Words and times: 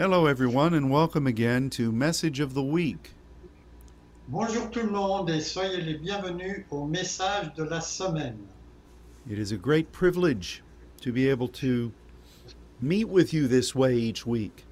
Hello, 0.00 0.26
everyone, 0.26 0.74
and 0.74 0.92
welcome 0.92 1.26
again 1.26 1.70
to 1.70 1.90
Message 1.90 2.38
of 2.38 2.54
the 2.54 2.62
Week. 2.62 3.10
Bonjour 4.28 4.70
tout 4.70 4.84
le 4.84 4.92
monde 4.92 5.28
et 5.28 5.40
soyez 5.40 5.84
les 5.84 5.94
bienvenus 5.94 6.64
au 6.70 6.86
message 6.86 7.52
de 7.56 7.64
la 7.64 7.80
semaine. 7.80 8.38
It 9.28 9.40
is 9.40 9.50
a 9.50 9.56
great 9.56 9.90
privilege 9.90 10.62
to 11.00 11.10
be 11.10 11.28
able 11.28 11.48
to 11.48 11.90
meet 12.80 13.08
with 13.08 13.34
you 13.34 13.48
this 13.48 13.74
way 13.74 13.98
each 13.98 14.24
week. 14.24 14.64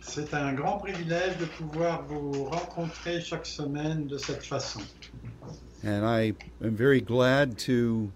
C'est 0.00 0.32
un 0.32 0.54
grand 0.54 0.78
privilège 0.78 1.36
de 1.36 1.44
pouvoir 1.44 2.04
vous 2.04 2.44
rencontrer 2.44 3.20
chaque 3.20 3.44
semaine 3.44 4.06
de 4.06 4.16
cette 4.16 4.46
façon. 4.46 4.80
And 5.82 6.06
I 6.06 6.32
am 6.62 6.74
very 6.74 7.02
glad 7.02 7.58
to 7.66 8.10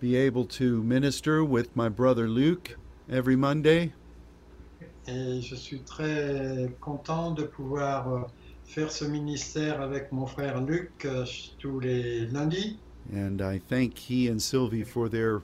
be 0.00 0.16
able 0.16 0.46
to 0.46 0.82
minister 0.82 1.44
with 1.44 1.76
my 1.76 1.88
brother 1.88 2.26
Luke 2.26 2.76
every 3.08 3.36
Monday. 3.36 3.92
Et 5.10 5.40
je 5.40 5.54
suis 5.54 5.80
très 5.80 6.70
content 6.80 7.32
de 7.32 7.42
pouvoir 7.42 8.12
euh, 8.12 8.20
faire 8.64 8.92
ce 8.92 9.04
ministère 9.04 9.80
avec 9.80 10.12
mon 10.12 10.26
frère 10.26 10.60
Luc 10.60 11.04
euh, 11.04 11.24
tous 11.58 11.80
les 11.80 12.26
lundis. 12.26 12.78
And 13.12 13.40
I 13.40 13.58
thank 13.58 13.98
he 13.98 14.30
and 14.30 14.38
Sylvie 14.38 14.84
for 14.84 15.08
their 15.08 15.40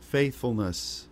faithfulness. 0.00 1.08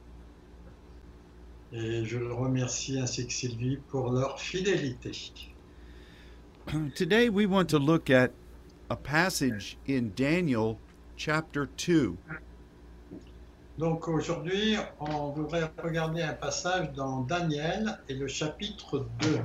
Et 1.72 2.04
je 2.04 2.18
le 2.18 2.32
remercie 2.32 2.98
ainsi 2.98 3.26
que 3.26 3.32
Sylvie 3.32 3.78
pour 3.88 4.12
leur 4.12 4.40
fidélité. 4.40 5.12
Today 6.94 7.28
we 7.28 7.46
want 7.46 7.68
to 7.70 7.78
look 7.78 8.10
at 8.10 8.32
a 8.88 8.96
passage 8.96 9.76
in 9.88 10.12
Daniel 10.14 10.78
chapter 11.16 11.68
2. 11.76 12.16
Donc 13.80 14.08
aujourd'hui, 14.08 14.76
on 15.00 15.30
voudrait 15.30 15.72
regarder 15.82 16.20
un 16.20 16.34
passage 16.34 16.92
dans 16.92 17.22
Daniel 17.22 17.98
et 18.10 18.14
le 18.14 18.28
chapitre 18.28 19.06
2. 19.20 19.40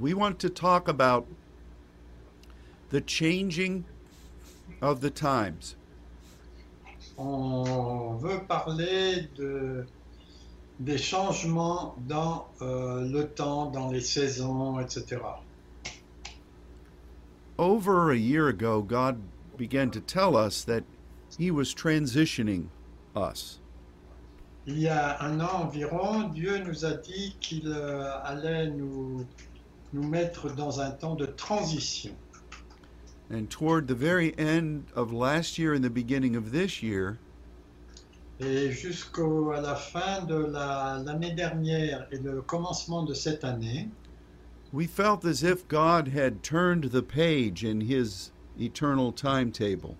We 0.00 0.14
want 0.14 0.40
to 0.40 0.48
talk 0.48 0.88
about 0.88 1.28
the 2.90 3.00
changing 3.00 3.84
of 4.82 5.00
the 5.00 5.10
times. 5.10 5.76
On 7.16 8.16
veut 8.16 8.40
parler 8.48 9.28
de, 9.36 9.86
des 10.80 10.98
changements 10.98 11.94
dans 12.08 12.48
euh, 12.62 13.08
le 13.08 13.28
temps, 13.28 13.70
dans 13.70 13.92
les 13.92 14.00
saisons, 14.00 14.80
etc. 14.80 15.18
Over 17.58 18.10
a 18.10 18.16
year 18.16 18.48
ago, 18.48 18.82
God 18.82 19.20
began 19.56 19.92
to 19.92 20.00
tell 20.00 20.34
us 20.34 20.64
that 20.64 20.82
He 21.38 21.52
was 21.52 21.72
transitioning 21.72 22.70
us. 23.16 23.58
Il 24.66 24.78
y 24.78 24.88
a 24.88 25.16
un 25.22 25.40
an 25.40 25.64
environ, 25.64 26.28
Dieu 26.32 26.58
nous 26.58 26.84
a 26.84 26.92
dit 26.92 27.34
qu'il 27.40 27.66
euh, 27.66 28.10
allait 28.24 28.68
nous, 28.70 29.26
nous 29.92 30.06
mettre 30.06 30.54
dans 30.54 30.80
un 30.80 30.90
temps 30.90 31.16
de 31.16 31.26
transition. 31.26 32.14
And 33.32 33.48
toward 33.48 33.86
the 33.86 33.94
very 33.94 34.34
end 34.38 34.84
of 34.94 35.12
last 35.12 35.56
year 35.58 35.72
and 35.74 35.82
the 35.82 35.90
beginning 35.90 36.36
of 36.36 36.50
this 36.52 36.82
year, 36.82 37.18
Et 38.42 38.70
jusqu'à 38.72 39.60
la 39.62 39.74
fin 39.74 40.24
de 40.24 40.34
la- 40.34 41.02
dernière 41.36 42.06
et 42.10 42.18
le 42.18 42.40
commencement 42.42 43.02
de 43.02 43.12
cette 43.12 43.44
année, 43.44 43.88
we 44.72 44.86
felt 44.86 45.24
as 45.24 45.42
if 45.42 45.66
God 45.68 46.08
had 46.08 46.42
turned 46.42 46.90
the 46.90 47.02
page 47.02 47.64
in 47.64 47.80
His 47.82 48.30
eternal 48.58 49.12
timetable. 49.12 49.96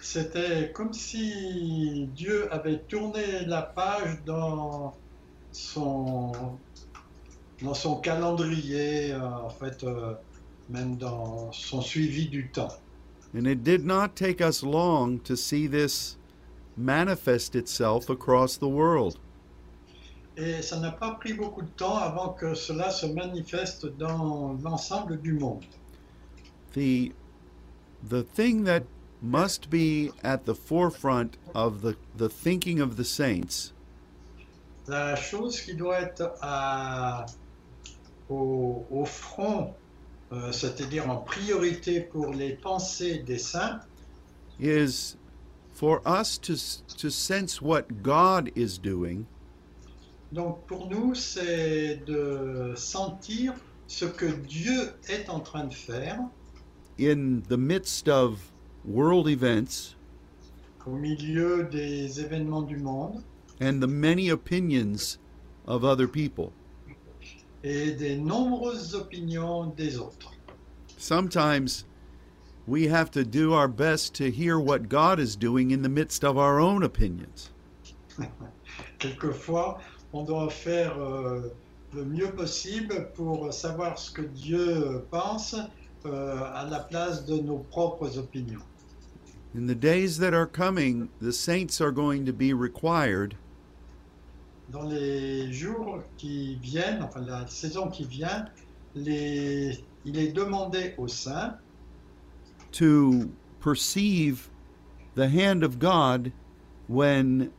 C'était 0.00 0.72
comme 0.72 0.92
si 0.92 2.08
Dieu 2.14 2.52
avait 2.52 2.78
tourné 2.88 3.44
la 3.46 3.62
page 3.62 4.18
dans 4.24 4.94
son, 5.52 6.32
dans 7.62 7.74
son 7.74 7.96
calendrier, 7.96 9.12
euh, 9.12 9.20
en 9.20 9.50
fait, 9.50 9.84
euh, 9.84 10.14
même 10.70 10.96
dans 10.96 11.52
son 11.52 11.82
suivi 11.82 12.28
du 12.28 12.48
temps. 12.48 12.72
And 13.34 13.46
it 13.46 13.62
did 13.62 13.84
not 13.84 14.16
take 14.16 14.40
us 14.40 14.62
long 14.62 15.20
to 15.20 15.36
see 15.36 15.68
this 15.68 16.16
manifest 16.76 17.54
itself 17.54 18.10
across 18.10 18.58
the 18.58 18.68
world. 18.68 19.18
Et 20.36 20.62
ça 20.62 20.80
n'a 20.80 20.92
pas 20.92 21.12
pris 21.20 21.34
beaucoup 21.34 21.62
de 21.62 21.70
temps 21.76 21.98
avant 21.98 22.30
que 22.30 22.54
cela 22.54 22.90
se 22.90 23.06
manifeste 23.06 23.86
dans 23.98 24.56
l'ensemble 24.64 25.20
du 25.20 25.34
monde. 25.34 25.64
The 26.72 27.12
the 28.08 28.22
thing 28.22 28.64
that 28.64 28.84
must 29.22 29.68
be 29.70 30.10
at 30.22 30.44
the 30.46 30.54
forefront 30.54 31.36
of 31.54 31.82
the, 31.82 31.96
the 32.16 32.28
thinking 32.28 32.80
of 32.80 32.96
the 32.96 33.04
saints. 33.04 33.72
La 34.88 35.14
chose 35.14 35.60
qui 35.60 35.74
doit 35.74 36.00
être 36.00 36.32
à- 36.42 37.26
au, 38.28 38.84
au 38.90 39.04
front, 39.04 39.74
euh, 40.32 40.52
c'est-à-dire 40.52 41.08
en 41.10 41.18
priorité 41.18 42.00
pour 42.00 42.32
les 42.32 42.54
pensées 42.54 43.18
des 43.18 43.38
saints, 43.38 43.80
is 44.58 45.16
for 45.72 46.00
us 46.06 46.38
to 46.38 46.54
to 46.98 47.08
sense 47.10 47.60
what 47.62 48.02
God 48.02 48.50
is 48.56 48.78
doing. 48.78 49.24
donc 50.32 50.64
pour 50.66 50.88
nous, 50.88 51.14
c'est 51.14 51.96
de 52.06 52.74
sentir 52.76 53.54
ce 53.88 54.04
que 54.04 54.26
Dieu 54.26 54.92
est 55.08 55.28
en 55.28 55.40
train 55.40 55.64
de 55.64 55.74
faire 55.74 56.20
in 56.98 57.40
the 57.48 57.56
midst 57.56 58.08
of 58.08 58.49
world 58.84 59.28
events 59.28 59.96
au 60.86 60.92
milieu 60.92 61.64
des 61.64 62.20
événements 62.20 62.62
du 62.62 62.76
monde 62.76 63.22
and 63.60 63.80
the 63.80 63.86
many 63.86 64.30
opinions 64.30 65.18
of 65.66 65.84
other 65.84 66.08
people. 66.08 66.52
et 67.62 67.92
des 67.92 68.16
nombreuses 68.16 68.94
opinions 68.94 69.66
des 69.76 69.98
autres. 69.98 70.32
Sometimes 70.96 71.84
we 72.66 72.86
have 72.86 73.10
to 73.10 73.24
do 73.24 73.52
our 73.52 73.68
best 73.68 74.14
to 74.14 74.30
hear 74.30 74.58
what 74.58 74.88
God 74.88 75.18
is 75.20 75.36
doing 75.36 75.70
in 75.70 75.82
the 75.82 75.88
midst 75.88 76.24
of 76.24 76.38
our 76.38 76.60
own 76.60 76.82
opinions. 76.82 77.50
Quelquefois, 78.98 79.80
on 80.12 80.24
doit 80.24 80.50
faire 80.50 80.98
euh, 80.98 81.52
le 81.92 82.04
mieux 82.04 82.30
possible 82.32 83.10
pour 83.14 83.52
savoir 83.52 83.98
ce 83.98 84.10
que 84.10 84.22
Dieu 84.22 85.04
pense 85.10 85.56
Euh, 86.06 86.40
à 86.54 86.64
la 86.70 86.80
place 86.80 87.26
de 87.26 87.38
nos 87.40 87.58
propres 87.58 88.16
opinions. 88.18 88.62
In 89.54 89.66
the 89.66 89.74
days 89.74 90.16
that 90.18 90.32
are 90.32 90.46
coming, 90.46 91.10
the 91.20 91.32
saints 91.32 91.78
are 91.80 91.90
going 91.92 92.24
to 92.24 92.32
be 92.32 92.54
required 92.54 93.36
Dans 94.70 94.84
les 94.88 95.52
jours 95.52 96.02
qui 96.16 96.54
viennent, 96.62 97.02
enfin 97.02 97.20
la 97.26 97.46
saison 97.48 97.90
qui 97.90 98.04
vient, 98.04 98.46
les- 98.94 99.84
il 100.06 100.16
est 100.16 100.32
demandé 100.32 100.94
aux 100.96 101.08
saints 101.08 101.58
to 102.72 103.28
perceive 103.60 104.48
the 105.16 105.28
hand 105.28 105.62
of 105.62 105.78
God 105.78 106.32
when 106.88 107.50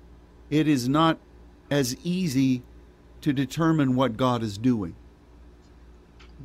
it 0.49 0.67
is 0.67 0.87
not 0.87 1.17
as 1.69 1.95
easy 2.03 2.63
to 3.19 3.33
determine 3.33 3.95
what 3.95 4.17
God 4.17 4.41
is 4.41 4.57
doing. 4.57 4.95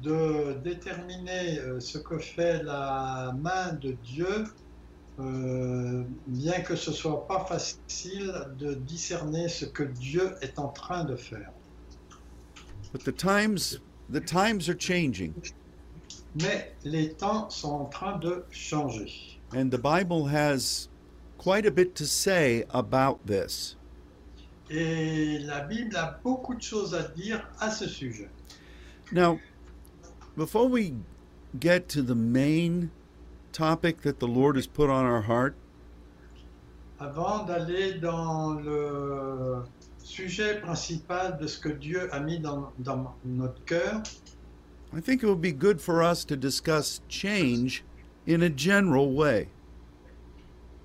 De 0.02 0.54
déterminer 0.64 1.58
euh, 1.58 1.80
ce 1.80 1.98
que 1.98 2.18
fait 2.18 2.62
la 2.62 3.34
main 3.40 3.72
de 3.74 3.92
Dieu, 4.04 4.44
euh, 5.18 6.04
bien 6.26 6.60
que 6.60 6.76
ce 6.76 6.92
soit 6.92 7.26
pas 7.26 7.44
facile 7.44 8.32
de 8.58 8.74
discerner 8.74 9.48
ce 9.48 9.64
que 9.64 9.82
Dieu 9.82 10.34
est 10.42 10.58
en 10.58 10.68
train 10.68 11.04
de 11.04 11.16
faire. 11.16 11.50
But 12.92 13.04
the 13.04 13.16
times 13.16 13.80
the 14.10 14.20
times 14.24 14.68
are 14.68 14.76
changing 14.78 15.32
Mais 16.40 16.74
les 16.84 17.12
temps 17.14 17.50
sont 17.50 17.72
en 17.72 17.84
train 17.86 18.18
de 18.18 18.44
changer. 18.50 19.10
and 19.52 19.70
the 19.70 19.78
Bible 19.78 20.26
has 20.26 20.88
quite 21.38 21.66
a 21.66 21.70
bit 21.70 21.94
to 21.96 22.04
say 22.06 22.64
about 22.70 23.26
this. 23.26 23.76
Et 24.70 25.38
la 25.40 25.60
Bible 25.60 25.96
a 25.96 26.18
beaucoup 26.24 26.54
de 26.54 26.62
choses 26.62 26.94
à 26.94 27.04
dire 27.08 27.48
à 27.60 27.70
ce 27.70 27.86
sujet. 27.86 28.28
Now, 29.12 29.38
before 30.36 30.68
we 30.68 30.94
get 31.58 31.88
to 31.90 32.02
the 32.02 32.14
main 32.14 32.90
topic 33.52 34.02
that 34.02 34.18
the 34.18 34.26
Lord 34.28 34.56
has 34.56 34.66
put 34.66 34.90
on 34.90 35.04
our 35.04 35.22
heart, 35.22 35.54
Avant 36.98 37.44
d'aller 37.46 38.00
dans 38.00 38.54
le 38.54 39.62
sujet 40.02 40.60
principal 40.62 41.36
de 41.38 41.46
ce 41.46 41.58
que 41.60 41.68
Dieu 41.68 42.08
a 42.10 42.20
mis 42.20 42.38
dans, 42.38 42.72
dans 42.78 43.12
notre 43.24 43.62
cœur, 43.66 44.02
I 44.94 45.00
think 45.02 45.22
it 45.22 45.26
would 45.26 45.42
be 45.42 45.52
good 45.52 45.78
for 45.78 46.02
us 46.02 46.24
to 46.24 46.36
discuss 46.36 47.02
change 47.08 47.84
in 48.26 48.40
a 48.42 48.48
general 48.48 49.12
way. 49.12 49.48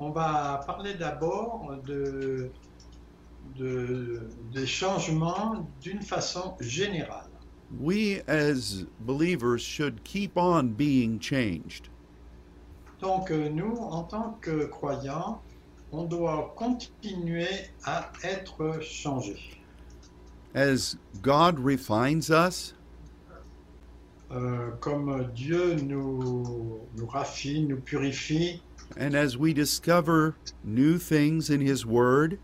on 0.02 0.10
va 0.12 0.64
parler 0.66 0.96
d'abord 0.96 1.78
de, 1.86 2.50
de- 3.58 4.22
des 4.54 4.66
changements 4.66 5.66
d'une 5.82 6.02
façon 6.02 6.56
générale. 6.60 7.30
We 7.80 8.22
as 8.28 8.86
believers 9.02 9.62
should 9.62 10.04
keep 10.04 10.38
on 10.38 10.74
being 10.74 11.20
changed. 11.20 11.90
Donc 13.00 13.32
nous, 13.32 13.78
en 13.78 14.04
tant 14.04 14.38
que 14.42 14.66
croyants, 14.68 15.42
on 15.92 16.04
doit 16.06 16.54
continuer 16.56 17.48
à 17.86 18.12
être 18.24 18.82
changés. 18.82 19.58
as 20.54 20.98
God 21.22 21.58
refines 21.60 22.30
us, 22.30 22.74
Euh, 24.34 24.72
comme 24.80 25.30
Dieu 25.36 25.76
nous, 25.76 26.80
nous 26.96 27.06
raffine, 27.08 27.68
nous 27.68 27.82
purifie, 27.82 28.62
and 28.98 29.14
as 29.14 29.36
we 29.38 29.54
discover 29.54 30.36
new 30.64 30.98
things 30.98 31.50
in 31.50 31.60
His 31.60 31.86
Word, 31.86 32.38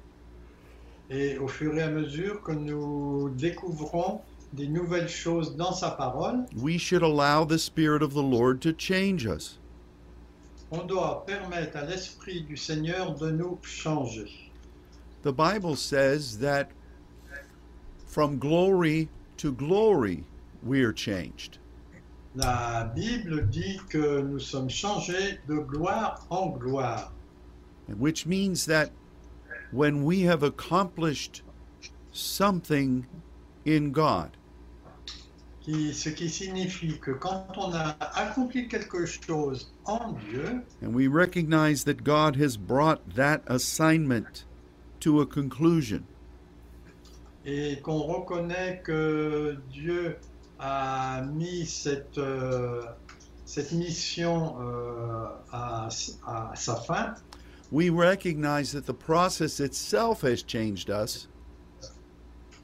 et 1.10 1.38
au 1.38 1.48
fur 1.48 1.74
et 1.78 1.82
à 1.84 1.90
mesure 1.90 2.42
que 2.44 2.52
nous 2.52 3.30
découvrons 3.38 4.20
des 4.54 4.68
nouvelles 4.68 5.10
choses 5.10 5.56
dans 5.56 5.74
sa 5.74 5.92
parole, 5.92 6.46
we 6.56 6.78
should 6.78 7.04
allow 7.04 7.44
the 7.44 7.60
Spirit 7.60 8.02
of 8.02 8.14
the 8.14 8.24
Lord 8.24 8.62
to 8.62 8.72
change 8.72 9.26
us. 9.26 9.58
on 10.72 10.86
doit 10.86 11.26
permettre 11.26 11.78
à 11.78 11.86
l'Esprit 11.86 12.42
du 12.42 12.58
Seigneur 12.58 13.16
de 13.16 13.32
nous 13.32 13.58
changer. 13.62 14.52
The 15.24 15.32
Bible 15.32 15.76
says 15.76 16.40
that 16.40 16.72
from 18.06 18.38
glory 18.38 19.10
to 19.38 19.52
glory 19.52 20.24
we 20.64 20.82
are 20.82 20.94
changed. 20.94 21.60
La 22.36 22.84
Bible 22.84 23.48
dit 23.50 23.80
que 23.90 24.22
nous 24.22 24.40
sommes 24.40 24.70
changés 24.70 25.40
de 25.48 25.60
gloire 25.60 26.26
en 26.30 26.50
gloire, 26.58 27.12
which 27.98 28.26
means 28.26 28.66
that 28.66 28.92
when 29.72 30.04
we 30.04 30.22
have 30.22 30.44
accomplished 30.44 31.42
something 32.12 33.06
in 33.68 33.92
God, 33.92 34.32
qui, 35.62 35.94
ce 35.94 36.10
qui 36.10 36.30
signifie 36.30 36.98
que 37.00 37.12
quand 37.12 37.46
on 37.58 37.74
a 37.74 37.98
accompli 38.16 38.68
quelque 38.68 39.06
chose 39.06 39.72
en 39.86 40.14
Dieu, 40.30 40.64
and 40.82 40.94
we 40.94 41.08
recognize 41.08 41.84
that 41.84 42.04
God 42.04 42.38
has 42.38 42.56
brought 42.58 43.16
that 43.16 43.42
assignment 43.48 44.46
to 45.02 45.20
a 45.20 45.26
conclusion, 45.26 46.04
et 47.46 47.82
qu'on 47.82 48.00
reconnaît 48.00 48.82
que 48.84 49.58
Dieu 49.72 50.18
a 50.60 51.22
mis 51.34 51.66
cette, 51.66 52.18
euh, 52.18 52.84
cette 53.46 53.74
mission 53.74 54.56
euh, 54.60 55.28
à, 55.52 55.90
à 56.26 56.56
sa 56.56 56.76
fin, 56.76 57.16
we 57.72 57.90
recognize 57.90 58.72
that 58.72 58.86
the 58.86 58.94
process 58.94 59.60
itself 59.60 60.22
has 60.22 60.42
changed 60.42 60.90
us, 60.90 61.28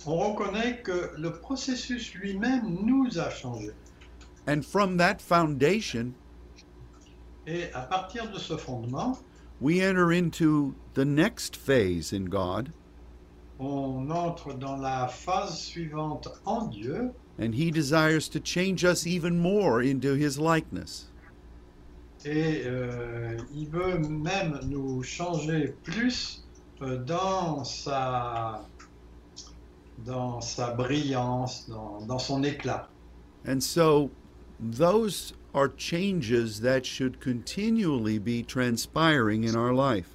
on 0.05 0.17
reconnaît 0.17 0.81
que 0.83 1.11
le 1.17 1.31
processus 1.33 2.13
lui-même 2.15 2.77
nous 2.83 3.17
a 3.19 3.29
changés. 3.29 3.71
and 4.47 4.61
from 4.65 4.97
that 4.97 5.21
foundation, 5.21 6.13
Et 7.47 7.71
à 7.73 7.81
partir 7.81 8.29
de 8.31 8.38
ce 8.39 8.55
fondement, 8.57 9.17
we 9.61 9.81
enter 9.81 10.11
into 10.17 10.73
the 10.94 11.03
next 11.05 11.55
phase 11.57 12.13
in 12.13 12.25
God, 12.29 12.69
on 13.59 14.09
entre 14.11 14.53
dans 14.53 14.77
la 14.77 15.07
phase 15.07 15.57
suivante 15.59 16.27
en 16.45 16.67
Dieu, 16.67 17.11
and 17.39 17.53
He 17.53 17.69
desires 17.71 18.27
to 18.29 18.39
change 18.39 18.83
us 18.85 19.05
even 19.07 19.39
more 19.39 19.81
into 19.81 20.13
His 20.15 20.38
likeness. 20.39 21.09
et 22.25 22.63
euh, 22.65 23.38
il 23.53 23.67
veut 23.69 23.97
même 24.00 24.59
nous 24.63 25.03
changer 25.03 25.75
plus 25.83 26.45
euh, 26.81 26.97
dans 27.03 27.65
sa 27.65 28.65
dans 30.06 30.42
sa 30.42 30.72
brillance, 30.72 31.68
dans, 31.69 32.01
dans 32.01 32.19
son 32.19 32.44
éclat. 32.44 32.88
And 33.45 33.62
so, 33.62 34.10
those 34.60 35.34
are 35.54 35.69
changes 35.69 36.62
that 36.62 36.86
should 36.86 37.19
continually 37.19 38.18
be 38.18 38.44
transpiring 38.44 39.44
in 39.44 39.56
our 39.56 39.74
life. 39.74 40.10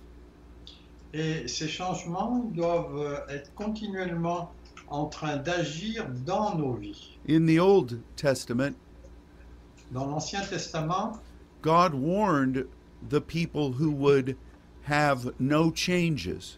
Et 1.15 1.49
ces 1.49 1.69
changements 1.69 2.51
doivent 2.55 2.99
euh, 2.99 3.27
être 3.29 3.55
continuellement 3.55 4.51
en 4.89 5.07
train 5.07 5.37
d'agir 5.37 6.07
dans 6.27 6.55
nos 6.55 6.75
vies. 6.75 7.17
In 7.29 7.47
the 7.47 7.59
Old 7.59 8.01
Testament, 8.17 8.77
Dans 9.91 10.07
l'Ancien 10.07 10.43
Testament, 10.43 11.19
God 11.63 11.95
warned 11.95 12.67
the 13.09 13.21
people 13.23 13.73
who 13.73 13.91
would 13.91 14.37
have 14.83 15.33
no 15.41 15.71
changes. 15.71 16.58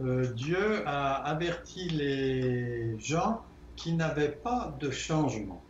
Euh, 0.00 0.26
Dieu 0.34 0.82
a 0.86 1.14
averti 1.24 1.88
les 1.90 2.98
gens 2.98 3.42
qui 3.76 3.92
n'avaient 3.92 4.32
pas 4.42 4.74
de 4.80 4.90
changement. 4.90 5.62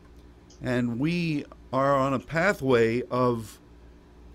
And 0.64 0.98
we 0.98 1.44
are 1.72 1.94
on 1.96 2.12
a 2.14 2.18
pathway 2.18 3.02
of 3.10 3.58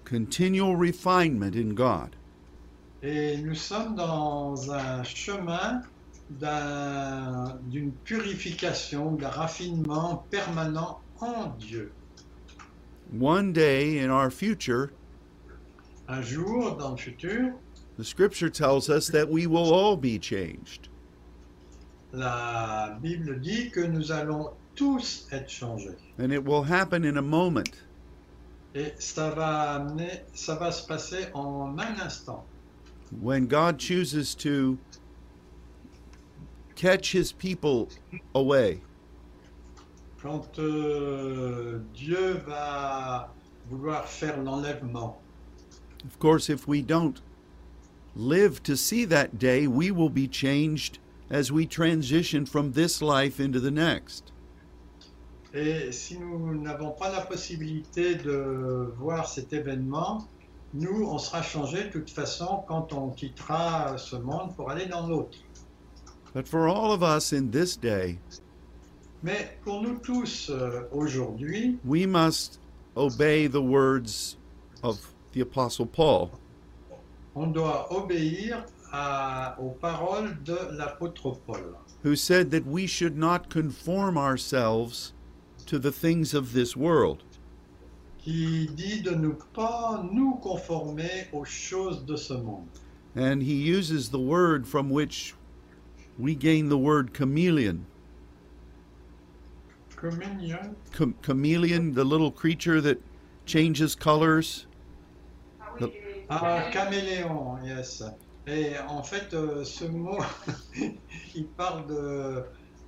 continual 0.05 0.75
refinement 0.75 1.55
in 1.55 1.73
God. 1.73 2.15
Et 3.01 3.37
nous 3.37 3.55
sommes 3.55 3.95
dans 3.95 4.71
un 4.71 5.03
chemin 5.03 5.81
d'un- 6.29 7.57
d'une 7.69 7.91
purification, 8.03 9.13
d'un 9.15 9.29
raffinement 9.29 10.25
permanent 10.29 10.99
en 11.21 11.47
Dieu. 11.57 11.91
One 13.19 13.53
day 13.53 13.99
in 13.99 14.11
our 14.11 14.29
future, 14.31 14.89
Un 16.07 16.21
jour, 16.23 16.75
dans 16.77 16.91
le 16.91 16.97
futur, 16.97 17.51
the 17.99 18.05
scripture 18.05 18.49
tells 18.49 18.89
us 18.89 19.09
that 19.09 19.29
we 19.29 19.45
will 19.45 19.73
all 19.73 19.97
be 19.97 20.17
changed. 20.17 20.87
la 22.13 22.97
Bible 23.01 23.39
dit 23.41 23.69
que 23.71 23.81
nous 23.81 24.09
allons 24.11 24.53
tous 24.73 25.27
être 25.33 25.49
changés. 25.49 25.97
And 26.17 26.31
it 26.31 26.43
will 26.43 26.63
happen 26.63 27.03
in 27.03 27.17
a 27.17 27.21
moment. 27.21 27.69
Et 28.73 28.93
ça 28.99 29.31
va 29.31 29.75
amener, 29.75 30.21
ça 30.33 30.55
va 30.55 30.71
se 30.71 30.87
passer 30.87 31.27
en 31.33 31.77
un 31.77 31.99
instant. 31.99 32.45
when 33.21 33.47
God 33.47 33.79
chooses 33.79 34.33
to 34.35 34.77
catch 36.75 37.11
his 37.11 37.33
people 37.33 37.89
away. 38.33 38.81
Quand 40.21 40.57
euh, 40.59 41.79
Dieu 41.93 42.41
va 42.47 43.33
vouloir 43.69 44.07
faire 44.07 44.37
l'enlèvement. 44.41 45.17
Of 46.05 46.17
course, 46.19 46.49
if 46.49 46.67
we 46.67 46.81
don't 46.81 47.21
live 48.15 48.61
to 48.63 48.75
see 48.75 49.05
that 49.05 49.37
day, 49.37 49.67
we 49.67 49.91
will 49.91 50.09
be 50.09 50.27
changed 50.27 50.99
as 51.29 51.51
we 51.51 51.65
transition 51.65 52.45
from 52.45 52.71
this 52.73 53.01
life 53.01 53.39
into 53.39 53.59
the 53.59 53.71
next. 53.71 54.31
Et 55.53 55.91
si 55.91 56.17
nous 56.19 56.53
n'avons 56.61 56.91
pas 56.91 57.11
la 57.11 57.21
possibilité 57.21 58.15
de 58.15 58.93
voir 58.99 59.27
cet 59.27 59.51
événement, 59.51 60.27
nous, 60.73 61.03
on 61.05 61.17
sera 61.17 61.41
changé 61.41 61.85
de 61.85 61.89
toute 61.89 62.11
façon 62.11 62.63
quand 62.67 62.93
on 62.93 63.09
quittera 63.09 63.97
ce 63.97 64.15
monde 64.15 64.55
pour 64.55 64.69
aller 64.69 64.85
dans 64.85 65.07
l'autre. 65.07 65.39
But 66.33 66.47
for 66.47 66.67
all 66.67 66.91
of 66.91 67.01
us 67.01 67.33
in 67.33 67.49
this 67.49 67.75
day, 67.75 68.19
Mais 69.23 69.57
pour 69.63 69.81
nous 69.81 69.97
tous 69.97 70.49
euh, 70.49 70.83
aujourd'hui, 70.91 71.77
we 71.83 72.05
must 72.05 72.59
obey 72.95 73.47
the 73.47 73.61
words 73.61 74.37
of 74.83 75.13
the 75.33 75.41
Apostle 75.41 75.87
Paul. 75.87 76.29
On 77.39 77.47
doit 77.53 77.87
obéir 77.91 78.65
à- 78.91 79.55
aux 79.61 79.69
paroles 79.79 80.37
de 80.43 80.57
l'apôtre 80.77 81.31
Paul, 81.47 81.77
who 82.03 82.13
said 82.15 82.51
that 82.51 82.65
we 82.65 82.85
should 82.85 83.17
not 83.17 83.49
conform 83.49 84.17
ourselves 84.17 85.13
to 85.65 85.79
the 85.79 85.91
things 85.91 86.33
of 86.33 86.51
this 86.51 86.75
world, 86.75 87.23
qui 88.21 88.67
dit 88.75 89.01
de 89.01 89.15
ne 89.15 89.29
pas 89.53 90.03
nous 90.11 90.33
conformer 90.41 91.27
aux 91.31 91.45
choses 91.45 92.03
de 92.05 92.17
ce 92.17 92.33
monde. 92.33 92.67
and 93.15 93.41
he 93.41 93.53
uses 93.55 94.09
the 94.09 94.19
word 94.19 94.67
from 94.67 94.89
which 94.89 95.33
we 96.17 96.35
gain 96.35 96.67
the 96.67 96.77
word 96.77 97.13
chameleon. 97.13 97.85
Communion. 99.95 100.75
Ch- 100.93 101.13
chameleon, 101.25 101.93
the 101.93 102.03
little 102.05 102.31
creature 102.31 102.79
that 102.81 103.01
changes 103.45 103.95
colors. 103.95 104.65
Ah, 106.29 106.69
caméléon, 106.71 107.57
yes. 107.63 108.03
Et 108.45 108.73
en 108.87 109.03
fait, 109.03 109.33
euh, 109.33 109.63
ce 109.63 109.85
mot, 109.85 110.17
il 111.35 111.47
parle 111.47 111.87
de, 111.87 112.43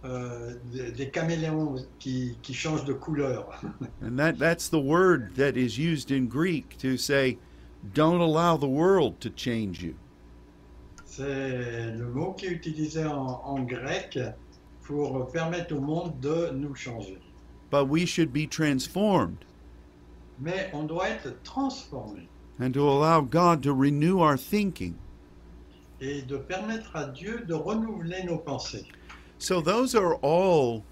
euh, 0.05 0.53
des 0.95 1.09
caméléons 1.09 1.75
qui, 1.99 2.37
qui 2.41 2.53
changent 2.53 2.85
de 2.85 2.93
couleur. 2.93 3.49
And 4.03 4.17
that, 4.17 4.37
that's 4.37 4.69
the 4.69 4.79
word 4.79 5.35
that 5.35 5.57
is 5.57 5.77
used 5.77 6.11
in 6.11 6.27
Greek 6.27 6.77
to 6.79 6.97
say, 6.97 7.37
don't 7.93 8.21
allow 8.21 8.57
the 8.57 8.69
world 8.69 9.19
to 9.21 9.29
change 9.29 9.83
you. 9.83 9.95
C'est 11.05 11.91
le 11.91 12.05
mot 12.13 12.33
qui 12.33 12.45
est 12.45 12.51
utilisé 12.51 13.03
en, 13.05 13.41
en 13.43 13.59
grec 13.63 14.17
pour 14.83 15.29
permettre 15.31 15.75
au 15.75 15.81
monde 15.81 16.19
de 16.21 16.51
nous 16.51 16.73
changer. 16.73 17.19
But 17.69 17.87
we 17.89 18.05
should 18.05 18.31
be 18.31 18.47
transformed 18.47 19.45
Mais 20.39 20.69
on 20.73 20.83
doit 20.83 21.09
être 21.09 21.41
transformé 21.43 22.27
and 22.61 22.73
to 22.73 22.87
allow 22.87 23.21
God 23.21 23.63
to 23.63 23.73
renew 23.73 24.19
our 24.19 24.37
thinking. 24.37 24.97
et 26.01 26.27
de 26.27 26.37
permettre 26.37 26.95
à 26.95 27.13
Dieu 27.13 27.45
de 27.47 27.53
renouveler 27.53 28.23
nos 28.25 28.39
pensées. 28.39 28.85
So, 29.37 29.61
those 29.61 29.95
are 29.95 30.15
all 30.15 30.83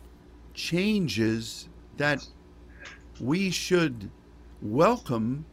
changes 0.54 1.68
that 1.98 2.28
we 3.20 3.50
should 3.50 4.10
welcome 4.62 5.46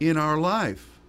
in 0.00 0.16
our 0.16 0.36
life. 0.36 1.00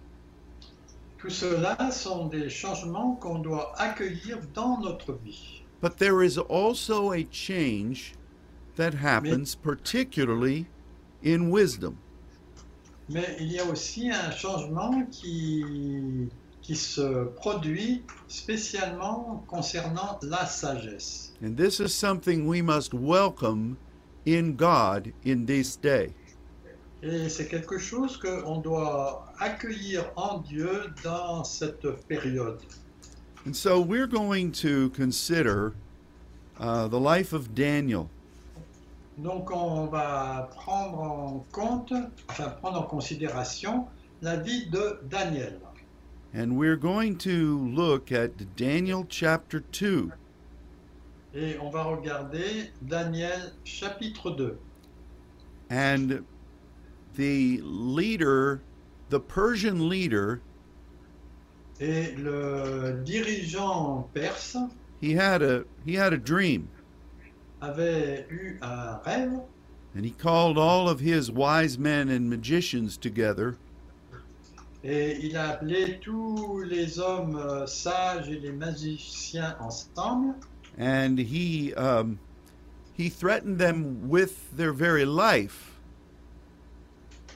Tout 1.18 1.30
cela 1.30 1.90
sont 1.90 2.30
des 2.30 2.48
changements 2.48 3.16
qu'on 3.20 3.42
doit 3.42 3.72
accueillir 3.78 4.40
dans 4.54 4.80
notre 4.80 5.14
vie. 5.24 5.62
But 5.80 5.98
there 5.98 6.22
is 6.22 6.38
also 6.38 7.12
a 7.12 7.24
change 7.24 8.14
that 8.76 8.94
happens, 8.94 9.54
particularly 9.54 10.66
in 11.22 11.50
wisdom. 11.50 11.98
Mais 13.08 13.36
il 13.40 13.52
y 13.52 13.58
a 13.58 13.64
aussi 13.64 14.10
un 14.10 14.30
changement 14.32 15.06
qui, 15.10 15.62
qui 16.60 16.74
se 16.74 17.26
produit 17.36 18.02
spécialement 18.26 19.44
concernant 19.46 20.18
la 20.22 20.46
sagesse. 20.46 21.32
And 21.42 21.56
this 21.56 21.78
is 21.78 21.94
something 21.94 22.46
we 22.46 22.62
must 22.62 22.92
welcome 22.92 23.76
in 24.26 24.56
God 24.56 25.12
in 25.24 25.46
this 25.46 25.76
day. 25.76 26.12
Et 27.02 27.28
c'est 27.28 27.46
quelque 27.46 27.78
chose 27.78 28.16
qu'on 28.16 28.60
doit 28.60 29.32
accueillir 29.38 30.10
en 30.16 30.38
Dieu 30.38 30.92
dans 31.04 31.44
cette 31.44 31.86
période. 32.08 32.58
And 33.46 33.54
so 33.54 33.80
we're 33.80 34.08
going 34.08 34.50
to 34.62 34.90
consider 34.90 35.74
uh, 36.58 36.88
the 36.88 36.98
life 36.98 37.32
of 37.32 37.54
Daniel. 37.54 38.10
Donc 39.18 39.50
on 39.50 39.86
va 39.86 40.50
prendre 40.54 40.98
en 40.98 41.46
compte, 41.50 41.92
enfin 42.28 42.50
prendre 42.50 42.80
en 42.80 42.86
considération 42.86 43.86
la 44.20 44.36
vie 44.36 44.68
de 44.70 45.00
Daniel. 45.08 45.58
And 46.34 46.56
we're 46.56 46.76
going 46.76 47.16
to 47.18 47.66
look 47.68 48.12
at 48.12 48.56
Daniel 48.56 49.06
chapter 49.08 49.60
2. 49.72 50.12
Et 51.34 51.56
on 51.58 51.70
va 51.70 51.84
regarder 51.84 52.70
Daniel 52.82 53.52
chapitre 53.64 54.30
2. 54.30 54.58
And 55.70 56.24
the 57.14 57.60
leader, 57.62 58.60
the 59.08 59.20
Persian 59.20 59.88
leader, 59.88 60.40
Et 61.78 62.16
le 62.16 63.02
dirigeant 63.04 64.08
perse 64.14 64.56
he 65.00 65.12
had 65.12 65.42
a 65.42 65.64
he 65.84 65.94
had 65.94 66.14
a 66.14 66.18
dream. 66.18 66.68
Avait 67.66 68.26
eu 68.30 68.58
un 68.62 69.00
rêve. 69.04 69.40
And 69.94 70.04
he 70.04 70.10
called 70.10 70.58
all 70.58 70.88
of 70.88 71.00
his 71.00 71.30
wise 71.30 71.78
men 71.78 72.08
and 72.10 72.28
magicians 72.28 72.96
together. 72.96 73.56
Et 74.84 75.18
il 75.20 75.36
a 75.36 75.54
appelé 75.54 75.98
tous 76.00 76.62
les 76.62 77.00
hommes 77.00 77.36
euh, 77.36 77.66
sages 77.66 78.28
et 78.28 78.38
les 78.38 78.52
magiciens 78.52 79.56
ensemble. 79.58 80.34
And 80.78 81.18
he 81.18 81.72
um, 81.74 82.18
he 82.96 83.08
threatened 83.08 83.58
them 83.58 84.08
with 84.08 84.54
their 84.56 84.72
very 84.72 85.04
life. 85.04 85.72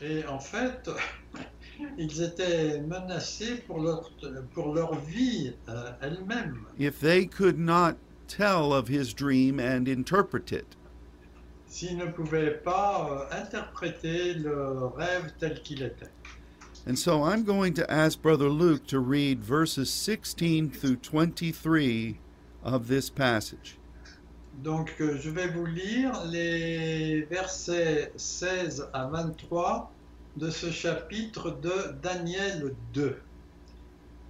Et 0.03 0.25
en 0.27 0.39
fait 0.39 0.89
ils 1.99 2.23
étaient 2.23 2.81
menacés 2.83 3.57
pour 3.67 3.81
leur, 3.81 4.11
pour 4.53 4.75
leur 4.75 4.95
vie 5.01 5.55
euh, 5.69 5.93
elle-même. 6.03 6.67
If 6.79 7.01
they 7.01 7.27
could 7.27 7.59
not 7.59 7.97
tell 8.31 8.73
of 8.73 8.89
his 8.89 9.13
dream 9.13 9.59
and 9.59 9.89
interpret 9.89 10.53
it. 10.53 10.77
s'ils 11.71 11.97
ne 11.97 12.07
pouvaient 12.07 12.61
pas 12.63 13.09
euh, 13.11 13.43
interpréter 13.43 14.35
le 14.35 14.87
rêve 14.87 15.33
tel 15.39 15.63
qu'il 15.63 15.83
était. 15.83 16.11
And 16.87 16.97
so 16.97 17.23
I'm 17.23 17.45
going 17.45 17.75
to 17.75 17.91
ask 17.91 18.21
Brother 18.21 18.49
Luke 18.49 18.87
to 18.89 18.99
read 18.99 19.45
verses 19.45 19.91
16 19.91 20.71
through 20.71 20.97
23 21.03 22.19
of 22.65 22.89
this 22.89 23.11
passage. 23.11 23.79
Donc 24.63 24.95
euh, 25.01 25.17
je 25.19 25.31
vais 25.31 25.49
vous 25.49 25.67
lire 25.67 26.25
les 26.25 27.23
versets 27.31 28.13
16 28.17 28.89
à 28.93 29.07
23 29.07 29.93
de 30.37 30.51
ce 30.51 30.71
chapitre 30.71 31.51
de 31.51 31.93
Daniel 32.03 32.75
2. 32.95 33.17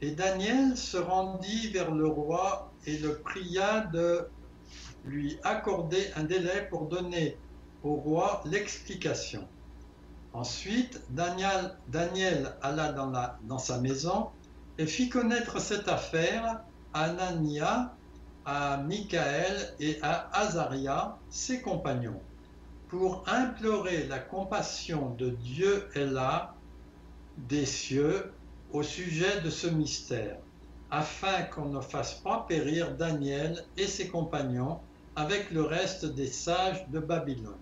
Et 0.03 0.11
Daniel 0.11 0.77
se 0.77 0.97
rendit 0.97 1.69
vers 1.69 1.95
le 1.95 2.07
roi 2.07 2.70
et 2.87 2.99
le 2.99 3.19
pria 3.19 3.81
de 3.93 4.29
lui 5.05 5.39
accorder 5.43 6.11
un 6.17 6.25
délai 6.25 6.67
pour 6.69 6.87
donner 6.87 7.37
au 7.83 7.95
roi 7.95 8.43
l'explication. 8.45 9.47
Ensuite, 10.33 11.01
Daniel, 11.11 12.57
alla 12.63 12.93
dans, 12.93 13.59
sa 13.59 13.81
maison 13.81 14.29
et 14.79 14.87
fit 14.87 15.09
connaître 15.09 15.61
cette 15.61 15.89
affaire 15.89 16.61
à 16.93 17.05
Anania, 17.05 17.95
à 18.45 18.79
Michaël 18.79 19.75
et 19.81 19.99
à 20.03 20.31
Azaria, 20.39 21.19
ses 21.31 21.61
compagnons, 21.61 22.21
pour 22.89 23.25
implorer 23.29 24.07
la 24.07 24.19
compassion 24.19 25.11
de 25.11 25.31
Dieu 25.31 25.89
et 25.95 26.07
là 26.07 26.55
des 27.37 27.67
cieux 27.67 28.33
au 28.73 28.83
sujet 28.83 29.41
de 29.41 29.51
ce 29.51 29.67
mystère, 29.67 30.37
afin 30.91 31.43
qu'on 31.43 31.67
ne 31.67 31.81
fasse 31.81 32.15
pas 32.15 32.45
périr 32.49 32.97
Daniel 32.97 33.65
et 33.77 33.87
ses 33.87 34.09
compagnons 34.09 34.81
avec 35.17 35.51
le 35.51 35.63
reste 35.63 36.05
des 36.07 36.27
sages 36.27 36.89
de 36.89 36.99
Babylone. 36.99 37.59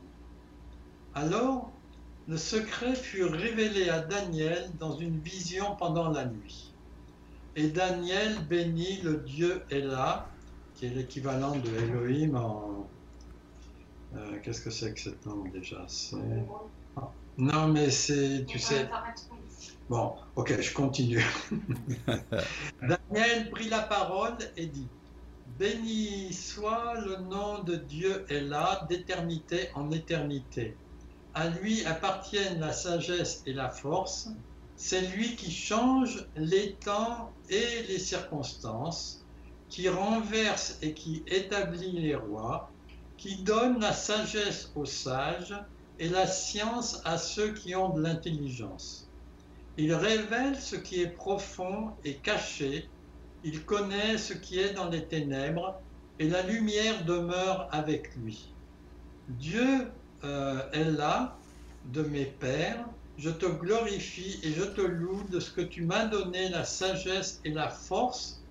Alors, 1.14 1.73
le 2.26 2.37
secret 2.37 2.94
fut 2.94 3.25
révélé 3.25 3.88
à 3.88 4.00
Daniel 4.00 4.70
dans 4.78 4.97
une 4.97 5.18
vision 5.20 5.76
pendant 5.76 6.11
la 6.11 6.26
nuit. 6.26 6.75
Et 7.56 7.68
Daniel 7.68 8.47
bénit 8.47 9.00
le 9.02 9.16
Dieu 9.18 9.64
Ella, 9.70 10.30
qui 10.75 10.87
est 10.87 10.90
l'équivalent 10.90 11.56
de 11.56 11.68
Elohim 11.70 12.37
en... 12.37 12.88
euh, 14.14 14.38
Qu'est-ce 14.42 14.61
que 14.61 14.70
c'est 14.70 14.94
que 14.94 15.00
ce 15.00 15.11
nom 15.26 15.44
déjà? 15.52 15.85
C'est- 15.88 16.16
Non, 17.38 17.68
mais 17.68 17.90
c'est, 17.90 18.44
tu 18.47 18.58
sais... 18.58 18.88
Bon, 19.88 20.16
ok, 20.37 20.61
je 20.61 20.75
continue. 20.75 21.25
Daniel 22.83 23.50
prit 23.50 23.71
la 23.71 23.80
parole 23.80 24.37
et 24.57 24.66
dit 24.66 24.88
Béni 25.47 26.30
soit 26.35 27.00
le 27.00 27.16
nom 27.23 27.62
de 27.62 27.75
Dieu 27.76 28.26
est 28.28 28.42
là 28.42 28.87
d'éternité 28.90 29.71
en 29.75 29.90
éternité. 29.90 30.76
À 31.33 31.49
lui 31.49 31.87
appartiennent 31.87 32.61
la 32.61 32.73
sagesse 32.73 33.42
et 33.47 33.54
la 33.54 33.71
force. 33.71 34.28
C'est 34.76 35.00
lui 35.00 35.37
qui 35.37 35.50
change 35.50 36.28
les 36.37 36.76
temps 36.76 37.33
et 37.49 37.83
les 37.85 37.99
circonstances, 37.99 39.25
qui 39.71 39.88
renverse 39.88 40.76
et 40.83 40.92
qui 40.92 41.25
établit 41.26 41.92
les 41.92 42.14
rois, 42.14 42.75
qui 43.16 43.42
donne 43.42 43.80
la 43.80 43.95
sagesse 43.95 44.71
aux 44.75 44.85
sages 44.85 45.57
et 45.99 46.11
la 46.11 46.26
science 46.26 47.00
à 47.04 47.16
ceux 47.16 47.54
qui 47.54 47.75
ont 47.75 47.88
de 47.88 48.02
l'intelligence. 48.02 49.08
Il 49.80 49.94
révèle 49.94 50.56
ce 50.56 50.75
qui 50.75 51.00
est 51.02 51.08
profond 51.08 51.92
et 52.04 52.16
caché, 52.16 52.88
il 53.44 53.64
connaît 53.64 54.18
ce 54.18 54.35
qui 54.35 54.58
est 54.58 54.75
dans 54.75 54.88
les 54.88 55.04
ténèbres, 55.04 55.80
et 56.18 56.28
la 56.28 56.42
lumière 56.42 57.04
demeure 57.04 57.68
avec 57.70 58.16
lui. 58.16 58.52
Dieu 59.28 59.87
euh, 60.25 60.68
est 60.73 60.90
là, 60.90 61.38
de 61.92 62.02
mes 62.02 62.25
pères, 62.25 62.85
je 63.18 63.30
te 63.30 63.47
glorifie 63.47 64.40
et 64.42 64.52
je 64.52 64.64
te 64.64 64.80
loue 64.80 65.23
de 65.30 65.38
ce 65.38 65.52
que 65.52 65.61
tu 65.61 65.82
m'as 65.82 66.06
donné 66.06 66.49
la 66.49 66.64
sagesse 66.64 67.40
et 67.44 67.52
la 67.52 67.68
force, 67.68 68.42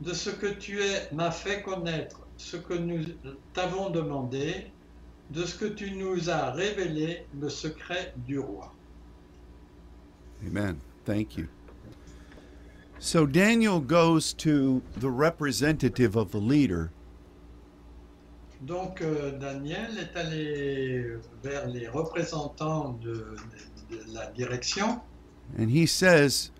de 0.00 0.14
ce 0.14 0.30
que 0.30 0.46
tu 0.46 0.82
es, 0.82 1.10
m'as 1.12 1.30
fait 1.30 1.62
connaître 1.62 2.20
ce 2.38 2.56
que 2.56 2.72
nous 2.74 3.04
t'avons 3.52 3.90
demandé, 3.90 4.72
de 5.28 5.44
ce 5.44 5.56
que 5.56 5.66
tu 5.66 5.90
nous 5.90 6.30
as 6.30 6.52
révélé 6.52 7.26
le 7.38 7.50
secret 7.50 8.14
du 8.26 8.38
roi. 8.38 8.73
Amen. 10.46 10.80
Thank 11.04 11.36
you. 11.36 11.48
So 12.98 13.26
Daniel 13.26 13.80
goes 13.80 14.32
to 14.34 14.82
the 14.96 15.10
representative 15.10 16.16
of 16.16 16.30
the 16.32 16.40
leader 16.40 16.90
Donc 18.66 19.02
euh, 19.02 19.38
Daniel 19.38 19.98
est 19.98 20.16
allé 20.16 21.18
vers 21.42 21.66
les 21.68 21.86
représentants 21.86 22.98
de, 23.02 23.36
de 23.90 23.98
la 24.08 24.30
direction 24.30 25.02
and 25.56 25.70
he 25.70 25.86
says, 25.86 26.50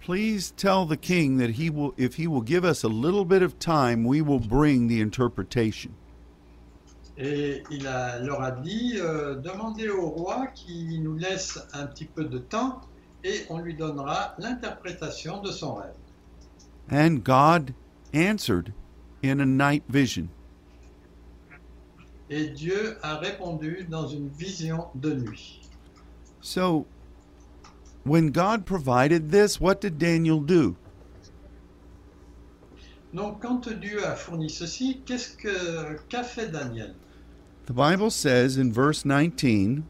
Please 0.00 0.50
tell 0.50 0.84
the 0.84 0.98
king 0.98 1.38
that 1.38 1.52
he 1.52 1.70
will 1.70 1.94
if 1.96 2.16
he 2.16 2.26
will 2.26 2.42
give 2.42 2.64
us 2.64 2.82
a 2.82 2.88
little 2.88 3.24
bit 3.24 3.42
of 3.42 3.58
time, 3.58 4.04
we 4.04 4.20
will 4.20 4.38
bring 4.38 4.86
the 4.86 5.00
interpretation. 5.00 5.94
Et 7.16 7.62
il 7.70 7.86
a- 7.86 8.18
leur 8.20 8.42
a 8.42 8.50
dit 8.50 8.94
euh, 8.98 9.36
demandez 9.36 9.88
au 9.88 10.08
roi 10.08 10.48
qu'il 10.48 11.02
nous 11.02 11.16
laisse 11.16 11.58
un 11.72 11.86
petit 11.86 12.06
peu 12.06 12.24
de 12.24 12.38
temps 12.38 12.80
et 13.22 13.42
on 13.48 13.58
lui 13.58 13.74
donnera 13.74 14.34
l'interprétation 14.38 15.40
de 15.40 15.50
son 15.50 15.74
rêve. 15.76 15.94
And 16.90 17.22
God 17.24 17.72
answered 18.12 18.72
in 19.22 19.40
a 19.40 19.46
night 19.46 19.84
vision. 19.88 20.28
Et 22.30 22.48
Dieu 22.48 22.96
a 23.02 23.16
répondu 23.16 23.86
dans 23.88 24.08
une 24.08 24.28
vision 24.28 24.86
de 24.94 25.14
nuit. 25.14 25.60
So 26.40 26.86
when 28.04 28.30
God 28.30 28.66
provided 28.66 29.30
this, 29.30 29.60
what 29.60 29.80
did 29.80 29.98
Daniel 29.98 30.40
do? 30.40 30.74
Donc 33.14 33.40
quand 33.40 33.68
Dieu 33.68 34.04
a 34.04 34.16
fourni 34.16 34.50
ceci, 34.50 35.00
qu'est-ce 35.06 35.36
que 35.36 35.96
qu'a 36.08 36.24
fait 36.24 36.48
Daniel? 36.48 36.94
The 37.66 37.72
Bible 37.72 38.10
says 38.10 38.56
in 38.58 38.72
verse 38.72 39.02
19, 39.04 39.84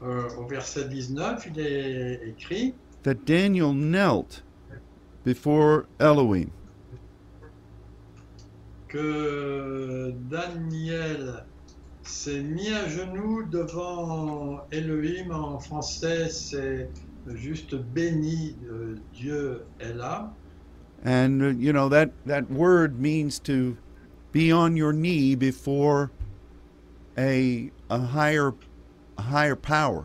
Euh, 0.00 0.28
Au 0.36 0.46
verset 0.46 0.88
19, 0.88 1.46
il 1.46 1.58
est 1.60 2.20
écrit 2.28 2.72
that 3.02 3.24
Daniel 3.26 3.72
knelt 3.74 4.42
before 5.24 5.86
Elohim. 5.98 6.50
que 8.88 10.14
Daniel 10.30 11.44
s'est 12.04 12.40
mis 12.42 12.68
à 12.72 12.88
genoux 12.88 13.42
devant 13.50 14.60
Elohim. 14.72 15.30
En 15.32 15.58
français, 15.58 16.28
c'est 16.30 16.88
juste 17.34 17.74
béni 17.74 18.56
euh, 18.70 18.94
Dieu 19.12 19.64
est 19.80 19.92
là. 19.94 20.32
And 21.04 21.42
uh, 21.42 21.50
you 21.58 21.72
know 21.72 21.88
that 21.90 22.10
that 22.26 22.50
word 22.50 22.98
means 23.00 23.38
to 23.40 23.76
be 24.32 24.52
on 24.52 24.76
your 24.76 24.92
knee 24.92 25.34
before 25.34 26.10
a 27.16 27.70
a 27.90 27.98
higher 27.98 28.54
a 29.16 29.22
higher 29.22 29.56
power. 29.56 30.04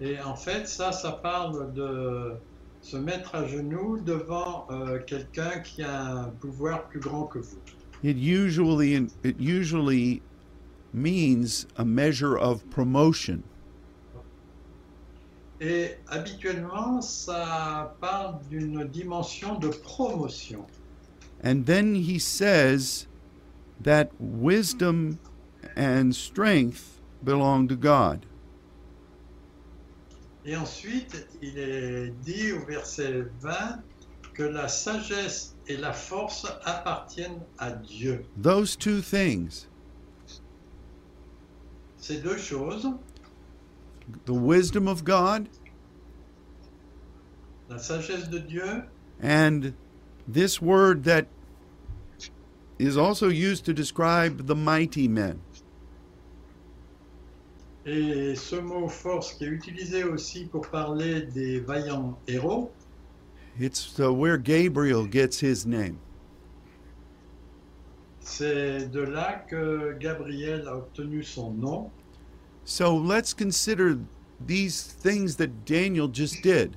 Et 0.00 0.18
en 0.20 0.34
fait, 0.34 0.66
ça, 0.66 0.90
ça 0.90 1.12
parle 1.12 1.72
de 1.74 2.34
se 2.80 2.96
mettre 2.96 3.36
à 3.36 3.46
genoux 3.46 4.00
devant 4.00 4.66
euh, 4.70 4.98
quelqu'un 5.06 5.60
qui 5.60 5.82
a 5.82 6.24
un 6.24 6.28
pouvoir 6.40 6.88
plus 6.88 6.98
grand 6.98 7.26
que 7.26 7.38
vous. 7.38 7.58
It 8.02 8.16
usually 8.16 8.94
it 9.22 9.36
usually 9.38 10.22
means 10.92 11.66
a 11.76 11.84
measure 11.84 12.36
of 12.36 12.68
promotion. 12.70 13.42
Et 15.60 15.92
habituellement, 16.08 17.00
ça 17.00 17.94
parle 18.00 18.40
d'une 18.50 18.84
dimension 18.88 19.56
de 19.60 19.68
promotion. 19.68 20.66
And 21.42 21.66
then 21.66 21.94
he 21.94 22.18
says 22.18 23.06
that 23.80 24.10
wisdom 24.18 25.18
and 25.76 26.14
strength 26.14 27.00
belong 27.24 27.68
to 27.68 27.76
God. 27.76 28.26
Et 30.44 30.56
ensuite, 30.56 31.26
il 31.40 31.56
est 31.56 32.12
dit 32.24 32.52
au 32.52 32.64
verset 32.66 33.26
20 33.40 33.82
que 34.34 34.42
la 34.42 34.66
sagesse 34.68 35.54
et 35.68 35.76
la 35.76 35.92
force 35.92 36.46
appartiennent 36.64 37.42
à 37.58 37.70
Dieu. 37.70 38.24
Those 38.36 38.76
two 38.76 39.00
things, 39.00 39.66
Ces 41.98 42.20
deux 42.20 42.38
choses, 42.38 42.88
the 44.24 44.34
wisdom 44.34 44.88
of 44.88 45.04
God 45.04 45.48
la 47.72 47.78
sagesse 47.78 48.28
de 48.28 48.38
Dieu 48.38 48.84
and 49.22 49.72
this 50.26 50.60
word 50.60 51.04
that 51.04 51.26
is 52.78 52.96
also 52.96 53.28
used 53.28 53.64
to 53.64 53.72
describe 53.72 54.46
the 54.46 54.54
mighty 54.54 55.08
men. 55.08 55.40
et 57.84 58.36
ce 58.36 58.54
mot 58.56 58.88
force 58.88 59.32
qui 59.34 59.44
est 59.44 59.48
utilisé 59.48 60.04
aussi 60.04 60.44
pour 60.44 60.68
parler 60.68 61.22
des 61.22 61.58
vaillants 61.60 62.16
héros, 62.28 62.70
It's 63.58 63.98
uh, 64.00 64.10
where 64.12 64.38
Gabriel 64.38 65.04
gets 65.06 65.40
his 65.40 65.66
name. 65.66 65.98
c'est 68.20 68.88
de 68.90 69.00
là 69.00 69.44
que 69.48 69.96
Gabriel 69.98 70.66
a 70.68 70.76
obtenu 70.76 71.22
son 71.24 71.50
nom. 71.50 71.90
So 72.64 72.96
let's 72.96 73.34
consider 73.34 73.98
these 74.46 74.80
things 74.82 75.36
that 75.36 75.64
Daniel 75.66 76.06
just 76.08 76.40
did. 76.42 76.76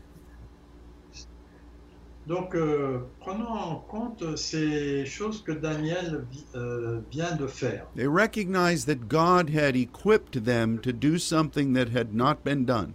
Donc 2.27 2.55
euh, 2.55 2.99
prenons 3.19 3.47
en 3.47 3.75
compte 3.75 4.35
ces 4.35 5.05
choses 5.05 5.43
que 5.43 5.51
Daniel 5.51 6.25
euh, 6.55 6.99
vient 7.11 7.35
de 7.35 7.45
faire. 7.45 7.85
They 7.95 8.07
recognized 8.07 8.87
that 8.87 9.07
God 9.07 9.49
had 9.49 9.75
equipped 9.75 10.43
them 10.43 10.79
to 10.79 10.91
do 10.91 11.19
something 11.19 11.73
that 11.73 11.89
had 11.95 12.15
not 12.15 12.43
been 12.43 12.65
done. 12.65 12.93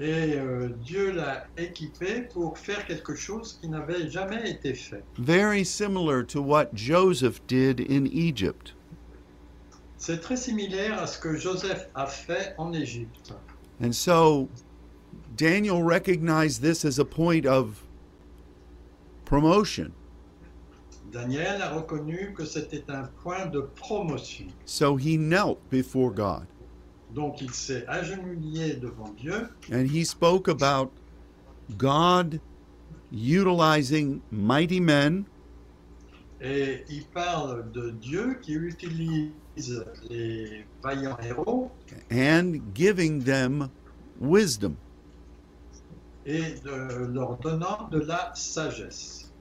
Et 0.00 0.34
euh, 0.34 0.70
Dieu 0.84 1.12
l'a 1.12 1.46
équipé 1.56 2.22
pour 2.22 2.58
faire 2.58 2.84
quelque 2.84 3.14
chose 3.14 3.58
qui 3.60 3.68
n'avait 3.68 4.10
jamais 4.10 4.50
été 4.50 4.74
fait. 4.74 5.04
Very 5.18 5.64
similar 5.64 6.24
to 6.24 6.42
what 6.42 6.74
Joseph 6.74 7.40
did 7.46 7.80
in 7.88 8.06
Egypt. 8.06 8.74
C'est 9.98 10.20
très 10.20 10.36
similaire 10.36 11.00
à 11.00 11.06
ce 11.06 11.18
que 11.20 11.36
Joseph 11.36 11.88
a 11.94 12.06
fait 12.06 12.54
en 12.58 12.72
Égypte. 12.72 13.32
And 13.80 13.92
so 13.92 14.48
Daniel 15.36 15.82
recognized 15.82 16.62
this 16.62 16.84
as 16.84 16.98
a 16.98 17.04
point 17.04 17.46
of 17.46 17.82
promotion. 19.24 19.92
Daniel 21.10 21.62
a 21.62 21.74
reconnu 21.74 22.34
que 22.34 22.44
c'était 22.44 22.84
un 22.88 23.08
point 23.22 23.46
de 23.46 23.60
promotion. 23.76 24.46
So 24.64 24.96
he 24.96 25.16
knelt 25.16 25.58
before 25.70 26.10
God 26.10 26.46
Donc 27.14 27.40
il 27.40 27.52
s'est 27.52 27.86
agenouillé 27.86 28.74
devant 28.74 29.14
Dieu 29.16 29.48
and 29.70 29.86
he 29.86 30.04
spoke 30.04 30.48
about 30.48 30.90
God 31.78 32.40
utilizing 33.12 34.20
mighty 34.32 34.80
men 34.80 35.24
et 36.40 36.84
il 36.90 37.04
parle 37.06 37.70
de 37.70 37.90
Dieu 37.90 38.38
qui 38.42 38.54
utilise 38.54 39.84
les 40.10 40.66
vaillants 40.82 41.16
héros 41.22 41.70
and 42.10 42.60
giving 42.74 43.22
them 43.22 43.70
wisdom. 44.20 44.76
Et 46.26 46.54
de 46.64 47.06
leur 47.12 47.38
donnant 47.38 47.88
de 47.90 48.00
la 48.00 48.32
sagesse. 48.34 49.32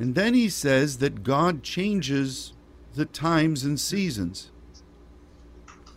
And 0.00 0.14
then 0.14 0.34
he 0.34 0.48
says 0.48 0.98
that 0.98 1.22
God 1.24 1.62
changes 1.62 2.52
the 2.94 3.04
times 3.04 3.64
and 3.64 3.78
seasons. 3.78 4.50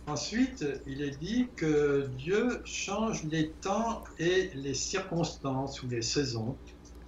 Ensuite, 0.08 0.64
il 0.86 1.00
est 1.00 1.16
dit 1.20 1.46
que 1.54 2.08
Dieu 2.18 2.60
change 2.64 3.22
les 3.24 3.50
temps 3.60 4.02
et 4.18 4.50
les 4.54 4.74
circonstances 4.74 5.80
ou 5.82 5.88
les 5.88 6.02
saisons. 6.02 6.56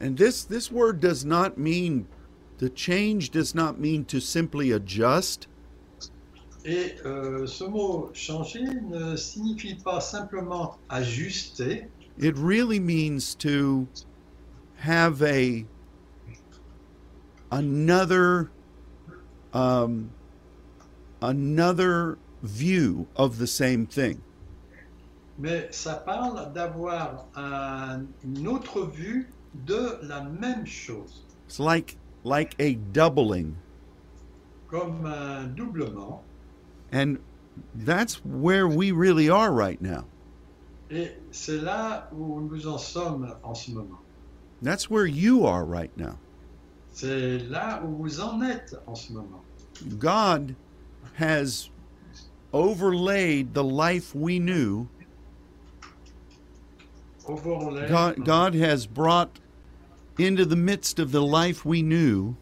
And 0.01 0.17
this 0.17 0.45
this 0.45 0.71
word 0.71 1.01
does 1.01 1.25
not 1.25 1.59
mean 1.59 2.07
the 2.59 2.71
change 2.71 3.31
does 3.31 3.55
not 3.55 3.81
mean 3.81 4.05
to 4.05 4.21
simply 4.21 4.71
adjust. 4.73 5.49
Et 6.65 6.95
euh, 7.05 7.47
ce 7.47 7.65
mot 7.65 8.11
changer 8.15 8.65
ne 8.89 9.17
signifie 9.17 9.75
pas 9.75 10.01
simplement 10.01 10.79
ajuster, 10.89 11.89
It 12.19 12.37
really 12.37 12.79
means 12.81 13.35
to 13.37 13.89
have 14.77 15.21
a 15.23 15.65
another 17.51 18.51
um, 19.53 20.11
another 21.23 22.19
view 22.43 23.07
of 23.17 23.39
the 23.39 23.47
same 23.47 23.87
thing. 23.87 24.21
mais 25.39 25.69
ça 25.73 26.05
parle 26.05 26.53
d'avoir 26.53 27.27
un- 27.35 28.07
une 28.23 28.47
autre 28.47 28.83
vue 28.87 29.27
de 29.67 29.99
la 30.03 30.23
même 30.23 30.65
chose, 30.67 31.25
It's 31.47 31.59
like 31.59 31.97
like 32.25 32.55
a 32.61 32.75
doubling. 32.93 33.57
comme 34.69 35.07
un 35.07 35.47
doublement. 35.55 36.23
And 36.93 37.19
that's 37.75 38.25
where 38.25 38.67
we 38.69 38.91
really 38.93 39.29
are 39.29 39.53
right 39.53 39.81
now. 39.81 40.05
Et 40.91 41.17
c'est 41.35 41.61
là 41.61 42.09
où 42.13 42.41
nous 42.41 42.69
en 42.69 42.79
sommes 42.79 43.35
en 43.43 43.55
ce 43.55 43.73
moment. 43.73 43.99
That's 44.63 44.89
where 44.89 45.05
you 45.05 45.45
are 45.45 45.65
right 45.65 45.91
now. 45.97 46.17
C'est 46.93 47.39
là 47.39 47.83
où 47.85 47.97
vous 47.97 48.21
en 48.21 48.41
êtes 48.41 48.77
en 48.87 48.95
ce 48.95 49.13
moment. 49.13 49.43
God 49.99 50.55
has 51.19 51.71
overlaid 52.53 53.53
the 53.53 53.65
life 53.65 54.15
we 54.15 54.39
knew. 54.39 54.87
God, 57.27 58.25
God 58.25 58.55
has 58.55 58.87
brought 58.87 59.41
into 60.19 60.45
the 60.45 60.57
midst 60.57 61.01
of 61.01 61.11
the 61.11 61.23
life 61.23 61.65
we 61.65 61.83
knew 61.83 62.37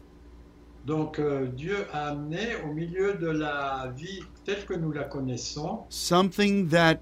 Donc 0.85 1.17
euh, 1.17 1.47
Dieu 1.47 1.87
a 1.93 2.09
amené 2.09 2.57
au 2.65 2.73
milieu 2.73 3.13
de 3.13 3.29
la 3.29 3.91
vie 3.95 4.19
telle 4.43 4.65
que 4.65 4.73
nous 4.73 4.91
la 4.91 5.05
connaissons 5.05 5.85
something 5.89 6.67
that 6.67 6.99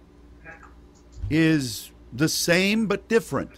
is 1.32 1.92
the 2.14 2.28
same 2.28 2.88
but 2.88 3.08
different. 3.08 3.52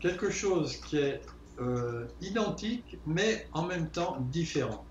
quelque 0.00 0.30
chose 0.30 0.76
qui 0.76 0.98
est 0.98 1.20
euh, 1.60 2.06
identique 2.20 2.98
mais 3.06 3.46
en 3.52 3.66
même 3.66 3.88
temps 3.90 4.18
différent. 4.32 4.84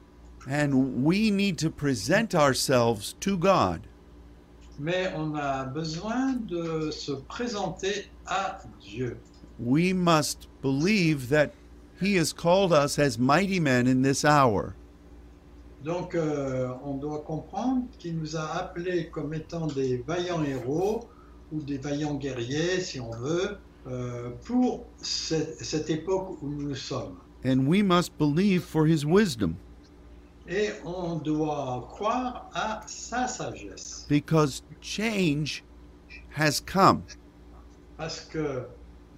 And 0.50 1.04
we 1.04 1.30
need 1.32 1.58
to 1.60 1.70
present 1.70 2.34
ourselves 2.34 3.14
to 3.20 3.38
God 3.38 3.82
Mais 4.80 5.12
on 5.16 5.36
a 5.36 5.66
besoin 5.66 6.34
de 6.48 6.90
se 6.92 7.12
présenter 7.28 8.10
à 8.28 8.60
Dieu. 8.82 9.18
we 9.60 9.92
must 9.94 10.48
believe 10.62 11.30
that 11.30 11.52
He 12.00 12.16
has 12.16 12.32
called 12.32 12.72
us 12.72 13.00
as 13.00 13.18
mighty 13.18 13.60
men 13.60 13.88
in 13.88 14.04
this 14.04 14.24
hour. 14.24 14.76
Donc 15.84 16.16
euh, 16.16 16.70
on 16.84 16.96
doit 16.96 17.24
comprendre 17.26 17.86
qu'il 17.98 18.18
nous 18.18 18.36
a 18.36 18.46
appelés 18.58 19.10
comme 19.10 19.34
étant 19.34 19.68
des 19.68 19.98
vaillants 20.08 20.44
héros 20.44 21.08
ou 21.52 21.62
des 21.62 21.78
vaillants 21.78 22.16
guerriers 22.16 22.82
si 22.82 23.00
on 23.00 23.12
veut 23.12 23.58
euh, 23.88 24.30
pour 24.46 24.86
cette, 25.02 25.64
cette 25.64 25.90
époque 25.90 26.42
où 26.42 26.48
nous 26.50 26.76
sommes. 26.76 27.18
And 27.46 27.68
we 27.68 27.82
must 27.84 28.18
believe 28.18 28.64
for 28.64 28.86
His 28.88 29.06
wisdom 29.06 29.56
Et 30.50 30.72
on 30.86 31.18
doit 31.18 31.88
croire 31.92 32.50
à 32.54 32.82
sa 32.88 33.28
sagesse. 33.28 34.06
because 34.10 34.62
change 34.82 35.64
has 36.36 36.60
come. 36.60 37.02
Parce 37.98 38.22
que 38.22 38.64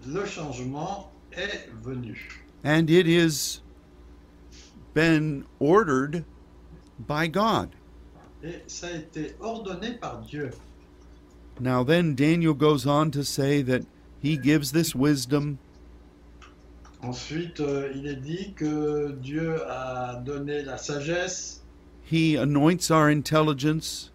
le 0.07 0.25
changement 0.25 1.11
est 1.33 1.69
venu. 1.83 2.43
And 2.63 2.89
it 2.89 3.07
is 3.07 3.61
been 4.93 5.45
ordered 5.59 6.23
by 7.07 7.27
God. 7.27 7.69
Et 8.43 8.63
ça 8.67 8.87
a 8.87 8.91
été 8.91 9.35
ordonné 9.39 9.93
par 9.99 10.21
Dieu. 10.21 10.49
Now, 11.59 11.83
then, 11.83 12.15
Daniel 12.15 12.53
goes 12.53 12.85
on 12.85 13.11
to 13.11 13.23
say 13.23 13.61
that 13.63 13.83
he 14.21 14.37
gives 14.37 14.71
this 14.71 14.95
wisdom 14.95 15.59
Ensuite, 17.01 17.59
euh, 17.61 17.91
il 17.95 18.07
est 18.07 18.21
dit 18.21 18.53
que 18.55 19.13
Dieu 19.21 19.55
a 19.69 20.21
donné 20.25 20.63
la 20.65 20.77
sagesse, 20.77 21.61
He 22.03 22.35
anoints 22.35 22.91
our 22.91 23.07
intelligence. 23.09 24.11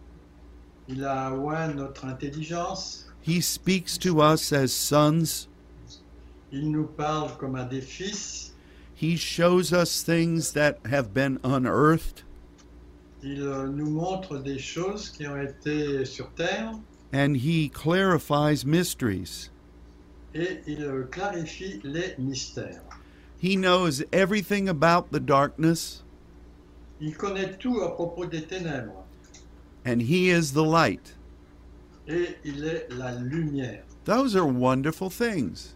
il 0.89 1.03
a 1.05 1.33
oint 1.33 1.75
notre 1.75 2.05
intelligence, 2.05 3.07
He 3.23 3.41
speaks 3.41 3.97
to 3.99 4.21
us 4.21 4.53
as 4.53 4.71
sons. 4.73 5.49
il 6.53 6.71
nous 6.71 6.87
parle 6.87 7.31
comme 7.39 7.57
à 7.57 7.65
des 7.65 7.81
fils, 7.81 8.53
He 8.95 9.17
shows 9.17 9.73
us 9.73 10.03
things 10.03 10.53
that 10.53 10.79
have 10.85 11.15
been 11.15 11.39
unearthed. 11.43 12.23
il 13.23 13.41
euh, 13.41 13.67
nous 13.69 13.89
montre 13.91 14.37
des 14.43 14.59
choses 14.59 15.09
qui 15.09 15.27
ont 15.27 15.41
été 15.41 16.05
sur 16.05 16.31
terre 16.35 16.73
And 17.15 17.37
he 17.37 17.69
clarifies 17.69 18.67
mysteries. 18.67 19.51
et 20.35 20.59
il 20.67 21.07
clarifie 21.13 21.81
les 21.85 22.17
mystères. 22.19 22.83
He 23.39 23.55
knows 23.55 24.03
everything 24.13 24.69
about 24.69 25.13
the 25.13 25.21
darkness, 25.21 26.03
Il 27.01 27.17
connaît 27.17 27.57
tout 27.59 27.81
à 27.83 27.95
propos 27.95 28.27
des 28.27 28.43
ténèbres 28.43 29.05
and 29.87 30.03
he 30.03 30.29
is 30.31 30.53
the 30.55 30.65
light. 30.65 31.15
et 32.09 32.35
il 32.45 32.65
est 32.65 32.89
la 32.91 33.13
lumière. 33.13 33.85
Those 34.07 34.35
are 34.35 34.47
wonderful 34.47 35.09
things. 35.09 35.75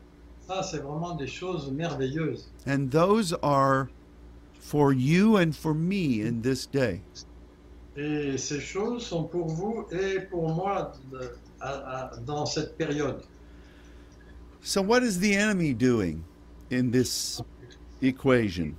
Ça, 0.48 0.64
c'est 0.64 0.78
vraiment 0.82 1.14
des 1.16 1.28
choses 1.28 1.70
merveilleuses. 1.70 2.48
And 2.66 2.90
those 2.90 3.32
are 3.44 3.90
for 4.58 4.92
you 4.92 5.36
and 5.36 5.54
for 5.54 5.72
me 5.72 6.20
in 6.20 6.42
this 6.42 6.66
day. 6.66 7.02
Et 7.98 8.38
ces 8.38 8.60
choses 8.60 9.04
sont 9.06 9.24
pour 9.24 9.48
vous 9.48 9.86
et 9.90 10.20
pour 10.20 10.48
moi 10.54 10.92
de- 11.10 11.32
à- 11.60 12.12
à- 12.12 12.16
dans 12.18 12.46
cette 12.46 12.76
période. 12.76 13.22
So, 14.62 14.82
what 14.82 15.02
is 15.02 15.18
the 15.18 15.34
enemy 15.34 15.74
doing 15.74 16.22
in 16.70 16.90
this 16.92 17.42
equation? 18.00 18.74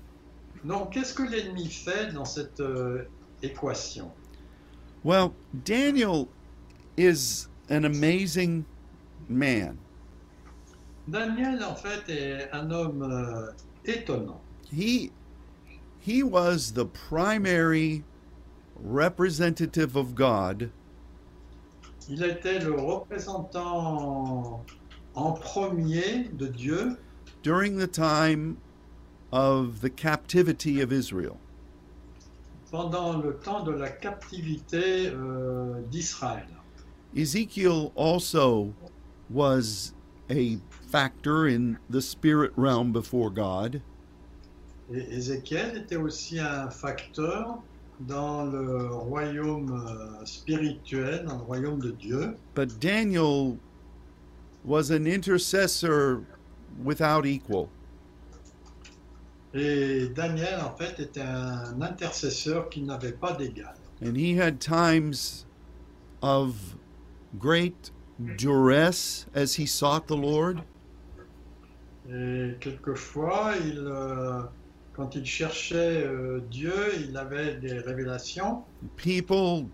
Donc, 0.63 0.91
qu'est-ce 0.93 1.13
que 1.13 1.23
l'ennemi 1.23 1.67
fait 1.69 2.13
dans 2.13 2.23
cette 2.25 2.59
euh, 2.61 3.03
équation? 3.43 4.09
Well, 5.03 5.33
Daniel 5.65 6.27
is 6.97 7.47
an 7.69 7.83
amazing 7.85 8.63
man. 9.27 9.77
Daniel, 11.09 11.61
en 11.63 11.75
fait, 11.75 12.07
est 12.09 12.49
un 12.53 12.71
homme 12.71 13.01
euh, 13.03 13.51
étonnant. 13.85 14.39
He 14.71 15.11
he 15.99 16.23
was 16.23 16.71
the 16.73 16.85
primary 16.85 18.03
representative 18.83 19.95
of 19.95 20.15
God 20.15 20.69
Il 22.09 22.23
était 22.23 22.59
le 22.59 22.73
représentant 22.73 24.63
en 25.15 25.31
premier 25.33 26.29
de 26.33 26.47
Dieu 26.47 26.97
during 27.43 27.77
the 27.77 27.87
time 27.87 28.57
of 29.31 29.81
the 29.81 29.89
captivity 29.89 30.81
of 30.81 30.91
Israel. 30.91 31.37
pendant 32.71 33.17
le 33.17 33.35
temps 33.37 33.63
de 33.63 33.71
la 33.71 33.89
captivité 33.89 35.09
euh, 35.09 35.81
d'Israël. 35.89 36.47
Ezekiel 37.15 37.91
also 37.95 38.73
was 39.29 39.93
a 40.29 40.57
factor 40.91 41.47
in 41.47 41.77
the 41.89 42.01
spirit 42.01 42.51
realm 42.55 42.91
before 42.91 43.31
God. 43.31 43.81
Et 44.91 45.15
Ézéchiel 45.15 45.77
était 45.77 45.95
aussi 45.95 46.39
un 46.39 46.69
facteur 46.69 47.59
dans 47.99 48.45
le 48.45 48.87
royaume 48.87 49.71
euh, 49.71 50.25
spirituel, 50.25 51.25
dans 51.27 51.37
le 51.37 51.43
royaume 51.43 51.79
de 51.79 51.91
Dieu. 51.91 52.35
But 52.55 52.79
Daniel 52.79 53.57
was 54.63 54.91
an 54.91 55.05
intercessor 55.05 56.21
without 56.83 57.25
equal. 57.25 57.69
Et 59.53 60.09
Daniel, 60.09 60.61
en 60.61 60.75
fait, 60.75 60.99
était 60.99 61.21
un 61.21 61.81
intercesseur 61.81 62.69
qui 62.69 62.83
n'avait 62.83 63.13
pas 63.13 63.33
d'égal. 63.33 63.73
And 64.01 64.15
he 64.15 64.37
had 64.37 64.59
times 64.59 65.45
of 66.21 66.77
great 67.37 67.91
duress 68.37 69.25
as 69.33 69.55
he 69.55 69.65
sought 69.65 70.07
the 70.07 70.15
Lord. 70.15 70.61
Et 72.11 72.55
quelquefois, 72.59 73.53
il, 73.63 73.79
euh, 73.79 74.41
quand 74.99 75.15
il 75.15 75.25
cherchait 75.25 76.03
euh, 76.05 76.41
Dieu, 76.51 76.75
il 76.99 77.15
avait 77.15 77.55
des 77.55 77.79
révélations. 77.79 78.63
People, 78.97 79.65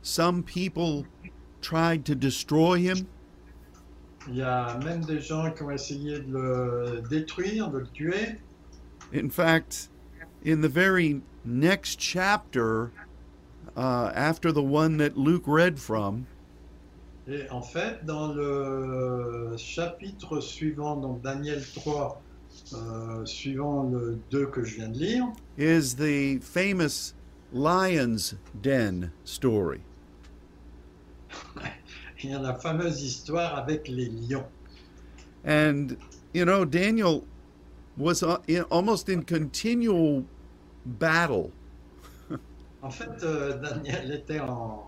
some 0.00 0.42
people 0.42 1.04
tried 1.60 2.02
to 2.06 2.14
destroy 2.14 2.78
him, 2.78 3.06
Il 4.28 4.36
y 4.36 4.42
a 4.42 4.78
même 4.82 5.04
des 5.04 5.20
gens 5.20 5.50
qui 5.50 5.62
ont 5.62 5.70
essayé 5.70 6.20
de 6.20 6.32
le 6.32 7.02
détruire, 7.10 7.70
de 7.70 7.78
le 7.80 7.88
tuer. 7.88 8.38
In 9.12 9.28
fact, 9.28 9.90
in 10.46 10.62
the 10.62 10.68
very 10.68 11.20
next 11.44 12.00
chapter, 12.00 12.90
uh, 13.76 14.10
after 14.14 14.50
the 14.50 14.62
one 14.62 14.96
that 14.96 15.18
Luke 15.18 15.44
read 15.46 15.78
from, 15.78 16.24
Et 17.28 17.48
en 17.50 17.62
fait, 17.62 18.04
dans 18.06 18.32
le 18.32 19.54
chapitre 19.58 20.40
suivant, 20.40 20.96
donc 20.96 21.20
Daniel 21.20 21.62
3, 21.74 22.20
euh, 22.74 23.24
suivant 23.24 23.90
le 23.90 24.18
2 24.30 24.46
que 24.46 24.64
je 24.64 24.76
viens 24.76 24.88
de 24.88 24.98
lire, 24.98 25.26
is 25.58 25.94
the 25.96 26.38
famous 26.42 27.14
lion's 27.52 28.34
den 28.62 29.10
story? 29.24 29.80
il 32.22 32.30
y 32.30 32.34
a 32.34 32.38
la 32.38 32.54
fameuse 32.54 33.02
histoire 33.02 33.56
avec 33.58 33.88
les 33.88 34.08
lions. 34.08 34.46
And, 35.44 35.96
you 36.32 36.44
know, 36.44 36.64
Daniel 36.64 37.24
was 37.96 38.22
uh, 38.22 38.38
in, 38.46 38.62
almost 38.70 39.08
in 39.08 39.22
continual 39.22 40.24
battle. 40.84 41.52
En 42.82 42.90
fait, 42.90 43.22
euh, 43.22 43.60
Daniel 43.60 44.10
était 44.10 44.40
en, 44.40 44.86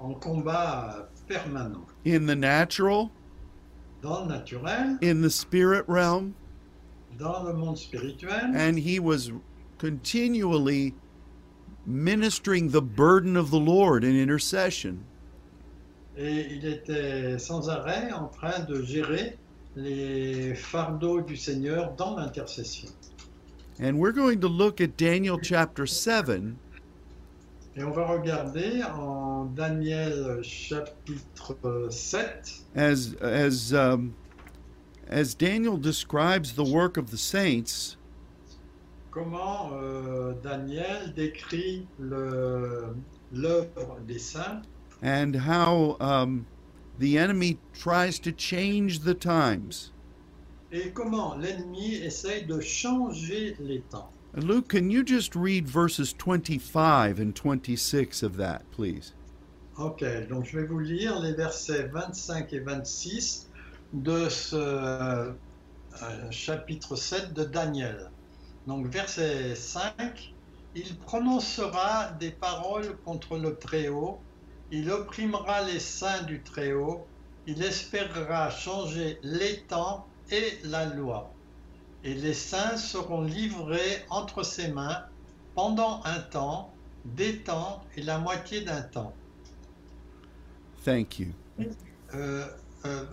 en 0.00 0.14
combat 0.14 1.10
permanent. 1.28 1.84
In 2.06 2.24
the 2.24 2.34
natural, 2.34 3.10
dans 4.00 4.22
le 4.22 4.28
naturel, 4.28 4.98
in 5.02 5.20
the 5.20 5.28
spirit 5.28 5.84
realm, 5.86 6.34
dans 7.18 7.42
le 7.44 7.52
monde 7.52 7.76
spirituel, 7.76 8.52
and 8.54 8.78
he 8.78 8.98
was 8.98 9.30
continually 9.78 10.94
ministering 11.86 12.70
the 12.70 12.82
burden 12.82 13.36
of 13.36 13.50
the 13.50 13.60
Lord 13.60 14.04
in 14.04 14.16
intercession. 14.16 15.04
et 16.16 16.46
il 16.50 16.66
était 16.66 17.38
sans 17.38 17.68
arrêt 17.68 18.12
en 18.12 18.28
train 18.28 18.60
de 18.60 18.82
gérer 18.82 19.36
les 19.76 20.54
fardeaux 20.54 21.20
du 21.20 21.36
Seigneur 21.36 21.92
dans 21.96 22.16
l'intercession. 22.16 22.88
And 23.80 23.98
we're 23.98 24.12
going 24.12 24.40
to 24.40 24.48
look 24.48 24.80
at 24.80 24.96
Daniel 24.96 25.38
chapter 25.42 25.84
7 25.84 26.54
Et 27.76 27.82
on 27.82 27.90
va 27.90 28.06
regarder 28.06 28.84
en 28.84 29.46
Daniel 29.46 30.40
chapitre 30.44 31.88
7, 31.90 32.52
as 32.76 33.16
as 33.20 33.74
um, 33.74 34.14
as 35.08 35.34
Daniel 35.34 35.76
describes 35.76 36.52
the 36.54 36.64
work 36.64 36.96
of 36.96 37.10
the 37.10 37.18
saints. 37.18 37.96
comment 39.10 39.70
euh, 39.74 40.34
Daniel 40.42 41.12
décrit 41.14 41.86
l'œuvre 42.00 42.96
des 44.06 44.18
saints 44.18 44.62
and 45.02 45.36
how 45.36 45.96
um, 46.00 46.46
the 46.98 47.16
enemy 47.16 47.58
tries 47.72 48.18
to 48.18 48.32
change 48.32 49.00
the 49.00 49.14
times. 49.14 49.92
et 50.72 50.90
comment 50.92 51.36
l'ennemi 51.36 51.94
essaye 51.94 52.44
de 52.46 52.60
changer 52.60 53.56
les 53.60 53.80
temps. 53.82 54.10
Luke, 54.36 54.68
can 54.68 54.90
you 54.90 55.04
just 55.04 55.36
read 55.36 55.68
verses 55.68 56.12
25 56.12 57.20
and 57.20 57.36
26 57.36 58.24
of 58.24 58.36
that, 58.36 58.62
please? 58.72 59.12
Ok, 59.78 60.04
donc 60.28 60.44
je 60.46 60.58
vais 60.58 60.66
vous 60.66 60.80
lire 60.80 61.20
les 61.20 61.34
versets 61.34 61.86
25 61.92 62.52
et 62.52 62.58
26 62.58 63.48
de 63.94 64.28
ce 64.28 64.56
euh, 64.56 65.32
chapitre 66.30 66.96
7 66.96 67.32
de 67.32 67.44
Daniel. 67.44 68.10
Donc 68.66 68.86
verset 68.88 69.54
5, 69.54 70.34
il 70.74 70.96
prononcera 70.98 72.10
des 72.18 72.30
paroles 72.30 72.96
contre 73.04 73.38
le 73.38 73.56
Très-Haut, 73.56 74.18
il 74.72 74.90
opprimera 74.90 75.62
les 75.62 75.78
saints 75.78 76.22
du 76.24 76.42
Très-Haut, 76.42 77.06
il 77.46 77.62
espérera 77.62 78.50
changer 78.50 79.20
les 79.22 79.60
temps 79.62 80.06
et 80.30 80.58
la 80.64 80.86
loi. 80.86 81.32
Et 82.02 82.14
les 82.14 82.34
saints 82.34 82.76
seront 82.76 83.22
livrés 83.22 84.04
entre 84.10 84.42
ses 84.42 84.68
mains 84.68 85.04
pendant 85.54 86.02
un 86.04 86.18
temps, 86.18 86.74
des 87.04 87.38
temps 87.42 87.84
et 87.96 88.02
la 88.02 88.18
moitié 88.18 88.62
d'un 88.62 88.82
temps. 88.82 89.14
Thank 90.84 91.20
you. 91.20 91.28
Euh, 92.14 92.46
euh, 92.84 93.04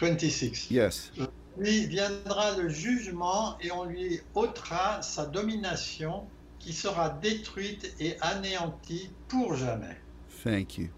26. 0.00 0.70
Yes. 0.70 1.12
Puis 1.60 1.86
viendra 1.86 2.56
le 2.56 2.68
jugement 2.68 3.58
et 3.60 3.70
on 3.70 3.84
lui 3.84 4.20
ôtera 4.34 5.02
sa 5.02 5.26
domination 5.26 6.26
qui 6.58 6.72
sera 6.72 7.10
détruite 7.10 7.94
et 8.00 8.16
anéantie 8.20 9.10
pour 9.28 9.54
jamais. 9.54 9.96
Thank 10.42 10.78
you. 10.78 10.88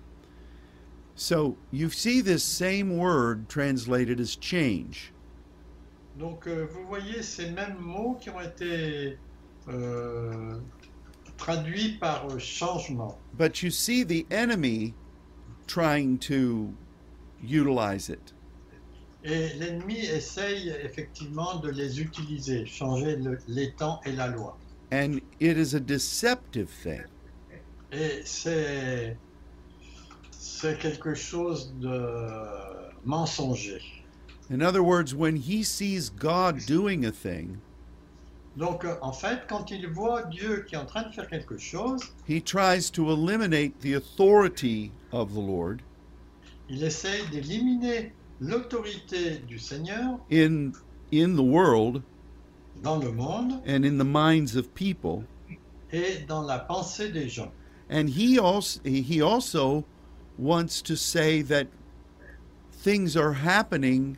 So 1.14 1.56
you 1.72 1.90
see 1.90 2.22
this 2.22 2.42
same 2.42 2.96
word 2.96 3.48
translated 3.48 4.20
as 4.20 4.36
change. 4.40 5.12
Donc 6.18 6.46
euh, 6.46 6.66
vous 6.70 6.86
voyez 6.86 7.22
ces 7.22 7.50
mêmes 7.50 7.78
mots 7.78 8.18
qui 8.20 8.30
ont 8.30 8.40
été 8.40 9.18
euh, 9.68 10.58
traduits 11.36 11.98
par 11.98 12.28
euh, 12.28 12.38
changement. 12.38 13.18
But 13.38 13.62
you 13.62 13.70
see 13.70 14.04
the 14.04 14.26
enemy 14.30 14.94
trying 15.66 16.18
to 16.18 16.72
utilize 17.42 18.08
it. 18.08 18.31
Et 19.24 19.50
l'ennemi 19.54 19.98
essaye 19.98 20.70
effectivement 20.82 21.56
de 21.60 21.70
les 21.70 22.00
utiliser, 22.00 22.66
changer 22.66 23.16
le- 23.16 23.38
les 23.46 23.72
temps 23.72 24.00
et 24.04 24.12
la 24.12 24.26
loi. 24.26 24.58
And 24.92 25.20
it 25.40 25.56
is 25.56 25.74
a 25.74 25.80
deceptive 25.80 26.68
thing. 26.82 27.04
Et 27.92 28.22
c'est 28.24 29.16
c'est 30.30 30.78
quelque 30.78 31.14
chose 31.14 31.72
de 31.80 32.10
mensonger. 33.04 33.80
In 34.50 34.60
other 34.60 34.82
words, 34.82 35.14
when 35.14 35.36
he 35.36 35.62
sees 35.62 36.10
God 36.10 36.58
doing 36.66 37.04
a 37.06 37.12
thing, 37.12 37.58
Donc 38.56 38.84
en 39.00 39.12
fait, 39.12 39.46
quand 39.48 39.70
il 39.70 39.86
voit 39.88 40.24
Dieu 40.24 40.64
qui 40.68 40.74
est 40.74 40.78
en 40.78 40.84
train 40.84 41.04
de 41.08 41.12
faire 41.14 41.26
quelque 41.28 41.56
chose, 41.56 42.02
he 42.28 42.38
tries 42.42 42.90
to 42.90 43.10
eliminate 43.10 43.78
the 43.80 43.94
authority 43.94 44.90
of 45.12 45.32
the 45.32 45.38
Lord 45.40 45.78
il 46.68 46.82
essaye 46.84 47.26
d'éliminer 47.30 48.12
l'autorité 48.42 49.38
du 49.46 49.58
Seigneur 49.58 50.18
in 50.30 50.72
in 51.12 51.36
the 51.36 51.42
world 51.42 52.02
dans 52.82 52.98
le 52.98 53.12
monde 53.12 53.62
and 53.66 53.84
in 53.84 53.98
the 53.98 54.04
minds 54.04 54.56
of 54.56 54.74
people. 54.74 55.24
et 55.92 56.24
dans 56.26 56.42
la 56.42 56.58
pensée 56.58 57.12
des 57.12 57.28
gens. 57.28 57.52
And 57.90 58.08
he 58.08 58.38
also 58.38 58.80
he 58.84 59.20
also 59.20 59.84
wants 60.38 60.80
to 60.82 60.96
say 60.96 61.42
that 61.42 61.66
things 62.72 63.16
are 63.16 63.34
happening 63.34 64.16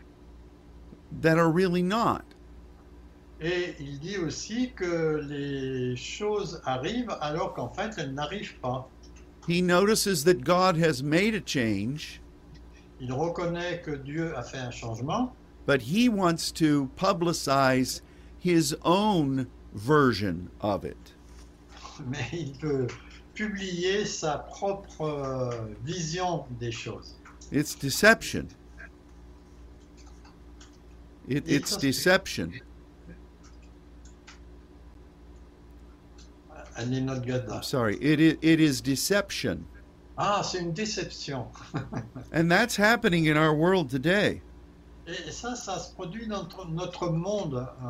that 1.21 1.37
are 1.37 1.51
really 1.51 1.83
not. 1.83 2.23
Et 3.41 3.75
il 3.81 3.99
dit 3.99 4.17
aussi 4.17 4.71
que 4.75 5.21
les 5.29 5.97
choses 5.97 6.63
arrivent 6.65 7.17
alors 7.21 7.53
qu'en 7.53 7.69
fait 7.69 7.93
elles 7.99 8.15
n'arrivent 8.15 8.59
pas. 8.61 8.89
He 9.47 9.61
notices 9.61 10.25
that 10.25 10.45
God 10.45 10.77
has 10.79 11.03
made 11.03 11.35
a 11.35 11.41
change, 11.41 12.21
Il 13.05 13.13
reconnaît 13.13 13.83
que 13.83 13.91
Dieu 13.91 14.35
a 14.35 14.43
fait 14.43 14.57
un 14.57 14.71
changement, 14.71 15.37
but 15.67 15.83
he 15.83 16.09
wants 16.09 16.51
to 16.53 16.89
publicize 16.97 18.01
his 18.39 18.75
own 18.83 19.47
version 19.75 20.49
of 20.63 20.87
it. 20.87 21.13
mais 22.07 22.27
il 22.33 22.55
veut 22.55 22.87
publier 23.35 24.07
sa 24.07 24.39
propre 24.39 25.69
vision 25.85 26.47
des 26.59 26.73
choses. 26.73 27.17
It's 27.53 27.75
deception. 27.75 28.49
It, 31.29 31.45
it's 31.47 31.77
deception. 31.77 32.53
Est 36.79 36.87
notre 37.03 37.21
gada. 37.21 37.57
I'm 37.57 37.63
sorry. 37.63 37.99
It 38.01 38.19
is, 38.19 38.39
it 38.41 38.61
is 38.61 38.81
deception. 38.81 39.67
Ah, 40.17 40.43
c'est 40.45 40.61
une 40.61 40.73
déception. 40.73 41.49
And 42.33 42.49
that's 42.49 42.77
happening 42.77 43.27
in 43.27 43.37
our 43.37 43.55
world 43.55 43.91
today. 43.91 44.43
Et 45.07 45.31
ça, 45.31 45.55
ça 45.57 45.79
se 45.79 45.93
produit 45.93 46.27
dans 46.27 46.45
notre- 46.45 46.67
notre 46.69 47.09
monde 47.11 47.67
euh, 47.83 47.89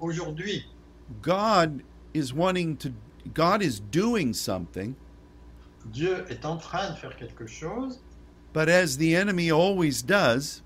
aujourd'hui. 0.00 0.64
God 1.22 1.82
is 2.12 2.32
wanting 2.34 2.76
to, 2.78 2.90
God 3.34 3.62
is 3.62 3.80
doing 3.80 4.32
something, 4.34 4.94
Dieu 5.92 6.24
est 6.30 6.44
en 6.44 6.56
train 6.56 6.90
de 6.90 6.96
faire 6.96 7.16
quelque 7.16 7.46
chose, 7.46 8.00
but 8.52 8.68
as 8.68 8.96
the 8.96 9.14
enemy 9.14 9.50
always 9.50 10.02
does, 10.02 10.62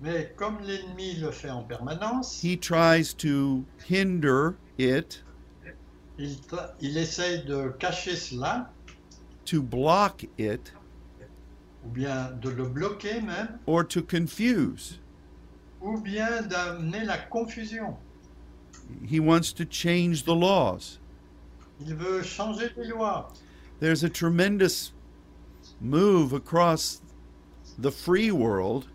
mais 0.00 0.32
comme 0.36 0.58
l'ennemi 0.62 1.16
le 1.20 1.30
fait 1.30 1.50
en 1.50 1.62
permanence, 1.62 2.42
he 2.42 2.56
tries 2.56 3.14
to 3.14 3.64
hinder 3.88 4.56
it, 4.78 5.22
il, 6.18 6.36
il 6.80 6.96
essaye 6.98 7.44
de 7.44 7.68
cacher 7.78 8.16
cela, 8.16 8.70
to 9.46 9.62
block 9.62 10.24
it, 10.38 10.72
ou 11.84 11.88
bien 11.90 12.38
de 12.40 12.50
le 12.50 12.68
bloquer 12.68 13.20
même, 13.20 13.58
or 13.66 13.84
to 13.84 14.02
confuse. 14.02 14.98
ou 15.80 16.00
bien 16.00 16.42
d'amener 16.42 17.04
la 17.04 17.18
confusion. 17.30 17.96
He 19.04 19.18
wants 19.20 19.52
to 19.54 19.64
change 19.64 20.24
the 20.24 20.34
laws. 20.34 20.98
Il 21.80 21.94
veut 21.94 22.22
changer 22.22 22.70
les 22.76 22.88
lois. 22.88 23.32
There's 23.80 24.04
a 24.04 24.08
tremendous 24.08 24.92
move 25.80 26.32
across 26.32 27.02
the 27.78 27.90
free 27.90 28.30
world 28.30 28.86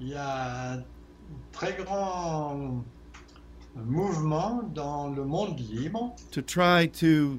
Il 0.00 0.08
y 0.08 0.14
a 0.14 0.72
un 0.72 0.84
très 1.52 1.72
grand 1.76 2.82
mouvement 3.74 4.62
dans 4.74 5.14
le 5.14 5.24
monde 5.24 5.60
libre 5.60 6.14
to 6.30 6.40
try 6.40 6.86
to 6.86 7.38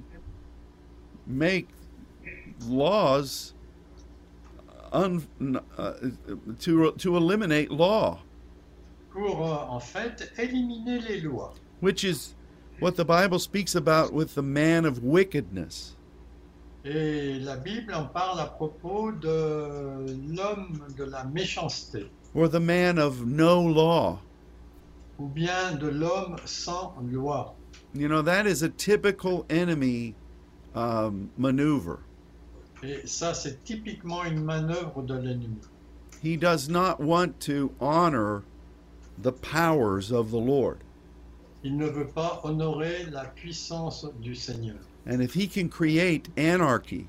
make 1.28 1.68
laws 2.68 3.54
un, 4.94 5.22
uh, 5.78 5.94
to 6.60 6.92
to 6.94 7.16
eliminate 7.18 7.72
law, 7.72 8.20
pour 9.14 9.46
euh, 9.48 9.66
en 9.70 9.80
fait 9.80 10.32
éliminer 10.38 11.00
les 11.00 11.22
lois. 11.22 11.54
which 11.80 12.04
is 12.04 12.36
what 12.80 12.96
the 12.96 13.06
Bible 13.06 13.40
speaks 13.40 13.76
about 13.76 14.12
with 14.14 14.36
the 14.36 14.42
man 14.44 14.86
of 14.86 15.04
wickedness. 15.04 15.96
Et 16.84 17.40
la 17.40 17.58
Bible 17.58 17.94
en 17.94 18.08
parle 18.08 18.40
à 18.40 18.48
propos 18.48 19.12
de 19.12 20.08
l'homme 20.36 20.82
de 20.98 21.04
la 21.04 21.24
méchanceté, 21.26 22.10
or 22.34 22.50
the 22.50 22.60
man 22.60 22.98
of 22.98 23.26
no 23.26 23.62
law. 23.62 24.20
ou 25.20 25.28
bien 25.28 25.76
de 25.80 25.88
l'homme 25.88 26.38
sans 26.46 26.96
loi. 27.12 27.54
You 27.94 28.08
know, 28.08 28.22
that 28.24 28.48
is 28.48 28.64
a 28.64 28.70
typical 28.70 29.46
enemy 29.50 30.16
um, 30.76 31.30
maneuver. 31.38 31.98
Et 32.84 33.06
ça, 33.06 33.34
c'est 33.34 33.64
typiquement 33.64 34.24
une 34.24 34.44
manœuvre 34.44 35.04
de 35.04 35.14
l'ennemi. 35.16 35.58
He 36.24 36.38
does 36.38 36.68
not 36.70 37.00
want 37.00 37.40
to 37.42 37.72
honor 37.80 38.44
the 39.22 39.32
powers 39.32 40.12
of 40.12 40.32
the 40.32 40.40
Lord. 40.40 40.80
Il 41.64 41.78
ne 41.78 41.88
veut 41.88 42.08
pas 42.08 42.40
honorer 42.44 43.06
la 43.12 43.26
puissance 43.26 44.06
du 44.22 44.34
Seigneur. 44.36 44.78
And 45.06 45.22
if 45.22 45.34
he 45.34 45.48
can 45.48 45.68
create 45.70 46.30
anarchy, 46.38 47.08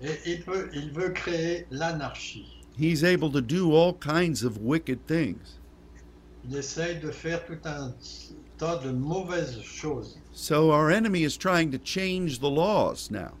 Et 0.00 0.18
il, 0.26 0.42
il 0.72 0.90
veut 0.92 1.10
créer 1.12 1.66
l'anarchie. 1.70 2.46
he's 2.76 3.04
able 3.04 3.30
to 3.30 3.40
do 3.40 3.74
all 3.74 3.92
kinds 3.94 4.42
of 4.42 4.58
wicked 4.58 5.06
things. 5.06 5.58
Il 6.48 6.56
essaye 6.56 6.98
de 7.00 7.10
faire 7.10 7.44
tout 7.44 7.58
un 7.64 7.92
tas 8.60 8.76
de 8.76 8.92
mauvaises 8.92 9.62
choses. 9.62 10.18
So 10.32 10.70
our 10.70 10.90
enemy 10.90 11.24
is 11.24 11.36
trying 11.36 11.72
to 11.72 11.78
change 11.78 12.40
the 12.40 12.50
laws 12.50 13.10
now. 13.10 13.32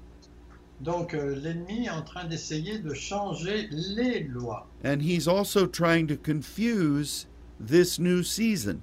Donc 0.80 1.12
euh, 1.12 1.34
l'ennemi 1.36 1.86
est 1.86 1.90
en 1.90 2.02
train 2.02 2.24
d'essayer 2.24 2.78
de 2.78 2.94
changer 2.94 3.68
les 3.70 4.22
lois. 4.22 4.66
And 4.82 5.02
he's 5.02 5.28
also 5.28 5.66
trying 5.66 6.06
to 6.06 6.16
confuse 6.16 7.26
this 7.60 7.98
new 7.98 8.22
season. 8.22 8.80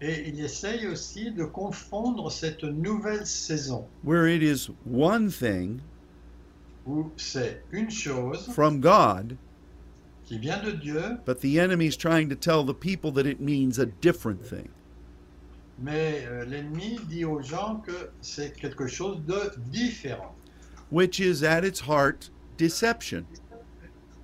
Et 0.00 0.28
il 0.28 0.40
essaye 0.40 0.86
aussi 0.86 1.30
de 1.30 1.44
confondre 1.44 2.30
cette 2.30 2.64
nouvelle 2.64 3.26
saison 3.26 3.86
where 4.02 4.26
it 4.26 4.42
is 4.42 4.70
one 4.84 5.30
thing 5.30 5.80
où 6.86 7.10
c'est 7.16 7.62
une 7.72 7.90
chose 7.90 8.48
from 8.52 8.80
God, 8.80 9.36
qui 10.24 10.38
vient 10.38 10.62
de 10.62 10.72
Dieu, 10.72 11.18
but 11.24 11.40
the 11.40 11.58
enemy's 11.58 11.96
trying 11.96 12.28
to 12.28 12.36
tell 12.36 12.64
the 12.64 12.74
people 12.74 13.10
that 13.12 13.26
it 13.26 13.40
means 13.40 13.78
a 13.78 13.86
different 13.86 14.44
thing. 14.44 14.68
Mais 15.78 16.24
euh, 16.26 16.44
l'ennemi 16.44 16.98
dit 17.08 17.24
aux 17.24 17.42
gens 17.42 17.76
que 17.86 18.10
c'est 18.22 18.52
quelque 18.58 18.86
chose 18.86 19.20
de 19.26 19.52
différent, 19.70 20.34
which 20.90 21.18
is 21.18 21.44
at 21.44 21.64
its 21.64 21.80
heart 21.88 22.30
deception. 22.58 23.24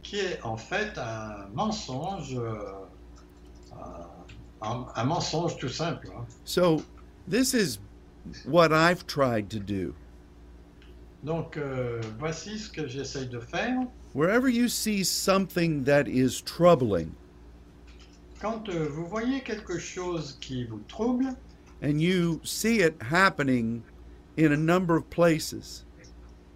qui 0.02 0.18
est 0.18 0.40
en 0.42 0.56
fait 0.56 0.98
un 0.98 1.46
mensonge, 1.54 2.34
euh, 2.36 2.54
un, 4.62 4.86
un 4.94 5.04
mensonge 5.04 5.56
tout 5.58 5.68
simple. 5.68 6.08
hein. 6.16 6.24
So, 6.44 6.82
this 7.28 7.54
is 7.54 7.78
what 8.46 8.72
I've 8.72 9.06
tried 9.06 9.48
to 9.50 9.58
do. 9.60 9.94
Donc 11.24 11.56
euh, 11.56 12.00
voici 12.18 12.58
ce 12.58 12.68
que 12.68 12.88
j'essaye 12.88 13.28
de 13.28 13.38
faire. 13.38 13.78
Wherever 14.14 14.48
you 14.48 14.66
see 14.68 15.04
something 15.04 15.84
that 15.84 16.08
is 16.08 16.42
troubling 16.42 17.12
Quand 18.42 18.68
euh, 18.70 18.88
vous 18.88 19.06
voyez 19.06 19.40
quelque 19.40 19.78
chose 19.78 20.36
qui 20.40 20.64
vous 20.64 20.80
trouble 20.88 21.26
and 21.80 22.00
you 22.00 22.40
see 22.42 22.80
it 22.80 23.00
happening 23.00 23.84
in 24.36 24.50
a 24.50 24.56
number 24.56 24.96
of 24.96 25.08
places, 25.10 25.84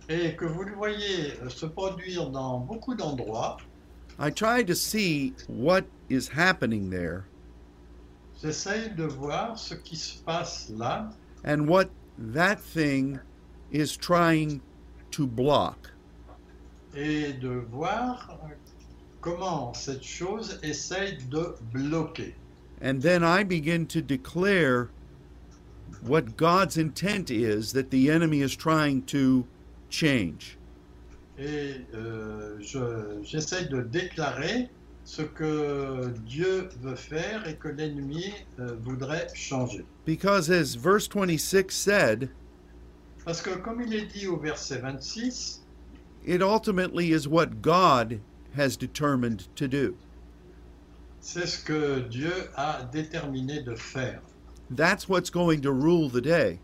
et 0.09 0.35
que 0.35 0.46
vous 0.46 0.64
le 0.64 0.75
voyez 0.75 1.38
euh, 1.40 1.49
se 1.49 1.64
produire 1.64 2.29
dans 2.31 2.59
beaucoup 2.59 2.96
d'endroits, 2.96 3.59
I 4.18 4.31
try 4.31 4.64
to 4.64 4.75
see 4.75 5.33
what 5.49 5.85
is 6.11 6.29
happening 6.29 6.90
there 6.90 7.27
j'essaye 8.42 8.90
de 8.96 9.05
voir 9.05 9.57
ce 9.57 9.75
qui 9.75 9.94
se 9.94 10.18
passe 10.25 10.68
là 10.77 11.09
and 11.44 11.68
what 11.68 11.88
that 12.18 12.57
thing 12.57 13.20
is 13.70 13.96
trying 13.96 14.61
to 15.12 15.25
block. 15.25 15.92
et 16.96 17.33
de 17.35 17.64
voir 17.70 18.40
euh, 18.42 18.55
comment 19.31 19.73
cette 19.75 20.05
chose 20.05 20.59
essaye 20.62 21.19
de 21.31 21.55
bloquer. 21.73 22.35
And 22.81 23.01
then 23.01 23.25
I 23.25 23.43
begin 23.43 23.87
to 23.87 24.01
declare 24.01 24.89
what 26.07 26.37
God's 26.37 26.77
intent 26.77 27.31
is 27.31 27.73
that 27.73 27.91
the 27.91 28.11
enemy 28.11 28.43
is 28.43 28.55
trying 28.55 29.03
to 29.07 29.45
change. 29.91 30.59
Et 31.39 31.81
euh, 31.95 32.57
je- 32.61 33.23
j'essaye 33.25 33.69
de 33.69 33.83
déclarer 33.83 34.69
ce 35.05 35.23
que 35.23 36.12
Dieu 36.27 36.69
veut 36.81 36.97
faire 36.97 37.47
et 37.49 37.55
que 37.57 37.69
l'ennemi 37.69 38.33
euh, 38.61 38.77
voudrait 38.83 39.29
changer. 39.35 39.85
Because 40.05 40.51
as 40.51 40.75
verse 40.77 41.09
26 41.09 41.71
said, 41.71 42.29
Parce 43.25 43.43
que 43.43 43.51
comme 43.59 43.81
il 43.81 43.93
est 43.93 44.07
dit 44.07 44.29
au 44.29 44.37
verset 44.37 44.79
26, 44.79 45.62
it 46.25 46.41
ultimately 46.43 47.12
is 47.12 47.27
what 47.27 47.61
God 47.61 48.21
has 48.57 48.77
determined 48.77 49.49
to 49.57 49.69
do. 49.69 49.95
c'est 51.21 51.47
ce 51.47 51.64
que 51.64 52.01
Dieu 52.09 52.33
a 52.57 52.83
déterminé 52.92 53.62
de 53.64 53.75
faire. 53.75 54.21
That's 54.71 55.09
what's 55.09 55.31
going 55.31 55.61
to 55.62 55.73
rule 55.73 56.09
the 56.09 56.21
day. 56.21 56.59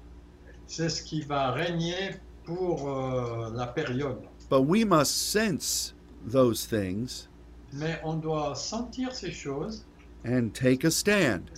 C'est 0.66 0.88
ce 0.88 1.02
qui 1.02 1.22
va 1.22 1.50
régner 1.52 2.16
pour 2.44 2.88
euh, 2.88 3.50
la 3.54 3.66
période. 3.66 4.18
But 4.48 4.62
we 4.62 4.84
must 4.84 5.30
sense 5.30 5.94
those 6.24 6.64
things 6.66 7.28
Mais 7.72 8.00
on 8.04 8.16
doit 8.20 8.54
sentir 8.54 9.12
ces 9.14 9.32
choses 9.32 9.84
and 10.24 10.50
take 10.54 10.84
a 10.84 10.90
stand, 10.90 11.50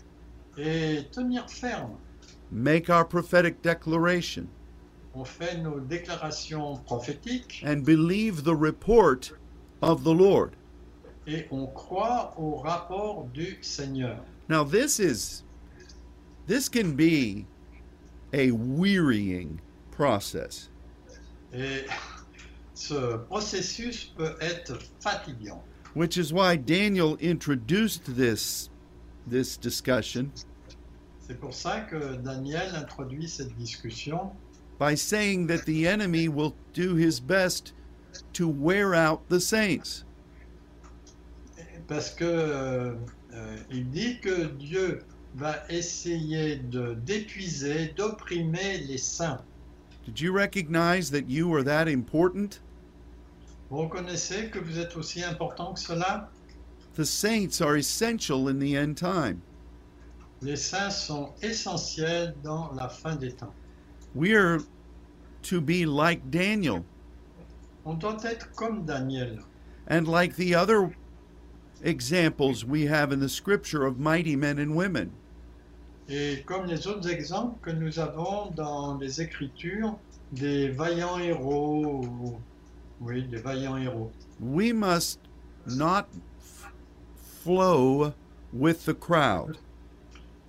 et 0.56 1.04
tenir 1.12 1.48
ferme. 1.50 1.96
make 2.50 2.88
our 2.88 3.04
prophetic 3.04 3.60
declaration, 3.62 4.46
On 5.14 5.24
fait 5.24 5.58
nos 5.58 5.80
déclarations 5.80 6.78
prophétiques 6.86 7.62
and 7.66 7.84
believe 7.84 8.44
the 8.44 8.54
report 8.54 9.32
of 9.90 10.04
the 10.04 10.14
Lord. 10.14 10.52
et 11.26 11.46
on 11.50 11.66
croit 11.68 12.34
au 12.38 12.56
rapport 12.56 13.26
du 13.32 13.56
Seigneur. 13.62 14.18
Now 14.48 14.62
this 14.64 14.98
is 15.00 15.42
this 16.46 16.68
can 16.68 16.92
be 16.94 17.46
a 18.34 18.50
wearying 18.50 19.60
process. 19.90 20.68
Et 21.52 21.86
ce 22.74 23.16
processus 23.28 24.04
peut 24.16 24.36
être 24.40 24.78
fatigant. 25.00 25.62
which 25.94 26.18
is 26.18 26.32
why 26.32 26.56
Daniel 26.56 27.16
introduced 27.20 28.02
this 28.16 28.68
this 29.26 29.56
discussion 29.56 30.30
C'est 31.26 31.40
pour 31.40 31.54
ça 31.54 31.80
que 31.88 32.16
Daniel 32.16 32.74
introduit 32.74 33.28
cette 33.28 33.56
discussion 33.56 34.30
by 34.78 34.94
saying 34.94 35.46
that 35.46 35.64
the 35.64 35.86
enemy 35.86 36.28
will 36.28 36.54
do 36.74 36.96
his 36.96 37.18
best 37.20 37.72
to 38.34 38.48
wear 38.48 38.94
out 38.94 39.28
the 39.28 39.40
saints. 39.40 40.04
parce 41.86 42.10
que 42.10 42.24
euh, 42.24 42.94
il 43.70 43.90
dit 43.90 44.18
que 44.20 44.46
Dieu 44.46 45.02
va 45.34 45.56
essayer 45.68 46.56
de 46.56 46.94
d'épuiser, 46.94 47.92
d'opprimer 47.96 48.78
les 48.78 48.98
saints. 48.98 49.40
Did 50.04 50.20
you 50.20 50.32
recognize 50.32 51.10
that 51.10 51.28
you 51.28 51.52
are 51.54 51.64
that 51.64 51.88
important? 51.88 52.60
Vous 53.70 53.78
reconnaissez 53.78 54.50
que 54.50 54.58
vous 54.58 54.78
êtes 54.78 54.96
aussi 54.96 55.22
important 55.24 55.74
que 55.74 55.80
cela 55.80 56.30
The 56.94 57.04
saints 57.04 57.60
are 57.60 57.76
essential 57.76 58.48
in 58.48 58.60
the 58.60 58.76
end 58.76 58.96
time. 58.96 59.40
Les 60.42 60.56
saints 60.56 60.90
sont 60.90 61.32
essentiels 61.42 62.34
dans 62.44 62.70
la 62.74 62.88
fin 62.88 63.16
des 63.16 63.32
temps. 63.32 63.52
We 64.14 64.34
are 64.34 64.60
to 65.42 65.60
be 65.60 65.84
like 65.86 66.30
Daniel 66.30 66.84
On 67.84 67.94
doit 67.94 68.16
être 68.24 68.50
comme 68.54 68.84
Daniel. 68.84 69.40
and 69.88 70.06
like 70.08 70.34
the 70.36 70.54
other 70.54 70.90
examples 71.82 72.64
we 72.64 72.86
have 72.86 73.12
in 73.12 73.20
the 73.20 73.28
scripture 73.28 73.84
of 73.84 73.98
mighty 73.98 74.34
men 74.36 74.58
and 74.58 74.74
women. 74.74 75.10
Et 76.08 76.42
comme 76.46 76.66
les 76.66 76.86
autres 76.86 77.08
exemples 77.08 77.58
que 77.62 77.70
nous 77.70 77.98
avons 77.98 78.50
dans 78.54 78.98
les 78.98 79.20
Écritures, 79.20 79.98
des 80.32 80.68
vaillants 80.70 81.18
héros, 81.18 82.04
ou- 82.06 82.38
oui, 83.00 83.22
des 83.24 83.38
vaillants 83.40 83.76
héros. 83.78 84.10
We 84.40 84.72
must 84.72 85.18
not 85.66 86.06
flow 87.42 88.12
with 88.52 88.84
the 88.86 88.94
crowd. 88.94 89.58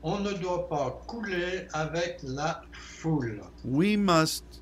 On 0.04 0.20
ne 0.20 0.34
doit 0.34 0.70
pas 0.70 1.02
couler 1.08 1.68
avec 1.74 2.20
la 2.24 2.62
foule. 2.74 3.42
we 3.64 3.98
must 3.98 4.62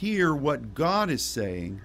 hear 0.00 0.34
what 0.34 0.74
God 0.74 1.10
is 1.10 1.22
saying, 1.22 1.80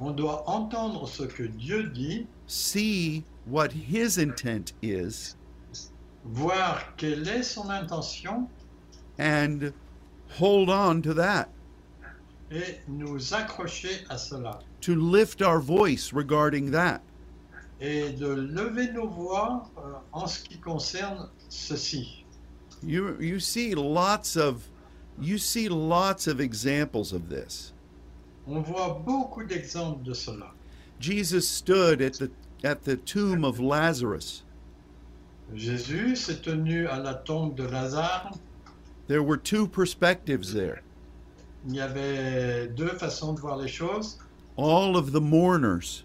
On 0.00 0.12
doit 0.14 0.42
entendre 0.46 1.06
ce 1.08 1.24
que 1.24 1.46
Dieu 1.48 1.84
dit, 1.84 2.26
see 2.46 3.24
what 3.46 3.72
His 3.72 4.18
intent 4.18 4.72
is, 4.82 5.36
voir 6.24 6.82
quelle 6.96 7.26
est 7.28 7.44
son 7.44 7.70
intention 7.70 8.48
and 9.18 9.72
hold 10.30 10.68
on 10.68 11.00
to 11.02 11.14
that, 11.14 11.48
et 12.50 12.80
nous 12.88 13.32
accrocher 13.32 14.04
à 14.10 14.18
cela. 14.18 14.58
to 14.80 14.94
lift 14.96 15.40
our 15.42 15.60
voice 15.60 16.12
regarding 16.12 16.70
that. 16.72 17.02
Et 17.80 18.10
de 18.10 18.26
lever 18.34 18.92
nos 18.92 19.06
voix 19.06 19.70
euh, 19.78 19.92
en 20.12 20.26
ce 20.26 20.42
qui 20.42 20.58
concerne 20.58 21.28
ceci. 21.48 22.24
You, 22.82 23.16
you 23.20 23.38
see 23.38 23.74
lots 23.74 24.36
of 24.36 24.68
you 25.20 25.38
see 25.38 25.68
lots 25.68 26.26
of 26.26 26.40
examples 26.40 27.12
of 27.12 27.28
this. 27.28 27.72
On 28.46 28.62
voit 28.62 29.02
beaucoup 29.04 29.44
d'exemples 29.44 30.02
de 30.04 30.14
cela. 30.14 30.50
Jesus 31.00 31.48
stood 31.48 32.00
at 32.00 32.14
the 32.14 32.30
at 32.64 32.82
the 32.82 32.96
tomb 32.96 33.44
of 33.44 33.60
Lazarus. 33.60 34.42
Jésus 35.54 36.16
s'est 36.16 36.42
tenu 36.42 36.86
à 36.86 37.02
la 37.02 37.14
tombe 37.14 37.54
de 37.54 37.64
Lazare. 37.64 38.36
There 39.06 39.22
were 39.22 39.38
two 39.38 39.66
perspectives 39.66 40.52
there. 40.52 40.82
Il 41.66 41.74
y 41.74 41.80
avait 41.80 42.68
deux 42.74 42.90
façons 42.98 43.34
de 43.34 43.40
voir 43.40 43.56
les 43.56 43.68
choses. 43.68 44.18
All 44.56 44.96
of 44.96 45.12
the 45.12 45.20
mourners 45.20 46.04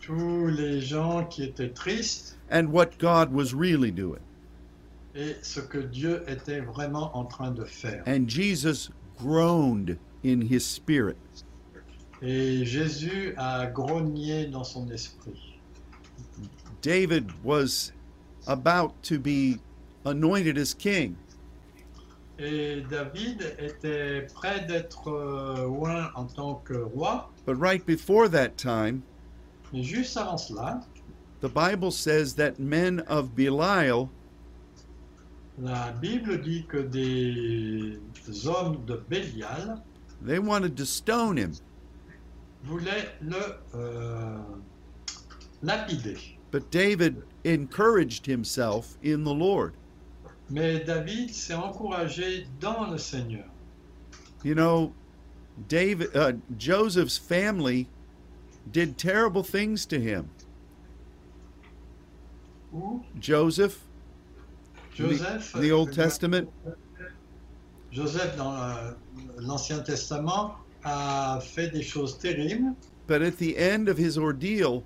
Tous 0.00 0.48
les 0.48 0.80
gens 0.80 1.24
qui 1.26 1.44
étaient 1.44 1.72
tristes 1.72 2.36
and 2.50 2.72
what 2.72 2.98
God 2.98 3.32
was 3.32 3.54
really 3.54 3.90
doing. 3.90 4.20
Et 5.14 5.36
ce 5.42 5.60
que 5.60 5.78
Dieu 5.78 6.22
était 6.26 6.60
vraiment 6.60 7.16
en 7.16 7.24
train 7.24 7.50
de 7.50 7.64
faire. 7.64 8.02
And 8.06 8.28
Jesus 8.28 8.90
groaned 9.18 9.98
in 10.24 10.40
his 10.40 10.64
spirit. 10.64 11.16
Et 12.22 12.64
Jésus 12.64 13.34
a 13.36 13.66
grogné 13.66 14.46
dans 14.46 14.64
son 14.64 14.88
esprit. 14.90 15.58
David 16.80 17.30
was 17.44 17.92
about 18.46 18.92
to 19.02 19.18
be 19.18 19.58
anointed 20.04 20.56
as 20.58 20.74
king, 20.74 21.16
Et 22.38 22.80
David 22.90 23.54
était 23.58 24.26
prêt 24.34 24.66
d'être 24.66 25.08
euh, 25.08 25.68
oint 25.68 26.10
en 26.16 26.24
tant 26.26 26.54
que 26.64 26.74
roi. 26.74 27.30
but 27.44 27.54
right 27.56 27.84
before 27.86 28.28
that 28.28 28.56
time, 28.56 29.02
Mais 29.72 29.82
juste 29.82 30.16
avant 30.16 30.38
cela, 30.38 30.80
the 31.40 31.48
Bible 31.48 31.90
says 31.92 32.34
that 32.34 32.58
men 32.58 33.00
of 33.06 33.34
Belial 33.36 34.08
la 35.58 35.92
Bible 35.92 36.40
dit 36.40 36.64
que 36.66 36.78
des 36.78 37.98
hommes 38.46 38.84
de 38.86 38.96
Bélial 39.08 39.82
they 40.24 40.38
wanted 40.38 40.76
to 40.76 40.86
stone 40.86 41.36
him, 41.36 41.52
voulaient 42.64 43.10
le 43.20 43.56
euh, 43.74 44.38
lapider. 45.62 46.16
but 46.50 46.70
David 46.70 47.22
encouraged 47.44 48.26
himself 48.26 48.96
in 49.02 49.24
the 49.24 49.34
Lord. 49.34 49.74
Mais 50.50 50.84
David 50.84 51.34
s'est 51.34 51.54
encouragé 51.54 52.46
dans 52.60 52.90
le 52.90 52.98
Seigneur. 52.98 53.46
You 54.42 54.54
know, 54.54 54.92
David 55.68 56.14
uh, 56.14 56.32
Joseph's 56.56 57.16
family 57.16 57.88
did 58.70 58.98
terrible 58.98 59.42
things 59.42 59.86
to 59.86 59.98
him. 59.98 60.28
Ou 62.74 63.02
Joseph, 63.18 63.80
Joseph, 64.94 65.52
the 65.54 65.70
Old 65.70 65.92
Testament, 65.92 66.48
Joseph 67.90 68.36
dans 68.36 68.54
euh, 68.54 68.92
l'Ancien 69.38 69.80
Testament 69.80 70.56
a 70.84 71.40
fait 71.40 71.70
des 71.70 71.82
choses 71.82 72.18
terribles, 72.18 72.74
but 73.06 73.22
at 73.22 73.38
the 73.38 73.56
end 73.56 73.88
of 73.88 73.98
his 73.98 74.18
ordeal, 74.18 74.82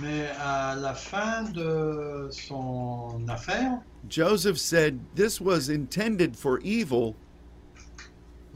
mais 0.00 0.28
à 0.40 0.74
la 0.76 0.94
fin 0.94 1.42
de 1.52 2.28
son 2.30 3.26
affaire, 3.28 3.78
Joseph 4.08 4.56
said 4.58 4.98
this 5.14 5.40
was 5.40 5.68
intended 5.68 6.34
for 6.34 6.58
evil, 6.60 7.14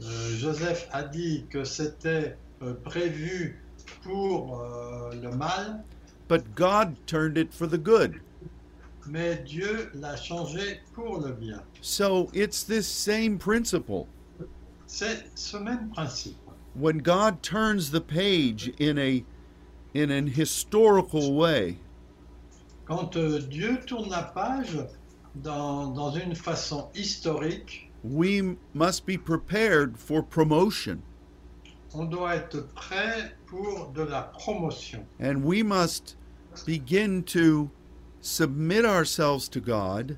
euh, 0.01 0.35
Joseph 0.37 0.87
a 0.91 1.03
dit 1.03 1.45
que 1.49 1.63
c'était 1.63 2.35
euh, 2.63 2.73
prévu 2.83 3.61
pour 4.03 4.61
euh, 4.61 5.13
le 5.21 5.29
mal, 5.29 5.83
but 6.27 6.43
God 6.55 6.95
turned 7.05 7.37
it 7.37 7.53
for 7.53 7.67
the 7.67 7.77
good. 7.77 8.19
Mais 9.07 9.43
Dieu 9.45 9.89
l'a 9.93 10.15
changé 10.15 10.79
pour 10.93 11.19
le 11.19 11.33
bien. 11.33 11.61
So 11.81 12.29
it's 12.33 12.63
this 12.63 12.87
same 12.87 13.37
principle. 13.37 14.07
C'est 14.87 15.23
ce 15.35 15.57
même 15.57 15.89
principe. 15.89 16.37
When 16.75 16.99
God 16.99 17.41
turns 17.41 17.91
the 17.91 18.01
page 18.01 18.71
in 18.79 18.97
a 18.97 19.23
in 19.95 20.09
an 20.11 20.27
historical 20.27 21.33
way, 21.33 21.77
Quand 22.85 23.15
euh, 23.15 23.39
Dieu 23.39 23.79
tourne 23.85 24.09
la 24.09 24.23
page 24.23 24.77
dans, 25.35 25.87
dans 25.87 26.11
une 26.11 26.35
façon 26.35 26.89
historique, 26.95 27.89
we 28.03 28.41
must 28.73 29.05
be 29.05 29.17
prepared 29.17 29.97
for 29.97 30.21
promotion 30.23 30.99
on 31.95 32.05
doit 32.05 32.35
être 32.35 32.67
prêt 32.73 33.31
pour 33.45 33.91
de 33.93 34.01
la 34.01 34.23
promotion. 34.23 35.05
and 35.19 35.43
we 35.43 35.61
must 35.63 36.15
begin 36.65 37.21
to 37.23 37.69
submit 38.23 38.85
ourselves 38.85 39.47
to 39.49 39.59
God 39.59 40.17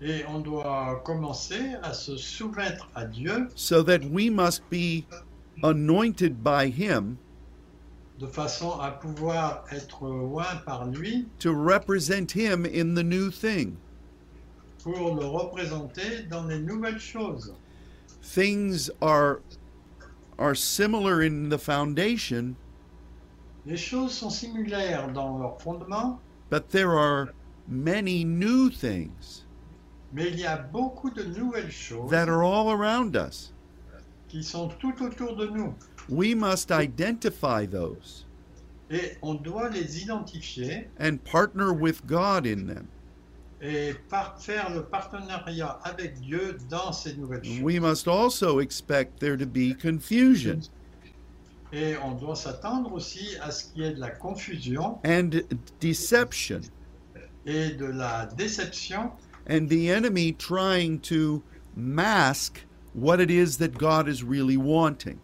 Et 0.00 0.24
on 0.28 0.40
doit 0.40 1.02
commencer 1.04 1.74
à 1.82 1.92
se 1.92 2.16
soumettre 2.16 2.88
à 2.96 3.04
Dieu 3.04 3.48
so 3.54 3.82
that 3.82 4.02
we 4.10 4.30
must 4.30 4.62
be 4.70 5.04
anointed 5.62 6.42
by 6.42 6.70
him 6.70 7.18
de 8.18 8.26
façon 8.26 8.80
à 8.80 8.90
pouvoir 8.92 9.64
être 9.70 10.02
oint 10.02 10.64
par 10.64 10.86
lui 10.86 11.26
to 11.38 11.52
represent 11.52 12.32
him 12.32 12.64
in 12.64 12.94
the 12.94 13.02
new 13.04 13.30
thing. 13.30 13.76
pour 14.82 15.14
le 15.16 15.26
représenter 15.26 16.22
dans 16.30 16.46
les 16.46 16.58
nouvelles 16.60 16.98
choses. 17.00 17.52
Things 18.22 18.90
are 19.02 19.40
are 20.38 20.54
similar 20.54 21.20
in 21.22 21.48
the 21.50 21.58
foundation, 21.58 22.54
Les 23.66 23.76
choses 23.76 24.12
sont 24.12 24.30
similaires 24.30 25.12
dans 25.12 25.38
leur 25.38 25.60
fondement, 25.60 26.20
but 26.50 26.68
there 26.70 26.92
are 26.98 27.32
many 27.68 28.24
new 28.24 28.70
things 28.70 29.44
mais 30.12 30.28
il 30.30 30.40
y 30.40 30.46
a 30.46 30.56
beaucoup 30.56 31.10
de 31.10 31.22
nouvelles 31.24 31.70
choses 31.70 32.10
that 32.10 32.28
are 32.28 32.42
all 32.42 32.70
around 32.70 33.14
us. 33.16 33.52
qui 34.28 34.42
sont 34.42 34.68
tout 34.78 34.94
autour 35.02 35.36
de 35.36 35.46
nous. 35.46 35.74
We 36.08 36.34
must 36.34 36.70
identify 36.70 37.66
those 37.66 38.24
Et 38.90 39.16
on 39.20 39.34
doit 39.34 39.68
les 39.68 40.02
identifier 40.02 40.88
and 40.98 41.18
partner 41.24 41.70
with 41.72 42.06
God 42.06 42.46
in 42.46 42.66
them. 42.66 42.88
et 43.60 43.94
par 44.08 44.40
faire 44.40 44.70
le 44.70 44.84
partenariat 44.84 45.78
avec 45.84 46.20
Dieu 46.20 46.56
dans 46.70 46.92
ces 46.92 47.14
nouvelles 47.16 47.44
choses. 47.44 47.60
We 47.60 47.78
must 47.78 48.06
also 48.08 48.60
expect 48.60 49.18
there 49.20 49.36
to 49.36 49.44
be 49.46 49.74
confusion 49.74 50.60
Et 51.72 51.96
on 52.02 52.12
doit 52.12 52.36
s'attendre 52.36 52.92
aussi 52.92 53.36
à 53.42 53.50
ce 53.50 53.64
qu'il 53.64 53.82
y 53.82 53.86
ait 53.86 53.92
de 53.92 54.00
la 54.00 54.10
confusion 54.10 54.98
and 55.04 55.30
deception 55.80 56.60
et 57.44 57.70
de 57.70 57.86
la 57.86 58.26
déception 58.26 59.10
and 59.48 59.68
the 59.68 59.90
enemy 59.90 60.32
trying 60.32 60.98
to 61.00 61.42
mask 61.76 62.64
what 62.94 63.20
it 63.20 63.30
is 63.30 63.58
that 63.58 63.76
God 63.76 64.08
is 64.08 64.22
really 64.22 64.56
wanting. 64.56 65.20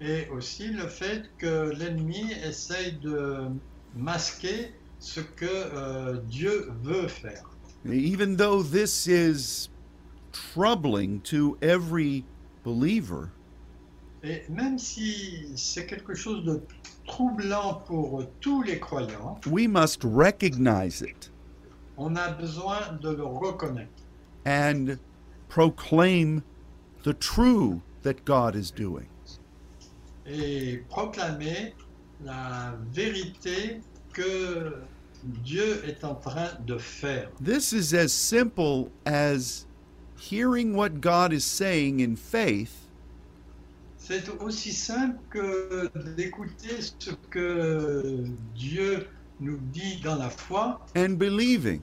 et 0.00 0.28
aussi 0.28 0.68
le 0.68 0.88
fait 0.88 1.24
que 1.38 1.72
l'ennemi 1.78 2.32
essaye 2.44 2.92
de 3.02 3.48
masquer 3.96 4.72
ce 4.98 5.20
que 5.20 5.46
euh, 5.46 6.20
Dieu 6.28 6.70
veut 6.82 7.08
faire. 7.08 7.44
Even 7.86 8.36
though 8.36 8.62
this 8.62 9.06
is 9.06 9.68
troubling 10.32 11.20
to 11.20 11.56
every 11.62 12.24
believer, 12.64 13.30
Et 14.26 14.42
même 14.48 14.76
si 14.76 15.52
c'est 15.54 15.86
quelque 15.86 16.14
chose 16.14 16.44
de 16.44 16.60
troublant 17.06 17.82
pour 17.86 18.24
tous 18.40 18.62
les 18.62 18.80
croyants, 18.80 19.38
we 19.48 19.68
must 19.68 20.02
recognize 20.02 21.00
it 21.00 21.30
on 21.96 22.16
a 22.16 22.30
besoin 22.32 22.98
de 23.00 23.10
le 23.10 23.24
reconnaître 23.24 24.02
and 24.44 24.98
proclaim 25.48 26.42
the 27.04 27.14
true 27.14 27.80
that 28.02 28.24
God 28.24 28.56
is 28.56 28.70
doing. 28.70 29.06
et 30.26 30.82
proclamer 30.88 31.72
la 32.24 32.74
vérité 32.92 33.80
que 34.12 34.82
Dieu 35.22 35.84
est 35.86 36.04
en 36.04 36.16
train 36.16 36.48
de 36.66 36.78
faire. 36.78 37.30
This 37.40 37.72
is 37.72 37.94
as 37.94 38.12
simple 38.12 38.90
as 39.04 39.66
hearing 40.18 40.74
what 40.74 41.00
God 41.00 41.32
is 41.32 41.44
saying 41.44 42.00
in 42.00 42.16
faith 42.16 42.85
C'est 44.08 44.28
aussi 44.40 44.72
simple 44.72 45.18
que 45.30 45.90
d'écouter 46.14 46.80
ce 46.80 47.10
que 47.28 48.24
Dieu 48.54 49.08
nous 49.40 49.58
dit 49.72 50.00
dans 50.00 50.14
la 50.14 50.30
foi 50.30 50.80
and 50.96 51.18
believing. 51.18 51.80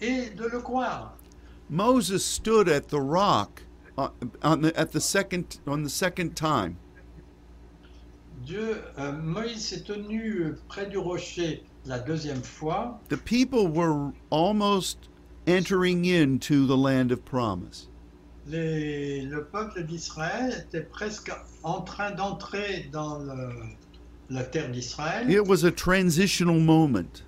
et 0.00 0.30
de 0.30 0.46
le 0.48 0.58
croire. 0.60 1.16
Moses 1.70 2.24
stood 2.24 2.68
at 2.68 2.88
the 2.88 3.00
rock 3.00 3.62
on, 3.96 4.10
on 4.42 4.62
the, 4.62 4.76
at 4.76 4.90
the 4.90 5.00
second 5.00 5.60
on 5.68 5.84
the 5.84 5.88
second 5.88 6.34
time 6.34 6.76
Dieu, 8.44 8.82
euh, 8.98 9.12
Moïse 9.12 9.68
s'est 9.68 9.84
tenu 9.84 10.54
près 10.66 10.86
du 10.86 10.98
rocher 10.98 11.62
la 11.86 12.00
deuxième 12.00 12.42
fois. 12.42 13.00
the 13.10 13.16
people 13.16 13.68
were 13.68 14.12
almost 14.30 15.08
entering 15.46 16.04
into 16.04 16.66
the 16.66 16.76
land 16.76 17.12
of 17.12 17.24
promise. 17.24 17.86
Les- 18.46 19.22
le 19.22 19.44
peuple 19.44 19.84
d'Israël 19.84 20.64
était 20.66 20.82
presque 20.82 21.32
en 21.62 21.80
train 21.80 22.10
d'entrer 22.10 22.88
dans 22.92 23.18
le- 23.18 23.54
la 24.30 24.44
terre 24.44 24.70
d'Israël. 24.70 25.30
It 25.30 25.40
was 25.48 25.64
a 25.64 25.72
transitional 25.72 26.60
moment. 26.60 27.22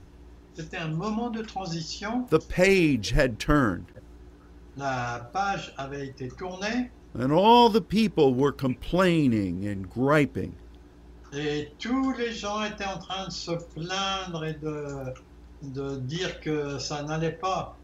C'était 0.55 0.77
un 0.79 0.89
moment 0.89 1.31
de 1.31 1.43
transition. 1.43 2.25
The 2.31 2.39
page 2.39 3.13
had 3.15 3.39
turned, 3.39 3.85
La 4.77 5.31
page 5.33 5.73
avait 5.79 6.07
été 6.07 6.29
tournée 6.29 6.91
and 7.19 7.31
all 7.31 7.71
the 7.73 7.81
people 7.81 8.35
were 8.35 8.53
complaining 8.55 9.67
and 9.67 9.87
griping. 9.89 10.53
et 11.33 11.71
tous 11.79 12.13
les 12.17 12.33
gens 12.33 12.63
étaient 12.63 12.85
en 12.87 12.99
train 12.99 13.27
de 13.27 13.33
se 13.33 13.53
plaindre 13.75 14.45
et 14.45 14.55
de, 14.55 15.13
de 15.63 15.97
dire 15.97 16.41
que 16.41 16.79
ça 16.79 17.03
n'allait 17.03 17.33
pas. 17.33 17.77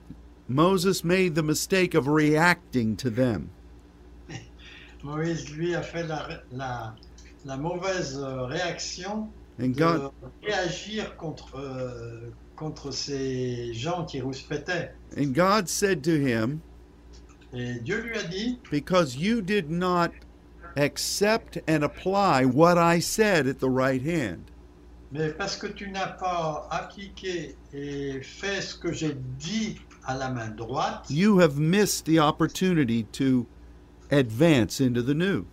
Moses 0.54 1.02
made 1.04 1.34
the 1.34 1.42
mistake 1.42 1.94
of 1.94 2.06
reacting 2.06 2.96
to 2.96 3.10
them. 3.10 3.50
Moïse, 5.04 5.50
lui, 5.56 5.74
a 5.74 5.82
fait 5.82 6.04
la, 6.06 6.28
la- 6.52 6.94
la 7.44 7.56
mauvaise 7.56 8.16
euh, 8.22 8.44
réaction 8.44 9.28
And 9.60 9.74
de 9.74 9.78
God 9.78 10.12
réagir 10.42 11.16
contre, 11.16 11.56
euh, 11.56 12.30
contre 12.56 12.92
ces 12.92 13.74
gens 13.74 14.04
qui 14.04 14.20
rouspétaient. 14.20 14.92
and 15.16 15.34
God 15.34 15.68
said 15.68 16.02
to 16.04 16.12
him, 16.12 16.60
Et 17.52 17.80
Dieu 17.80 18.00
lui 18.02 18.16
a 18.16 18.22
dit, 18.22 18.58
because 18.70 19.16
you 19.16 19.42
did 19.42 19.70
not 19.70 20.10
accept 20.76 21.58
and 21.68 21.82
apply 21.82 22.44
what 22.46 22.78
I 22.78 22.98
said 23.00 23.46
at 23.46 23.58
the 23.58 23.68
right 23.68 24.00
hand. 24.02 24.50
mais 25.10 25.30
parce 25.36 25.56
que 25.56 25.66
tu 25.66 25.90
n'as 25.90 26.12
pas 26.16 26.66
appliqué 26.70 27.56
et 27.74 28.20
fait 28.22 28.62
ce 28.62 28.74
que 28.76 28.92
j'ai 28.92 29.14
dit 29.38 29.78
à 30.06 30.16
la 30.16 30.30
main 30.30 30.48
droite, 30.50 31.06
You 31.10 31.38
have 31.40 31.58
missed 31.58 32.04
the 32.06 32.18
opportunity 32.18 33.04
to 33.12 33.46
advance 34.10 34.80
into 34.80 35.02
the 35.02 35.14
new. 35.14 35.44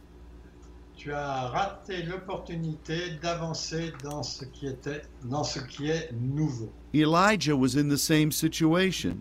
tu 0.98 1.14
as 1.14 1.48
raté 1.50 2.04
l'opportunité 2.04 3.18
d'avancer 3.22 3.94
dans 4.04 4.22
ce 4.24 4.44
qui 4.46 4.68
était, 4.68 5.02
dans 5.24 5.44
ce 5.46 5.60
qui 5.60 5.90
est 5.90 6.12
nouveau. 6.14 6.70
Elijah 6.94 7.56
was 7.56 7.76
in 7.78 7.88
the 7.88 7.98
same 7.98 8.32
situation, 8.32 9.18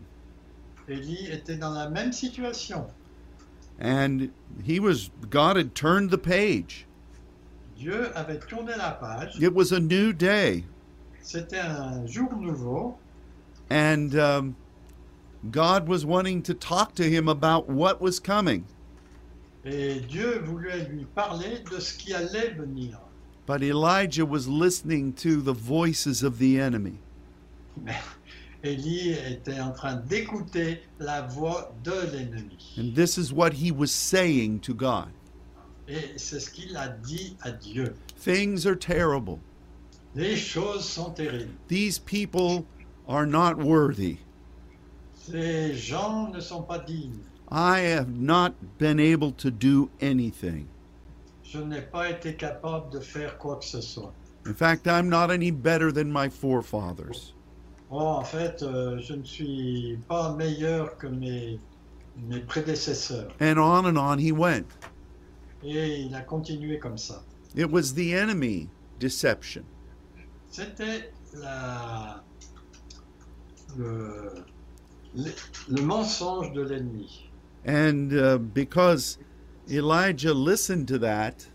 Élie 0.88 1.30
était 1.30 1.56
dans 1.56 1.72
la 1.74 1.88
même 1.90 2.12
situation. 2.12 2.86
and 3.80 4.30
he 4.64 4.80
was 4.80 5.10
God 5.30 5.56
had 5.56 5.74
turned 5.76 6.10
the 6.10 6.18
page. 6.18 6.84
Dieu 7.76 8.10
avait 8.16 8.40
tourné 8.40 8.76
la 8.76 8.90
page. 8.92 9.40
It 9.40 9.54
was 9.54 9.70
a 9.70 9.78
new 9.78 10.12
day, 10.12 10.64
C'était 11.22 11.60
un 11.60 12.04
jour 12.06 12.34
nouveau. 12.34 12.96
and 13.70 14.16
um, 14.18 14.56
God 15.50 15.88
was 15.88 16.04
wanting 16.04 16.42
to 16.42 16.54
talk 16.54 16.94
to 16.96 17.04
him 17.04 17.28
about 17.28 17.68
what 17.68 18.00
was 18.00 18.18
coming. 18.18 18.64
Et 19.64 20.00
Dieu 20.08 20.42
voulait 20.44 20.88
lui 20.88 21.06
parler 21.14 21.62
de 21.70 21.80
ce 21.80 21.96
qui 21.96 22.12
allait 22.12 22.56
venir. 22.56 22.98
But 23.46 23.62
Elijah 23.62 24.26
was 24.26 24.46
listening 24.48 25.12
to 25.14 25.40
the 25.40 25.52
voices 25.52 26.22
of 26.22 26.38
the 26.38 26.60
enemy. 26.60 26.98
Mais 27.82 27.96
Élie 28.64 29.12
était 29.12 29.60
en 29.60 29.72
train 29.72 29.96
d'écouter 29.96 30.80
la 30.98 31.22
voix 31.22 31.72
de 31.84 31.92
l'ennemi. 31.92 32.74
And 32.76 32.94
this 32.94 33.16
is 33.16 33.32
what 33.32 33.52
he 33.54 33.70
was 33.70 33.90
saying 33.90 34.60
to 34.60 34.74
God. 34.74 35.08
Et 35.86 36.18
c'est 36.18 36.40
ce 36.40 36.50
qu'il 36.50 36.76
a 36.76 36.88
dit 36.88 37.36
à 37.42 37.52
Dieu. 37.52 37.94
Things 38.16 38.66
are 38.66 38.76
terrible. 38.76 39.38
Les 40.14 40.36
choses 40.36 40.84
sont 40.84 41.14
terribles. 41.14 41.54
These 41.68 41.98
people 41.98 42.66
are 43.06 43.24
not 43.24 43.56
worthy. 43.56 44.18
Ces 45.30 45.74
gens 45.74 46.30
ne 46.32 46.40
sont 46.40 46.62
pas 46.62 46.78
dignes. 46.78 47.20
I 47.50 47.80
have 47.80 48.08
not 48.08 48.54
been 48.78 48.98
able 49.00 49.32
to 49.32 49.50
do 49.50 49.90
anything. 50.00 50.66
Je 51.42 51.58
n'ai 51.58 51.80
pas 51.82 52.10
été 52.10 52.34
capable 52.36 52.90
de 52.90 53.00
faire 53.00 53.38
quoi 53.38 53.56
que 53.56 53.64
ce 53.64 53.80
soit. 53.80 54.12
In 54.46 54.54
fact, 54.54 54.86
I'm 54.86 55.08
not 55.08 55.30
any 55.30 55.50
better 55.50 55.92
than 55.92 56.10
my 56.10 56.28
forefathers. 56.28 57.32
Oh, 57.90 58.18
en 58.18 58.24
fait, 58.24 58.62
euh, 58.62 58.98
je 58.98 59.14
ne 59.14 59.24
suis 59.24 59.98
pas 60.08 60.34
meilleur 60.34 60.96
que 60.98 61.06
mes, 61.06 61.58
mes 62.28 62.40
prédécesseurs. 62.40 63.32
And 63.40 63.58
on 63.58 63.86
and 63.86 63.96
on 63.96 64.18
he 64.18 64.30
went. 64.30 64.66
Et 65.62 66.02
il 66.02 66.14
a 66.14 66.20
continué 66.20 66.78
comme 66.78 66.98
ça. 66.98 67.22
It 67.56 67.70
was 67.70 67.94
the 67.94 68.12
enemy 68.14 68.68
deception. 69.00 69.64
C'était 70.50 71.12
la, 71.34 72.22
le, 73.76 74.44
le, 75.14 75.30
le 75.68 75.82
mensonge 75.82 76.52
de 76.52 76.62
l'ennemi. 76.62 77.28
And 77.66 78.12
uh, 78.12 78.38
because 78.38 79.18
Elijah 79.70 80.32
listened 80.32 80.88
to 80.88 80.98
that, 80.98 81.46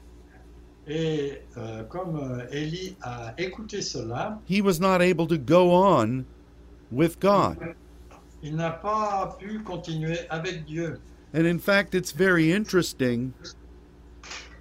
Et 0.86 1.42
euh, 1.58 1.84
comme 1.86 2.18
euh, 2.18 2.46
Élie 2.52 2.98
a 3.02 3.34
écouté 3.38 3.82
cela, 3.82 4.40
he 4.46 4.62
was 4.62 4.80
not 4.82 5.02
able 5.02 5.26
to 5.28 5.38
go 5.38 5.72
on 5.72 6.26
with 6.92 7.20
God. 7.22 7.58
il 8.44 8.56
n'a 8.58 8.72
pas 8.72 9.38
pu 9.40 9.60
continuer 9.64 10.20
avec 10.30 10.66
Dieu. 10.66 11.00
And 11.34 11.48
in 11.48 11.58
fact, 11.58 11.96
it's 11.96 12.12
very 12.12 12.52
interesting 12.52 13.32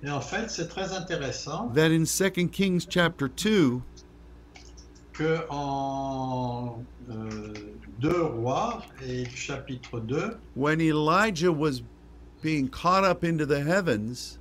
Et 0.04 0.10
en 0.10 0.20
fait, 0.20 0.48
c'est 0.50 0.68
très 0.68 0.92
intéressant 0.92 1.68
that 1.74 1.90
in 1.92 2.04
2 2.04 2.48
Kings 2.48 2.86
chapter 2.88 3.28
2, 3.28 3.82
que 5.12 5.44
en 5.50 6.82
euh, 7.10 7.52
2 8.00 8.22
rois 8.22 8.82
et 9.06 9.24
chapitre 9.34 10.00
2, 10.00 10.36
when 10.54 10.80
Elijah 10.80 11.52
was 11.52 11.82
being 12.42 12.68
caught 12.68 13.04
up 13.04 13.22
into 13.24 13.44
the 13.46 13.60
heavens, 13.60 14.38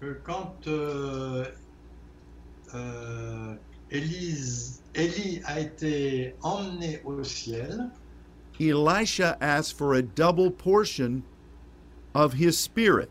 que 0.00 0.14
quand 0.24 0.54
euh, 0.68 1.44
euh, 2.74 3.54
Élise- 3.90 4.80
Élie 4.94 5.42
a 5.46 5.60
été 5.60 6.34
emmené 6.42 7.00
au 7.04 7.22
ciel, 7.24 7.90
Elisha 8.58 9.36
asked 9.40 9.76
for 9.76 9.94
a 9.94 10.02
double 10.02 10.50
portion 10.50 11.22
of 12.14 12.32
his 12.34 12.56
spirit. 12.56 13.10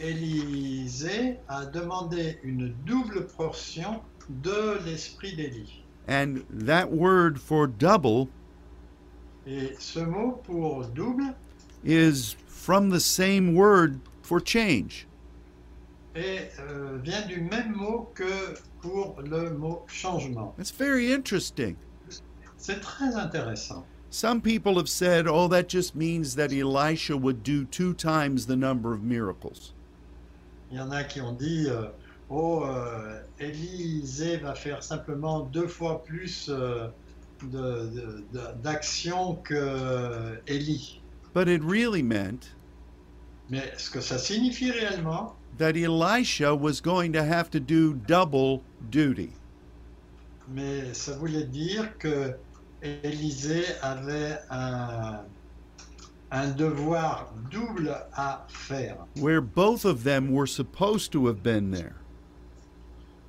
Élisée 0.00 1.38
a 1.48 1.66
demandé 1.66 2.38
une 2.44 2.72
double 2.86 3.26
portion 3.26 4.00
de 4.28 4.78
l'esprit 4.84 5.34
d'Élie. 5.34 5.82
And 6.06 6.44
that 6.50 6.90
word 6.90 7.40
for 7.40 7.66
double 7.66 8.28
Et 9.46 9.74
ce 9.78 10.00
mot 10.00 10.42
pour 10.44 10.84
double 10.84 11.34
is 11.84 12.36
from 12.46 12.90
the 12.90 13.00
same 13.00 13.54
word 13.54 14.00
for 14.22 14.40
change. 14.40 15.06
est, 16.14 16.52
euh, 16.58 16.98
vient 17.02 17.26
du 17.26 17.40
même 17.40 17.74
mot 17.74 18.10
que 18.14 18.54
pour 18.82 19.20
le 19.22 19.50
mot 19.50 19.84
changement. 19.88 20.54
That's 20.56 20.70
very 20.70 21.12
interesting. 21.12 21.76
C'est 22.56 22.80
très 22.80 23.14
intéressant. 23.14 23.84
Some 24.10 24.40
people 24.40 24.76
have 24.78 24.88
said, 24.88 25.26
oh, 25.28 25.48
that 25.48 25.68
just 25.68 25.94
means 25.94 26.34
that 26.36 26.52
Elisha 26.52 27.16
would 27.16 27.42
do 27.42 27.64
two 27.66 27.92
times 27.94 28.46
the 28.46 28.56
number 28.56 28.92
of 28.92 29.02
miracles. 29.02 29.74
Il 30.70 30.78
y 30.78 30.80
en 30.80 30.90
a 30.90 31.04
qui 31.04 31.20
ont 31.20 31.34
dit 31.34 31.66
euh, 31.68 31.88
Oh, 32.30 32.62
euh, 32.66 33.22
Élisée 33.40 34.36
va 34.38 34.54
faire 34.54 34.82
simplement 34.82 35.40
deux 35.40 35.66
fois 35.66 36.02
plus 36.04 36.50
euh, 36.50 36.88
d'actions 38.62 39.36
que 39.36 40.38
Élie. 40.46 41.00
But 41.34 41.48
it 41.48 41.62
really 41.62 42.02
meant 42.02 42.54
Mais 43.50 43.72
ce 43.78 43.90
que 43.90 44.00
ça 44.00 44.18
signifie 44.18 44.70
réellement, 44.70 45.36
that 45.58 45.76
Elisha 45.76 46.54
was 46.54 46.80
going 46.82 47.12
to 47.12 47.22
have 47.22 47.50
to 47.50 47.60
do 47.60 47.94
double 47.94 48.62
duty. 48.90 49.30
mais 50.50 50.92
ça 50.94 51.12
voulait 51.16 51.44
dire 51.44 51.96
que 51.98 52.34
Élisée 52.82 53.64
avait 53.82 54.38
un, 54.50 55.20
un 56.30 56.48
devoir 56.50 57.32
double 57.50 57.96
à 58.14 58.46
faire. 58.48 58.96
where 59.20 59.40
both 59.40 59.84
of 59.84 60.04
them 60.04 60.30
were 60.30 60.46
supposed 60.46 61.10
to 61.12 61.26
have 61.26 61.42
been 61.42 61.70
there. 61.70 61.94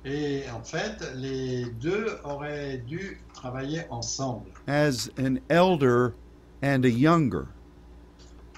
Et 0.04 0.44
en 0.50 0.62
fait, 0.62 1.02
les 1.14 1.66
deux 1.80 2.18
auraient 2.24 2.78
dû 2.78 3.20
travailler 3.34 3.82
ensemble, 3.90 4.50
as 4.66 5.10
an 5.18 5.36
elder 5.50 6.14
and 6.62 6.84
a 6.84 6.88
younger. 6.88 7.46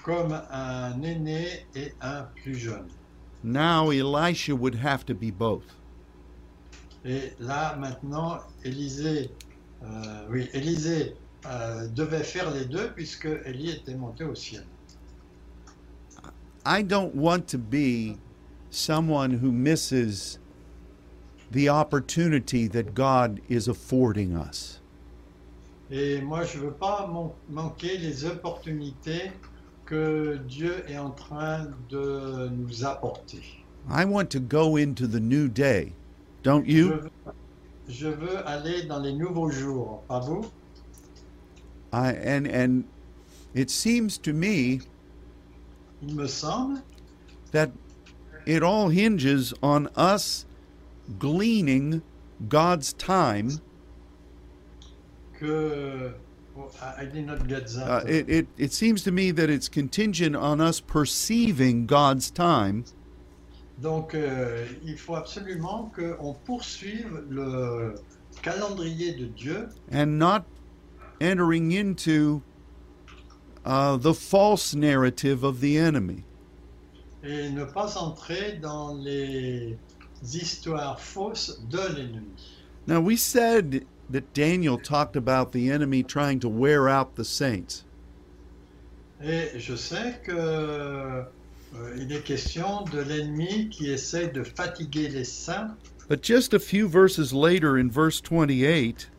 comme 0.03 0.33
un 0.51 1.01
aîné 1.01 1.65
et 1.75 1.93
un 2.01 2.23
plus 2.35 2.55
jeune. 2.55 2.87
Now 3.43 3.91
Elisha 3.91 4.53
would 4.53 4.75
have 4.75 5.05
to 5.05 5.13
be 5.13 5.31
both. 5.31 5.63
Et 7.05 7.33
là, 7.39 7.75
maintenant, 7.75 8.39
Élisée, 8.63 9.29
euh, 9.83 10.27
oui, 10.29 10.49
Élisée 10.53 11.15
euh, 11.45 11.87
devait 11.89 12.23
faire 12.23 12.51
les 12.51 12.65
deux 12.65 12.91
puisque 12.93 13.27
Élie 13.45 13.71
était 13.71 13.95
monté 13.95 14.23
au 14.23 14.35
ciel. 14.35 14.63
I 16.65 16.81
don't 16.81 17.13
want 17.13 17.41
to 17.47 17.57
be 17.57 18.17
someone 18.69 19.33
who 19.33 19.51
misses 19.51 20.39
the 21.53 21.69
opportunity 21.69 22.67
that 22.67 22.93
God 22.93 23.39
is 23.47 23.67
affording 23.67 24.35
us. 24.35 24.79
Et 25.91 26.21
moi, 26.21 26.43
je 26.43 26.57
veux 26.59 26.71
pas 26.71 27.07
man- 27.07 27.31
manquer 27.49 27.97
les 27.97 28.25
opportunités 28.25 29.31
que 29.85 30.37
Dieu 30.47 30.83
est 30.89 30.97
en 30.97 31.11
train 31.11 31.67
de 31.89 32.49
nous 32.49 32.83
apporter. 32.83 33.43
I 33.89 34.03
want 34.05 34.29
to 34.31 34.39
go 34.39 34.77
into 34.77 35.05
the 35.07 35.19
new 35.19 35.47
day. 35.47 35.93
Don't 36.41 36.65
Je 36.65 36.71
you? 36.71 36.89
veux, 36.89 37.09
je 37.87 38.07
veux 38.07 38.47
aller 38.47 38.83
dans 38.87 38.99
les 38.99 39.13
nouveaux 39.13 39.49
jours, 39.51 40.01
pas 40.07 40.19
vous? 40.19 40.45
I 41.91 42.15
and 42.25 42.47
and 42.47 42.83
it 43.53 43.69
seems 43.69 44.17
to 44.19 44.33
me 44.33 44.81
Il 46.01 46.15
me 46.15 46.25
semble 46.27 46.81
that 47.51 47.69
it 48.47 48.63
all 48.63 48.89
hinges 48.89 49.53
on 49.61 49.87
us 49.95 50.45
gleaning 51.19 52.01
God's 52.47 52.93
time 52.93 53.51
que... 55.37 56.13
oh, 56.57 56.71
I 56.81 57.01
I 57.01 57.05
did 57.05 57.25
not 57.25 57.47
get 57.47 57.67
that. 57.67 57.89
Uh, 57.89 58.03
it, 58.07 58.29
it, 58.29 58.47
it 58.57 58.73
seems 58.73 59.03
to 59.03 59.11
me 59.11 59.31
that 59.31 59.49
it's 59.49 59.69
contingent 59.69 60.35
on 60.35 60.61
us 60.61 60.79
perceiving 60.79 61.85
God's 61.85 62.31
time 62.31 62.85
Donc, 63.81 64.13
euh, 64.13 64.65
il 64.85 64.97
faut 64.97 65.15
absolument 65.15 65.91
qu'on 65.95 66.33
poursuive 66.45 67.23
le 67.29 67.95
calendrier 68.41 69.13
de 69.13 69.25
Dieu 69.25 69.69
and 69.91 70.19
not 70.19 70.45
entering 71.19 71.71
into 71.71 72.41
uh, 73.65 73.97
the 73.97 74.13
false 74.13 74.75
narrative 74.75 75.43
of 75.43 75.59
the 75.59 75.77
enemy. 75.77 76.23
et 77.23 77.49
ne 77.49 77.63
pas 77.63 77.97
entrer 77.97 78.59
dans 78.61 78.93
les 78.93 79.77
histoires 80.23 80.99
fausses 80.99 81.59
de 81.69 81.77
l'ennemi. 81.77 82.31
Now, 82.87 82.99
we 82.99 83.15
said 83.15 83.85
that 84.09 84.33
Daniel 84.33 84.77
talked 84.77 85.15
about 85.15 85.51
the 85.51 85.71
enemy 85.71 86.03
trying 86.03 86.39
to 86.41 86.49
wear 86.49 86.89
out 86.89 87.15
the 87.15 87.25
saints. 87.25 87.85
Et 89.21 89.57
je 89.57 89.75
sais 89.75 90.19
que 90.23 90.33
euh, 90.33 91.23
il 91.97 92.11
est 92.11 92.23
question 92.23 92.83
de 92.91 92.99
l'ennemi 92.99 93.69
qui 93.69 93.89
essaie 93.89 94.27
de 94.27 94.43
fatiguer 94.43 95.09
les 95.09 95.23
saints, 95.23 95.77
But 96.09 96.21
just 96.21 96.53
a 96.53 96.59
few 96.59 96.89
verses 96.89 97.33
later, 97.33 97.77
in 97.77 97.89
verse 97.89 98.19
28, 98.19 99.09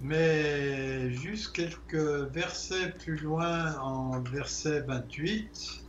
mais 0.00 1.10
juste 1.10 1.52
quelques 1.52 2.30
versets 2.32 2.92
plus 2.98 3.18
loin, 3.18 3.74
en 3.76 4.22
verset 4.22 4.80
28, 4.86 5.82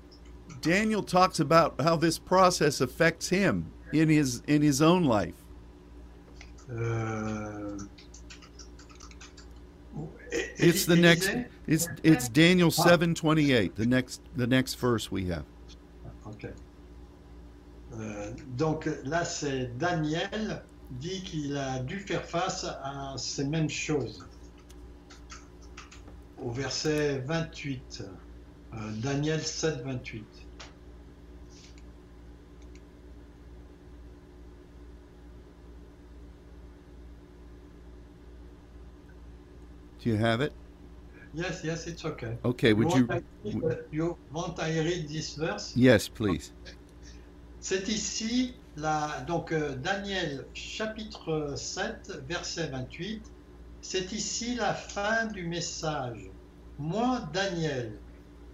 Daniel 0.62 1.02
talks 1.02 1.40
about 1.40 1.80
how 1.80 1.96
this 1.96 2.20
process 2.20 2.82
affects 2.82 3.30
him 3.30 3.66
in 3.94 4.10
his 4.10 4.42
in 4.48 4.62
his 4.62 4.82
own 4.82 5.04
life? 5.04 5.34
et- 10.32 10.52
It's 10.58 10.86
the 10.86 10.96
next 10.96 11.30
it's 11.68 11.88
it's 12.04 12.30
Daniel 12.30 12.70
7:28, 12.72 13.76
the 13.76 13.86
next 13.86 14.22
the 14.36 14.48
next 14.48 14.76
verse 14.76 15.12
we 15.12 15.26
have. 15.28 15.46
Ok. 16.26 16.48
Euh, 17.94 18.32
donc 18.58 18.90
là, 19.06 19.24
c'est 19.24 19.78
Daniel 19.78 20.64
dit 20.92 21.24
qu'il 21.24 21.56
a 21.56 21.80
dû 21.80 22.00
faire 22.00 22.26
face 22.26 22.66
à 22.66 23.14
ces 23.18 23.46
mêmes 23.46 23.70
choses. 23.70 24.26
Au 26.38 26.50
verset 26.52 27.20
28, 27.20 28.04
euh, 28.74 28.78
Daniel 29.02 29.40
7, 29.42 29.82
28. 29.84 30.26
Do 40.06 40.12
you 40.12 40.18
have 40.18 40.40
it? 40.40 40.54
Yes, 41.34 41.64
yes, 41.64 41.88
it's 41.88 42.06
okay. 42.06 42.38
Okay, 42.46 42.74
would 42.74 42.94
you 42.94 43.08
want, 43.08 43.26
I 43.44 43.78
you 43.90 44.16
want 44.32 44.60
I 44.60 44.78
read 44.82 45.10
this 45.10 45.34
verse? 45.34 45.76
Yes, 45.76 46.08
please. 46.08 46.54
C'est 47.60 47.90
ici, 47.90 48.54
la, 48.78 49.22
donc 49.26 49.52
euh, 49.52 49.74
Daniel 49.78 50.46
chapitre 50.54 51.56
7, 51.58 52.22
verset 52.30 52.68
28. 52.68 53.24
C'est 53.82 54.12
ici 54.12 54.54
la 54.54 54.76
fin 54.76 55.26
du 55.26 55.48
message. 55.48 56.30
Moi, 56.78 57.22
Daniel, 57.34 57.94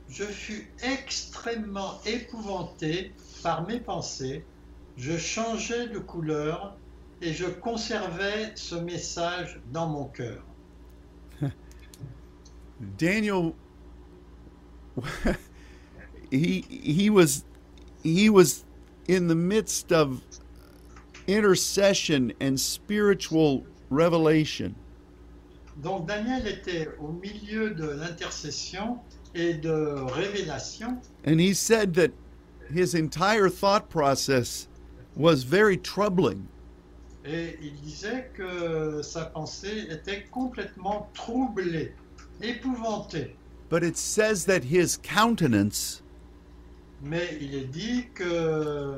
je 0.08 0.24
fus 0.24 0.72
extrêmement 0.82 2.00
épouvanté 2.06 3.12
par 3.44 3.68
mes 3.68 3.82
pensées, 3.82 4.46
je 4.96 5.18
changeais 5.18 5.88
de 5.90 6.00
couleur 6.00 6.78
et 7.22 7.34
je 7.34 7.46
conservais 7.46 8.54
ce 8.56 8.76
message 8.76 9.60
dans 9.74 9.90
mon 9.90 10.06
cœur. 10.06 10.46
Daniel 12.98 13.56
he 16.32 16.66
he 16.70 17.10
was 17.10 17.44
he 18.04 18.30
was 18.30 18.66
in 19.08 19.28
the 19.28 19.36
midst 19.36 19.92
of 19.92 20.22
intercession 21.28 22.34
and 22.40 22.60
spiritual 22.60 23.66
revelation. 23.90 24.76
Donc 25.82 26.08
Daniel 26.08 26.46
était 26.48 26.88
au 27.00 27.12
milieu 27.12 27.72
de 27.72 27.90
l'intercession 27.92 29.00
et 29.34 29.54
de 29.54 29.96
révélation 30.12 31.02
And 31.26 31.40
he 31.40 31.54
said 31.54 31.94
that 31.96 32.12
his 32.70 32.94
entire 32.94 33.50
thought 33.50 33.90
process 33.90 34.68
was 35.16 35.44
very 35.44 35.78
troubling. 35.78 36.48
et 37.24 37.58
il 37.62 37.74
disait 37.82 38.32
que 38.34 39.02
sa 39.04 39.26
pensée 39.26 39.88
était 39.90 40.24
complètement 40.32 41.10
troublée, 41.14 41.94
épouvantée. 42.42 43.36
But 43.70 43.84
it 43.84 43.98
says 43.98 44.46
that 44.46 44.64
his 44.64 44.98
countenance 44.98 46.02
Mais 47.04 47.38
il 47.40 47.56
est 47.56 47.72
dit 47.72 48.06
que 48.14 48.98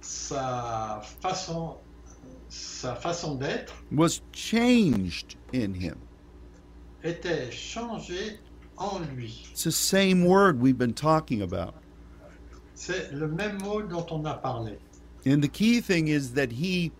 sa 0.00 1.02
façon, 1.20 1.76
sa 2.48 2.94
façon 2.94 3.36
d'être 3.38 3.74
was 3.90 4.20
changed 4.32 5.36
in 5.52 5.74
him. 5.74 5.96
était 7.02 7.50
changée 7.50 8.38
en 8.76 9.00
lui. 9.14 9.46
It's 9.50 9.64
the 9.64 9.72
same 9.72 10.24
word 10.24 10.60
we've 10.60 10.78
been 10.78 10.94
talking 10.94 11.42
about. 11.42 11.74
C'est 12.74 13.10
le 13.12 13.26
même 13.26 13.58
mot 13.62 13.82
dont 13.82 14.06
on 14.10 14.24
a 14.24 14.34
parlé. 14.34 14.78
And 15.26 15.42
the 15.42 15.48
key 15.48 15.80
thing 15.80 16.08
is 16.08 16.34
that 16.34 16.52
he 16.52 16.92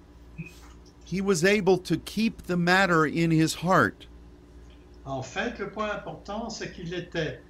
he 1.05 1.21
was 1.21 1.45
able 1.45 1.79
to 1.79 1.97
keep 1.99 2.43
the 2.47 2.57
matter 2.57 3.07
in 3.07 3.31
his 3.31 3.55
heart. 3.55 4.07
En 5.09 5.23
fait, 5.23 5.59
le 5.59 5.71
point 5.71 5.91
important, 5.91 6.51
c'est 6.51 6.71
qu'il 6.71 6.93
était 6.93 7.41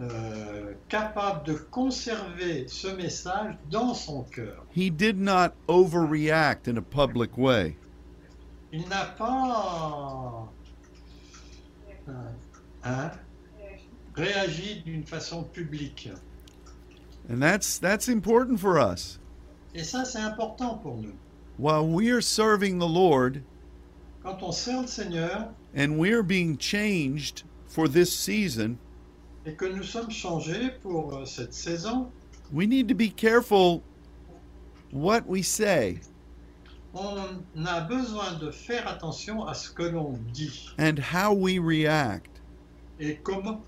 euh, 0.00 0.74
capable 0.88 1.44
de 1.44 1.54
conserver 1.54 2.68
ce 2.68 2.86
message 2.86 3.56
dans 3.68 3.92
son 3.92 4.22
cœur. 4.22 4.64
He 4.72 4.88
did 4.88 5.18
not 5.18 5.50
overreact 5.66 6.68
in 6.68 6.76
a 6.76 6.80
public 6.80 7.36
way. 7.36 7.76
Il 8.72 8.88
n'a 8.88 9.06
pas 9.06 10.48
euh, 12.08 12.12
hein, 12.84 13.10
réagi 14.14 14.82
d'une 14.84 15.04
façon 15.04 15.42
publique. 15.42 16.08
And 17.28 17.40
that's 17.40 17.78
that's 17.78 18.08
important 18.08 18.58
for 18.58 18.78
us. 18.78 19.18
Et 19.74 19.82
ça, 19.82 20.04
c'est 20.04 20.20
important 20.20 20.78
pour 20.78 20.96
nous. 20.96 21.14
While 21.58 21.88
we 21.92 22.12
are 22.12 22.22
serving 22.22 22.78
the 22.78 22.86
Lord 22.86 23.42
Quand 24.22 24.42
on 24.42 24.52
sert 24.52 24.82
le 24.82 24.86
Seigneur 24.86 25.48
and 25.74 25.98
we're 25.98 26.22
being 26.22 26.56
changed 26.56 27.42
for 27.66 27.88
this 27.88 28.12
season, 28.12 28.78
et 29.46 29.56
que 29.56 29.66
nous 29.66 29.84
sommes 29.84 30.10
changés 30.10 30.70
pour 30.82 31.14
euh, 31.14 31.24
cette 31.24 31.54
saison, 31.54 32.10
we 32.52 32.66
need 32.66 32.88
to 32.88 32.94
be 32.94 33.10
careful 33.10 33.82
what 34.90 35.26
we 35.26 35.42
say. 35.42 36.00
On 36.94 37.44
a 37.66 37.80
besoin 37.82 38.38
de 38.40 38.50
faire 38.50 38.86
attention 38.88 39.46
à 39.46 39.54
ce 39.54 39.70
que 39.70 39.84
l'on 39.84 40.18
dit. 40.32 40.70
And 40.78 40.98
how 40.98 41.32
we 41.34 41.58
react. 41.58 42.40
Et 42.98 43.18
comment, 43.22 43.62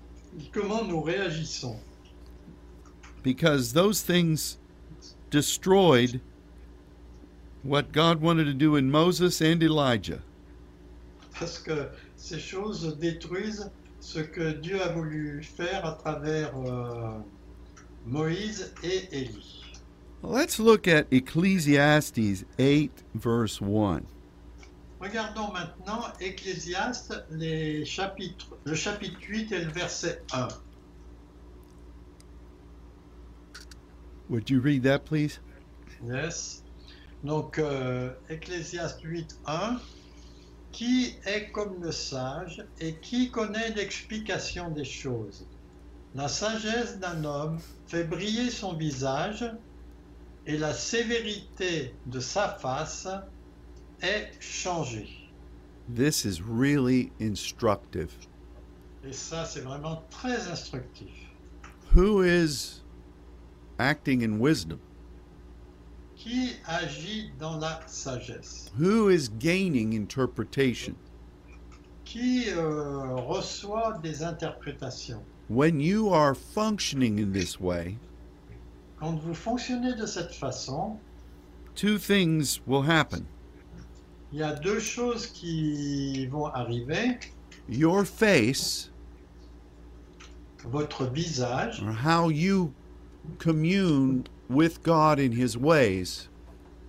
comment 0.51 0.83
nous 0.83 1.01
réagissons. 1.01 1.77
because 3.23 3.73
those 3.73 4.01
things 4.01 4.57
destroyed 5.29 6.21
what 7.63 7.91
God 7.91 8.21
wanted 8.21 8.45
to 8.45 8.53
do 8.53 8.75
in 8.75 8.89
Moses 8.89 9.41
and 9.41 9.61
Elijah. 9.61 10.21
Parce 11.39 11.59
que 11.59 11.87
ces 12.15 12.39
choses 12.39 12.97
détruisent 12.97 13.71
ce 13.99 14.19
que 14.19 14.51
Dieu 14.51 14.81
a 14.81 14.89
voulu 14.89 15.43
faire 15.43 15.85
à 15.85 15.93
travers 15.93 16.51
euh, 16.57 17.19
Moïse 18.05 18.73
et 18.83 19.07
Élie. 19.11 19.63
Let's 20.23 20.59
look 20.59 20.87
at 20.87 21.05
Ecclesiastes 21.11 22.45
8, 22.59 22.91
verse 23.15 23.61
1. 23.61 24.01
Regardons 24.99 25.51
maintenant 25.51 26.03
Ecclésiaste, 26.19 27.25
les 27.31 27.83
chapitres, 27.85 28.55
le 28.65 28.75
chapitre 28.75 29.17
8 29.27 29.51
et 29.51 29.65
le 29.65 29.71
verset 29.71 30.21
1. 30.31 30.47
Would 34.29 34.49
you 34.49 34.61
read 34.61 34.83
that, 34.83 34.99
please? 34.99 35.39
Yes. 36.05 36.63
Donc, 37.23 37.57
euh, 37.57 38.11
Ecclésiaste 38.29 39.01
8, 39.01 39.39
1. 39.47 39.79
Qui 40.71 41.15
est 41.25 41.51
comme 41.51 41.81
le 41.83 41.91
sage 41.91 42.65
et 42.79 42.95
qui 42.95 43.29
connaît 43.29 43.71
l'explication 43.71 44.69
des 44.71 44.85
choses 44.85 45.45
La 46.15 46.27
sagesse 46.27 46.97
d'un 46.99 47.23
homme 47.25 47.59
fait 47.87 48.05
briller 48.05 48.49
son 48.49 48.73
visage 48.73 49.45
et 50.45 50.57
la 50.57 50.73
sévérité 50.73 51.93
de 52.05 52.19
sa 52.19 52.49
face 52.49 53.07
est 54.01 54.31
changée. 54.39 55.09
This 55.93 56.25
is 56.25 56.41
really 56.41 57.11
instructive. 57.19 58.11
Et 59.03 59.13
ça, 59.13 59.45
c'est 59.45 59.61
vraiment 59.61 60.03
très 60.09 60.47
instructif. 60.47 61.11
Who 61.95 62.23
is 62.23 62.81
acting 63.77 64.23
in 64.23 64.39
wisdom? 64.39 64.79
Qui 66.23 66.51
agit 66.67 67.31
dans 67.39 67.57
la 67.59 67.79
sagesse? 67.87 68.71
Who 68.77 69.09
is 69.09 69.27
gaining 69.39 69.93
interpretation? 69.95 70.95
Qui 72.05 72.49
euh, 72.49 73.15
reçoit 73.15 73.99
des 74.03 74.21
interprétations? 74.21 75.23
When 75.49 75.79
you 75.79 76.09
are 76.13 76.35
functioning 76.35 77.17
in 77.19 77.31
this 77.31 77.59
way, 77.59 77.97
Quand 78.99 79.15
vous 79.19 79.33
fonctionnez 79.33 79.95
de 79.95 80.05
cette 80.05 80.33
façon, 80.35 80.97
two 81.73 81.97
things 81.97 82.59
will 82.67 82.83
happen. 82.83 83.25
il 84.31 84.39
y 84.39 84.43
a 84.43 84.53
deux 84.53 84.79
choses 84.79 85.25
qui 85.25 86.27
vont 86.27 86.45
arriver. 86.53 87.17
Your 87.67 88.05
face, 88.05 88.91
Votre 90.65 91.05
visage, 91.07 91.81
or 91.81 91.91
how 91.91 92.29
you 92.29 92.71
commune 93.39 94.25
with 94.51 94.83
God 94.83 95.19
in 95.19 95.31
His 95.31 95.57
ways, 95.57 96.29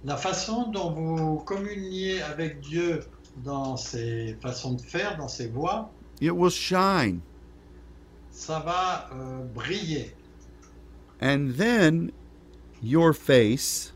la 0.04 0.16
façon 0.16 0.70
dont 0.72 0.90
vous 0.90 1.38
communiez 1.44 2.22
avec 2.22 2.60
Dieu 2.60 3.00
dans 3.44 3.76
ses 3.76 4.36
façons 4.42 4.74
de 4.74 4.82
faire, 4.82 5.16
dans 5.16 5.28
ses 5.28 5.48
voies, 5.48 5.90
it 6.20 6.32
will 6.32 6.50
shine. 6.50 7.22
ça 8.30 8.60
va 8.60 9.08
euh, 9.12 9.44
briller. 9.54 10.14
And 11.20 11.54
then 11.56 12.10
your 12.82 13.14
face 13.14 13.92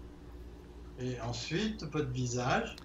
Et 1.00 1.20
ensuite, 1.20 1.82
votre 1.92 2.10
visage 2.10 2.76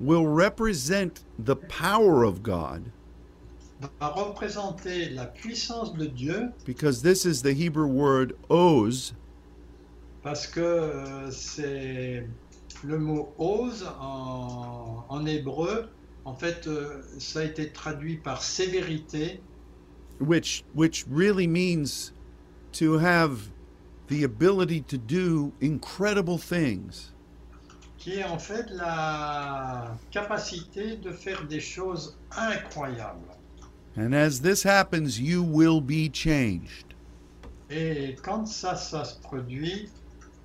will 0.00 0.26
represent 0.26 1.24
the 1.38 1.54
power 1.54 2.24
of 2.24 2.42
God 2.42 2.90
va 4.00 4.08
représenter 4.08 5.10
la 5.10 5.26
puissance 5.26 5.94
de 5.94 6.06
Dieu 6.06 6.52
because 6.64 7.02
this 7.02 7.24
is 7.24 7.42
the 7.42 7.52
Hebrew 7.52 7.86
word 7.86 8.34
oz, 8.48 9.14
parce 10.22 10.46
que 10.46 10.60
euh, 10.60 11.30
c'est 11.30 12.26
le 12.84 12.98
mot 12.98 13.34
ose 13.38 13.88
en, 14.00 15.04
en 15.08 15.26
hébreu. 15.26 15.88
En 16.24 16.34
fait, 16.34 16.66
euh, 16.66 17.02
ça 17.18 17.40
a 17.40 17.44
été 17.44 17.70
traduit 17.70 18.16
par 18.16 18.42
sévérité, 18.42 19.40
which 20.20 20.64
which 20.74 21.04
really 21.10 21.48
means 21.48 22.12
to 22.72 22.98
have 22.98 23.50
the 24.08 24.22
ability 24.24 24.82
to 24.82 24.96
do 24.96 25.52
incredible 25.60 26.38
things. 26.38 27.12
qui 27.98 28.18
est 28.18 28.24
en 28.24 28.38
fait 28.38 28.66
la 28.70 29.96
capacité 30.10 30.96
de 30.96 31.12
faire 31.12 31.46
des 31.46 31.60
choses 31.60 32.16
incroyables. 32.36 33.28
And 33.96 34.12
as 34.12 34.40
this 34.40 34.64
happens, 34.64 35.20
you 35.20 35.42
will 35.42 35.80
be 35.80 36.08
changed. 36.12 36.94
Et 37.70 38.16
quand 38.22 38.46
ça, 38.46 38.74
ça 38.74 39.04
se 39.04 39.20
produit, 39.20 39.88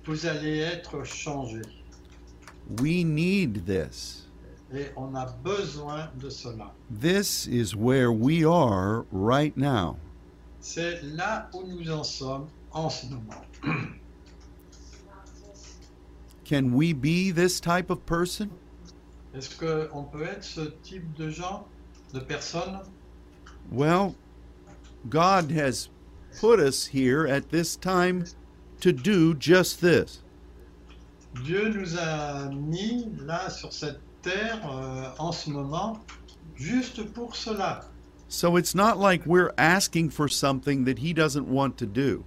vous 0.04 0.26
allez 0.26 0.58
être 0.58 1.04
changé. 1.04 1.62
We 2.80 3.04
need 3.04 3.64
this. 3.66 4.28
Et 4.72 4.90
on 4.96 5.14
a 5.14 5.26
besoin 5.42 6.10
de 6.18 6.28
cela. 6.28 6.72
This 6.90 7.46
is 7.46 7.74
where 7.74 8.12
we 8.12 8.44
are 8.44 9.06
right 9.10 9.56
now. 9.56 9.96
C'est 10.60 11.02
là 11.02 11.48
où 11.54 11.64
nous 11.66 11.90
en 11.90 12.04
sommes 12.04 12.48
en 12.72 12.90
ce 12.90 13.06
moment. 13.06 13.44
Can 16.44 16.72
we 16.72 16.92
be 16.92 17.30
this 17.30 17.60
type 17.60 17.90
of 17.90 18.04
person? 18.06 18.50
Est-ce 19.34 19.54
qu'on 19.56 20.04
peut 20.04 20.24
être 20.24 20.44
ce 20.44 20.72
type 20.82 21.14
de 21.14 21.30
gens 21.30 21.66
de 22.12 22.20
personnes 22.20 22.80
Well, 23.70 24.14
God 25.08 25.50
has 25.50 25.88
put 26.40 26.60
us 26.60 26.86
here 26.86 27.26
at 27.26 27.50
this 27.50 27.76
time 27.76 28.24
to 28.80 28.92
do 28.92 29.34
just 29.34 29.80
this. 29.80 30.22
Dieu 31.44 31.68
nous 31.68 31.96
a 31.98 32.48
mis 32.50 33.06
là 33.26 33.50
sur 33.50 33.72
cette 33.72 34.00
terre 34.22 34.60
euh, 34.70 35.10
en 35.18 35.32
ce 35.32 35.50
moment 35.50 36.00
juste 36.56 37.04
pour 37.12 37.36
cela. 37.36 37.84
So 38.28 38.56
it's 38.56 38.74
not 38.74 38.98
like 38.98 39.24
we're 39.26 39.52
asking 39.56 40.10
for 40.10 40.28
something 40.28 40.84
that 40.84 40.98
He 40.98 41.12
doesn't 41.14 41.48
want 41.48 41.78
to 41.78 41.86
do. 41.86 42.24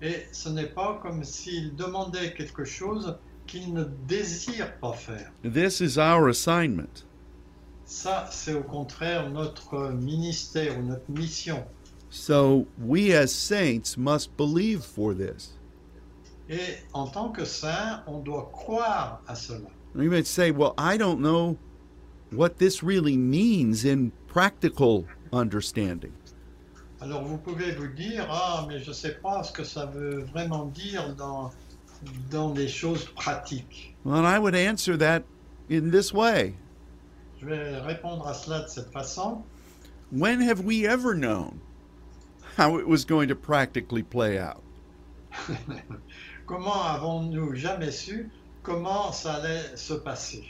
Et 0.00 0.26
ce 0.32 0.48
n'est 0.48 0.72
pas 0.72 1.00
comme 1.02 1.24
s'il 1.24 1.74
demandait 1.74 2.32
quelque 2.34 2.64
chose 2.64 3.16
qu'il 3.46 3.72
ne 3.72 3.84
désire 4.06 4.78
pas 4.80 4.92
faire. 4.92 5.32
This 5.42 5.80
is 5.80 5.98
our 5.98 6.28
assignment. 6.28 7.04
Ça, 7.84 8.28
c'est 8.30 8.52
au 8.52 8.62
contraire 8.62 9.30
notre 9.30 9.90
ministère 9.92 10.78
ou 10.78 10.82
notre 10.82 11.10
mission. 11.10 11.64
So 12.10 12.66
we 12.78 13.12
as 13.12 13.34
saints 13.34 13.96
must 13.96 14.36
believe 14.36 14.82
for 14.82 15.14
this. 15.14 15.54
Et 16.48 16.78
en 16.94 17.06
tant 17.06 17.32
que 17.34 17.44
saint, 17.44 18.02
on 18.06 18.20
doit 18.20 18.50
croire 18.52 19.20
à 19.28 19.36
cela. 19.36 19.68
You 19.94 20.10
might 20.10 20.26
say, 20.26 20.50
well, 20.50 20.74
I 20.78 20.96
don't 20.96 21.20
know 21.20 21.58
what 22.30 22.58
this 22.58 22.82
really 22.82 23.16
means 23.16 23.84
in 23.84 24.12
practical 24.26 25.04
understanding. 25.32 26.12
Alors 27.00 27.22
vous 27.24 27.38
pouvez 27.38 27.72
vous 27.76 27.88
dire, 27.88 28.26
ah, 28.30 28.64
mais 28.68 28.80
je 28.82 28.88
ne 28.88 28.94
sais 28.94 29.14
pas 29.22 29.42
ce 29.44 29.52
que 29.52 29.64
ça 29.64 29.86
veut 29.86 30.24
vraiment 30.24 30.66
dire 30.66 31.14
dans, 31.14 31.50
dans 32.30 32.52
les 32.54 32.68
choses 32.68 33.04
pratiques. 33.14 33.94
Well, 34.04 34.24
I 34.24 34.38
would 34.38 34.54
answer 34.54 34.96
that 34.96 35.24
in 35.70 35.90
this 35.90 36.12
way 36.12 36.54
Je 37.40 37.46
vais 37.46 37.78
répondre 37.78 38.26
à 38.26 38.34
cela 38.34 38.62
de 38.62 38.68
cette 38.68 38.90
façon. 38.90 39.42
When 40.10 40.40
have 40.40 40.64
we 40.64 40.86
ever 40.86 41.14
known 41.14 41.60
how 42.58 42.76
it 42.76 42.86
was 42.86 43.04
going 43.04 43.28
to 43.28 43.36
practically 43.36 44.02
play 44.02 44.36
out? 44.38 44.62
Comment 46.46 46.84
avons-nous 46.96 47.54
jamais 47.54 47.92
su 47.92 48.28
comment 48.62 49.12
ça 49.12 49.34
allait 49.36 49.76
se 49.78 49.94
passer 49.94 50.44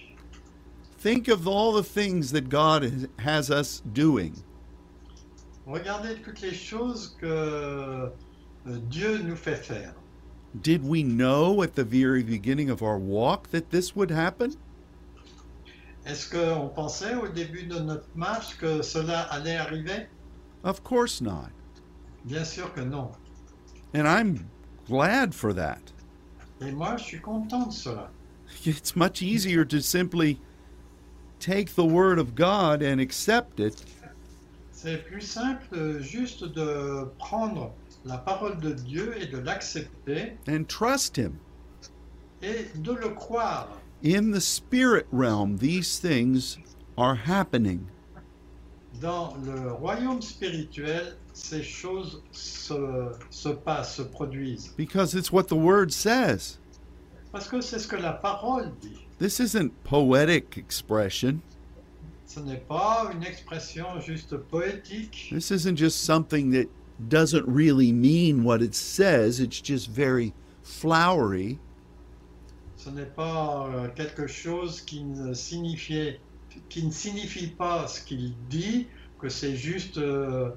Think 1.00 1.28
of 1.28 1.46
all 1.46 1.72
the 1.72 1.82
things 1.84 2.32
that 2.32 2.48
God 2.48 3.09
has- 3.18 3.50
us 3.50 3.82
doing. 3.92 4.34
Regardez 5.66 6.20
toutes 6.24 6.40
les 6.40 6.54
choses 6.54 7.14
que 7.20 7.26
euh, 7.26 8.78
Dieu 8.88 9.18
nous 9.18 9.36
fait 9.36 9.59
faire. 9.59 9.94
Did 10.62 10.82
we 10.82 11.02
know 11.04 11.62
at 11.62 11.74
the 11.74 11.84
very 11.84 12.22
beginning 12.22 12.70
of 12.70 12.82
our 12.82 12.98
walk 12.98 13.50
that 13.50 13.70
this 13.70 13.94
would 13.94 14.11
happen? 14.11 14.56
Est-ce 16.06 16.30
qu'on 16.30 16.68
pensait 16.70 17.14
au 17.14 17.28
début 17.28 17.66
de 17.68 17.78
notre 17.80 18.09
marche 18.16 18.56
que 18.56 18.82
cela 18.82 19.22
allait 19.30 19.56
arriver 19.59 20.06
Of 20.64 20.82
course 20.82 21.20
not. 21.20 21.50
Bien 22.29 22.45
sûr 22.45 22.72
que 22.74 22.81
non. 22.81 23.11
And 23.95 24.07
I'm 24.07 24.47
glad 24.87 25.35
for 25.35 25.53
that. 25.55 25.81
Et 26.61 26.72
moi, 26.72 26.97
je 26.97 27.05
suis 27.05 27.20
content 27.20 27.68
de 27.68 27.72
cela. 27.72 28.11
It's 28.64 28.95
much 28.97 29.22
easier 29.22 29.64
to 29.64 29.81
simply 29.81 30.39
take 31.39 31.74
the 31.74 31.85
Word 31.85 32.18
of 32.18 32.35
God 32.35 32.83
and 32.83 33.01
accept 33.01 33.61
it 33.61 33.85
C'est 34.72 35.05
plus 35.07 35.22
simple 35.22 36.01
juste 36.01 36.45
de 36.45 37.09
prendre 37.18 37.72
la 38.05 38.16
parole 38.18 38.59
de 38.61 38.72
Dieu 38.74 39.14
et 39.20 39.26
de 39.26 39.39
l'accepter 39.39 40.37
and 40.49 40.68
trust 40.68 41.16
Him. 41.18 41.39
et 42.43 42.66
de 42.83 42.93
le 42.93 43.09
croire. 43.11 43.68
In 44.05 44.31
the 44.31 44.41
spirit 44.41 45.07
realm, 45.11 45.59
these 45.59 45.99
things 45.99 46.59
are 46.97 47.16
happening. 47.16 47.89
Dans 49.01 49.35
le 49.45 49.72
royaume 49.72 50.22
spirituel, 50.22 51.16
ces 51.39 51.62
choses 51.62 52.20
se, 52.32 52.74
se 53.30 53.49
passent, 53.49 53.95
se 53.97 54.03
produisent. 54.03 54.74
because 54.76 55.14
it's 55.14 55.32
what 55.32 55.49
the 55.49 55.57
word 55.57 55.93
says. 55.93 56.59
Parce 57.32 57.49
que 57.49 57.61
c'est 57.61 57.78
ce 57.78 57.86
que 57.86 57.97
la 57.97 58.12
parole 58.12 58.72
dit. 58.80 59.07
This 59.18 59.39
isn't 59.41 59.72
poetic 59.84 60.57
expression. 60.57 61.41
Ce 62.26 62.41
n'est 62.41 62.62
pas 62.68 63.11
une 63.14 63.22
expression 63.24 64.01
juste 64.01 64.36
poétique. 64.36 65.28
This 65.32 65.51
isn't 65.51 65.76
just 65.76 66.03
something 66.05 66.51
that 66.51 66.68
doesn't 67.09 67.47
really 67.47 67.93
mean 67.93 68.45
what 68.45 68.61
it 68.61 68.74
says. 68.74 69.41
It's 69.41 69.61
just 69.61 69.89
very 69.89 70.32
flowery. 70.62 71.59
Ce 72.76 72.91
n'est 72.91 73.12
pas 73.14 73.68
euh, 73.72 73.89
quelque 73.95 74.26
chose 74.26 74.80
qui 74.82 75.05
ne, 75.05 75.34
signifiait, 75.34 76.20
qui 76.68 76.84
ne 76.84 76.93
signifie 76.93 77.49
pas 77.49 77.86
ce 77.89 78.01
qu'il 78.03 78.34
dit, 78.49 78.86
que 79.18 79.28
c'est 79.28 79.57
juste 79.57 79.99
euh, 79.99 80.51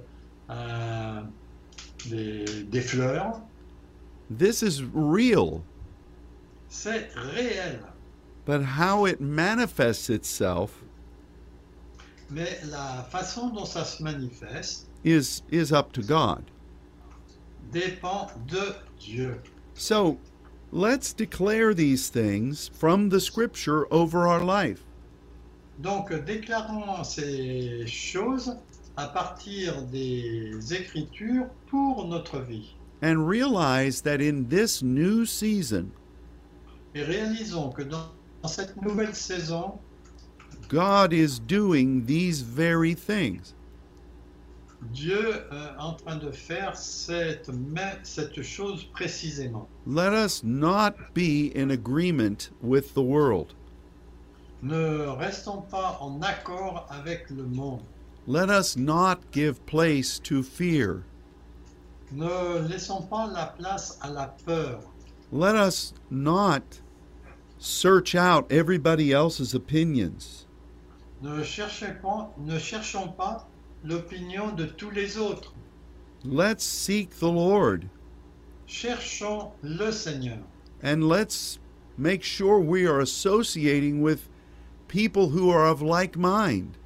Uh, 0.52 1.24
des, 2.10 2.64
des 2.64 2.82
fleurs. 2.82 3.41
This 4.30 4.62
is 4.62 4.84
real, 4.84 5.64
C'est 6.70 7.10
réel. 7.16 7.80
but 8.45 8.62
how 8.62 9.06
it 9.06 9.22
manifests 9.22 10.10
itself 10.10 10.84
Mais 12.30 12.60
la 12.70 13.04
façon 13.12 13.49
dont 13.54 13.66
ça 13.66 13.86
se 13.86 14.02
manifeste 14.04 14.88
is 15.06 15.41
is 15.52 15.72
up 15.72 15.91
to 15.93 16.02
God. 16.02 16.43
dépend 17.72 18.30
de 18.47 18.76
Dieu. 18.99 19.41
So, 19.76 20.18
let's 20.72 21.14
declare 21.14 21.74
these 21.74 22.10
things 22.10 22.70
from 22.74 23.10
the 23.10 23.20
scripture 23.22 23.86
over 23.91 24.28
our 24.28 24.43
life. 24.43 24.84
Donc 25.82 26.12
déclarons 26.26 27.04
ces 27.06 27.86
choses 27.88 28.56
à 29.02 29.08
partir 29.08 29.82
des 29.82 30.74
Écritures 30.74 31.47
pour 31.68 32.08
notre 32.08 32.39
vie. 32.39 32.76
And 33.02 33.28
realize 33.28 34.02
that 34.02 34.22
in 34.22 34.45
this 34.47 34.84
new 34.84 35.26
season, 35.26 35.91
Et 36.93 37.02
réalisons 37.04 37.72
que 37.72 37.82
dans, 37.82 38.12
dans 38.43 38.47
cette 38.47 38.80
nouvelle 38.80 39.16
saison, 39.16 39.80
God 40.70 41.14
is 41.14 41.39
doing 41.39 42.06
these 42.06 42.43
very 42.43 42.93
things. 42.93 43.56
Dieu 44.93 45.45
euh, 45.52 45.74
est 45.74 45.80
en 45.80 45.93
train 45.93 46.18
de 46.18 46.32
faire 46.32 46.76
cette, 46.76 47.49
cette 48.04 48.41
chose 48.43 48.84
précisément. 48.93 49.68
Let 49.88 50.14
us 50.14 50.43
not 50.43 50.93
be 51.16 51.52
in 51.56 51.72
agreement 51.72 52.52
with 52.62 52.93
the 52.93 53.02
world. 53.02 53.54
Ne 54.62 55.08
restons 55.08 55.62
pas 55.72 55.97
en 56.02 56.22
accord 56.22 56.86
avec 56.91 57.32
le 57.32 57.43
monde. 57.43 57.82
Let 58.28 58.50
us 58.50 58.78
not 58.78 59.32
give 59.32 59.66
place 59.66 60.20
to 60.20 60.44
fear. 60.44 61.04
Ne 62.12 62.60
laissons 62.60 63.08
pas 63.10 63.28
la 63.32 63.48
place 63.48 63.98
à 64.02 64.14
la 64.14 64.28
peur. 64.46 64.80
Let 65.32 65.56
us 65.56 65.94
not 66.10 66.82
search 67.58 68.16
out 68.16 68.52
everybody 68.52 69.12
else's 69.14 69.54
opinions. 69.54 70.46
Ne, 71.22 71.44
cherchez 71.44 71.94
pas, 72.02 72.30
ne 72.38 72.58
cherchons 72.58 73.16
pas 73.16 73.46
l'opinion 73.84 74.56
de 74.56 74.66
tous 74.66 74.92
les 74.92 75.18
autres. 75.18 75.54
Let's 76.24 76.64
seek 76.64 77.18
the 77.20 77.30
Lord 77.30 77.90
Cherchons 78.68 79.52
le 79.64 79.92
Seigneur. 79.92 80.38
and 80.84 81.08
let's 81.08 81.60
make 81.98 82.24
sure 82.24 82.60
we 82.60 82.86
are 82.86 83.00
associating 83.00 84.02
with 84.02 84.28
people 84.88 85.30
who 85.30 85.50
are 85.50 85.66
of 85.68 85.82
like 85.82 86.18
mind. 86.18 86.78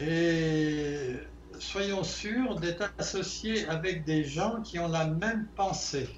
Et 0.00 1.16
soyons 1.58 2.04
sûrs 2.04 2.56
d'être 2.60 2.92
associés 2.98 3.66
avec 3.66 4.04
des 4.04 4.24
gens 4.24 4.60
qui 4.62 4.78
ont 4.78 4.88
la 4.88 5.06
même 5.06 5.46
pensée. 5.56 6.08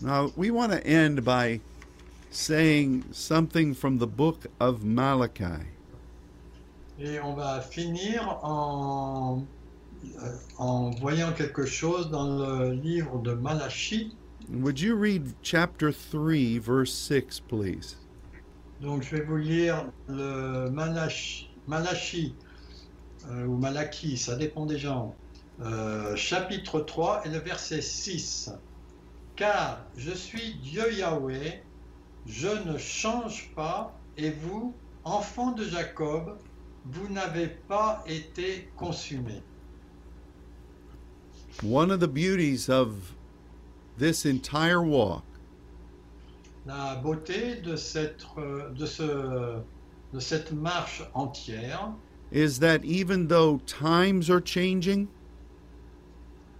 Now, 0.00 0.32
we 0.36 0.50
want 0.50 0.70
to 0.70 0.80
end 0.86 1.24
by 1.24 1.60
saying 2.30 3.04
something 3.12 3.74
from 3.74 3.98
the 3.98 4.06
book 4.06 4.46
of 4.60 4.84
Malachi. 4.84 5.64
Et 6.98 7.18
on 7.20 7.34
va 7.34 7.60
finir 7.60 8.38
en, 8.44 9.44
euh, 10.04 10.36
en 10.58 10.90
voyant 10.90 11.32
quelque 11.32 11.64
chose 11.64 12.10
dans 12.10 12.38
le 12.38 12.72
livre 12.72 13.20
de 13.20 13.32
Malachie. 13.32 14.14
Would 14.52 14.78
you 14.78 14.94
read 14.94 15.32
chapter 15.42 15.90
3, 15.90 16.58
verse 16.60 16.92
6, 16.92 17.40
please? 17.48 17.96
Donc 18.80 19.02
je 19.02 19.16
vais 19.16 19.22
vous 19.22 19.36
lire 19.38 19.86
le 20.08 20.68
Malachi, 20.70 21.48
Malachi 21.66 22.34
euh, 23.30 23.46
ou 23.46 23.56
Malachie, 23.56 24.16
ça 24.18 24.36
dépend 24.36 24.66
des 24.66 24.78
gens. 24.78 25.14
Euh, 25.60 26.14
chapitre 26.16 26.80
3 26.80 27.26
et 27.26 27.30
le 27.30 27.38
verset 27.38 27.80
6. 27.80 28.50
Car 29.36 29.84
je 29.96 30.10
suis 30.10 30.54
Dieu 30.56 30.92
Yahweh, 30.92 31.62
je 32.26 32.48
ne 32.68 32.76
change 32.76 33.50
pas, 33.54 33.98
et 34.16 34.30
vous, 34.30 34.74
enfants 35.04 35.52
de 35.52 35.64
Jacob, 35.64 36.38
vous 36.86 37.08
n'avez 37.08 37.48
pas 37.48 38.04
été 38.06 38.70
consumés. 38.76 39.42
One 41.62 41.90
of 41.90 42.00
the 42.00 42.08
beauties 42.08 42.68
of 42.68 43.14
this 43.98 44.26
entire 44.26 44.82
walk 44.82 45.22
La 46.66 46.96
beauté 46.96 47.56
de 47.56 47.76
cette, 47.76 48.24
euh, 48.38 48.70
de 48.70 48.86
ce, 48.86 49.60
de 50.14 50.20
cette 50.20 50.52
marche 50.52 51.02
entière, 51.12 51.92
is 52.30 52.60
that 52.60 52.84
even 52.84 53.26
though 53.26 53.60
times 53.66 54.30
are 54.30 54.40
changing, 54.40 55.08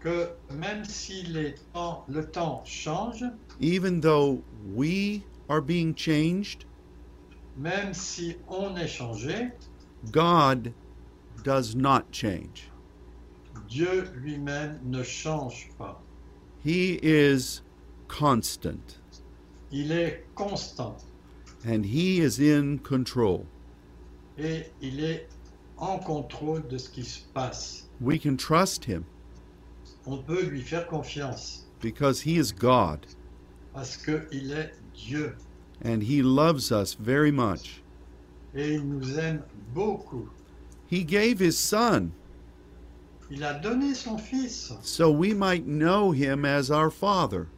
que 0.00 0.28
même 0.50 0.84
si 0.84 1.22
les 1.22 1.54
temps- 1.72 2.04
le 2.08 2.24
temps 2.24 2.64
change, 2.64 3.22
even 3.60 4.00
though 4.00 4.42
we 4.74 5.22
are 5.48 5.60
being 5.60 5.94
changed, 5.94 6.64
même 7.56 7.94
si 7.94 8.36
on 8.48 8.76
est 8.76 8.88
changé, 8.88 9.52
God 10.10 10.72
does 11.44 11.76
not 11.76 12.10
change. 12.10 12.68
Dieu 13.68 14.10
lui-même 14.16 14.80
ne 14.84 15.04
change 15.04 15.68
pas. 15.78 16.02
He 16.64 16.98
is 17.02 17.62
constant 18.08 18.98
Il 19.70 19.92
est 19.92 20.24
constant 20.34 20.96
and 21.64 21.84
He 21.86 22.20
is 22.20 22.38
in 22.38 22.78
control. 22.78 23.46
et 24.38 24.64
il 24.82 25.00
est 25.04 25.28
en 25.78 25.98
contrôle 25.98 26.66
de 26.68 26.76
ce 26.78 26.88
qui 26.90 27.04
se 27.04 27.20
passe. 27.32 27.88
We 28.00 28.18
can 28.18 28.36
trust 28.36 28.84
Him 28.84 29.04
On 30.06 30.18
peut 30.18 30.44
lui 30.46 30.60
faire 30.62 30.86
confiance 30.86 31.66
because 31.80 32.20
He 32.22 32.36
is 32.38 32.52
God 32.52 33.06
parce 33.72 33.96
qu'il 33.96 34.52
est 34.52 34.72
Dieu 34.94 35.34
and 35.84 36.02
He 36.02 36.22
loves 36.22 36.70
us 36.72 36.94
very 36.94 37.30
much. 37.32 37.82
et 38.54 38.74
il 38.74 38.84
nous 38.86 39.18
aime 39.18 39.42
beaucoup. 39.74 40.28
He 40.88 41.04
gave 41.04 41.40
His 41.40 41.56
Son 41.58 42.10
Il 43.30 43.42
a 43.42 43.54
donné 43.54 43.94
son 43.94 44.18
Fils 44.18 44.72
so 44.82 45.10
we 45.10 45.32
might 45.32 45.64
know 45.66 46.12
Him 46.12 46.44
as 46.44 46.70
our 46.70 46.90
Father. 46.90 47.48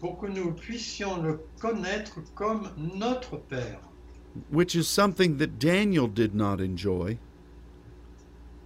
Pour 0.00 0.18
que 0.18 0.26
nous 0.26 0.52
puissions 0.52 1.22
le 1.22 1.40
connaître 1.60 2.20
comme 2.34 2.70
notre 2.76 3.36
Père. 3.36 3.80
which 4.50 4.74
is 4.74 4.86
something 4.86 5.38
that 5.38 5.58
Daniel 5.58 6.06
did 6.06 6.34
not 6.34 6.60
enjoy. 6.60 7.18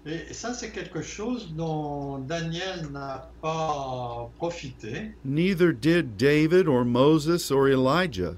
Et 0.07 0.33
ça, 0.33 0.53
c'est 0.55 0.71
quelque 0.71 1.03
chose 1.03 1.53
dont 1.55 2.19
Daniel 2.19 2.91
n'a 2.91 3.31
pas 3.43 4.29
profité, 4.39 5.13
Neither 5.25 5.73
did 5.73 6.17
David 6.17 6.67
or 6.67 6.85
Moses 6.85 7.51
or 7.53 7.69
Elijah. 7.69 8.35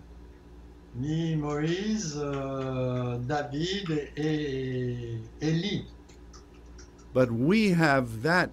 ni 0.97 1.37
Moïse, 1.37 2.19
euh, 2.23 3.17
David 3.27 4.11
et 4.17 5.17
Élie. 5.41 5.87
But 7.15 7.31
we 7.33 7.71
have 7.71 8.23
that 8.23 8.51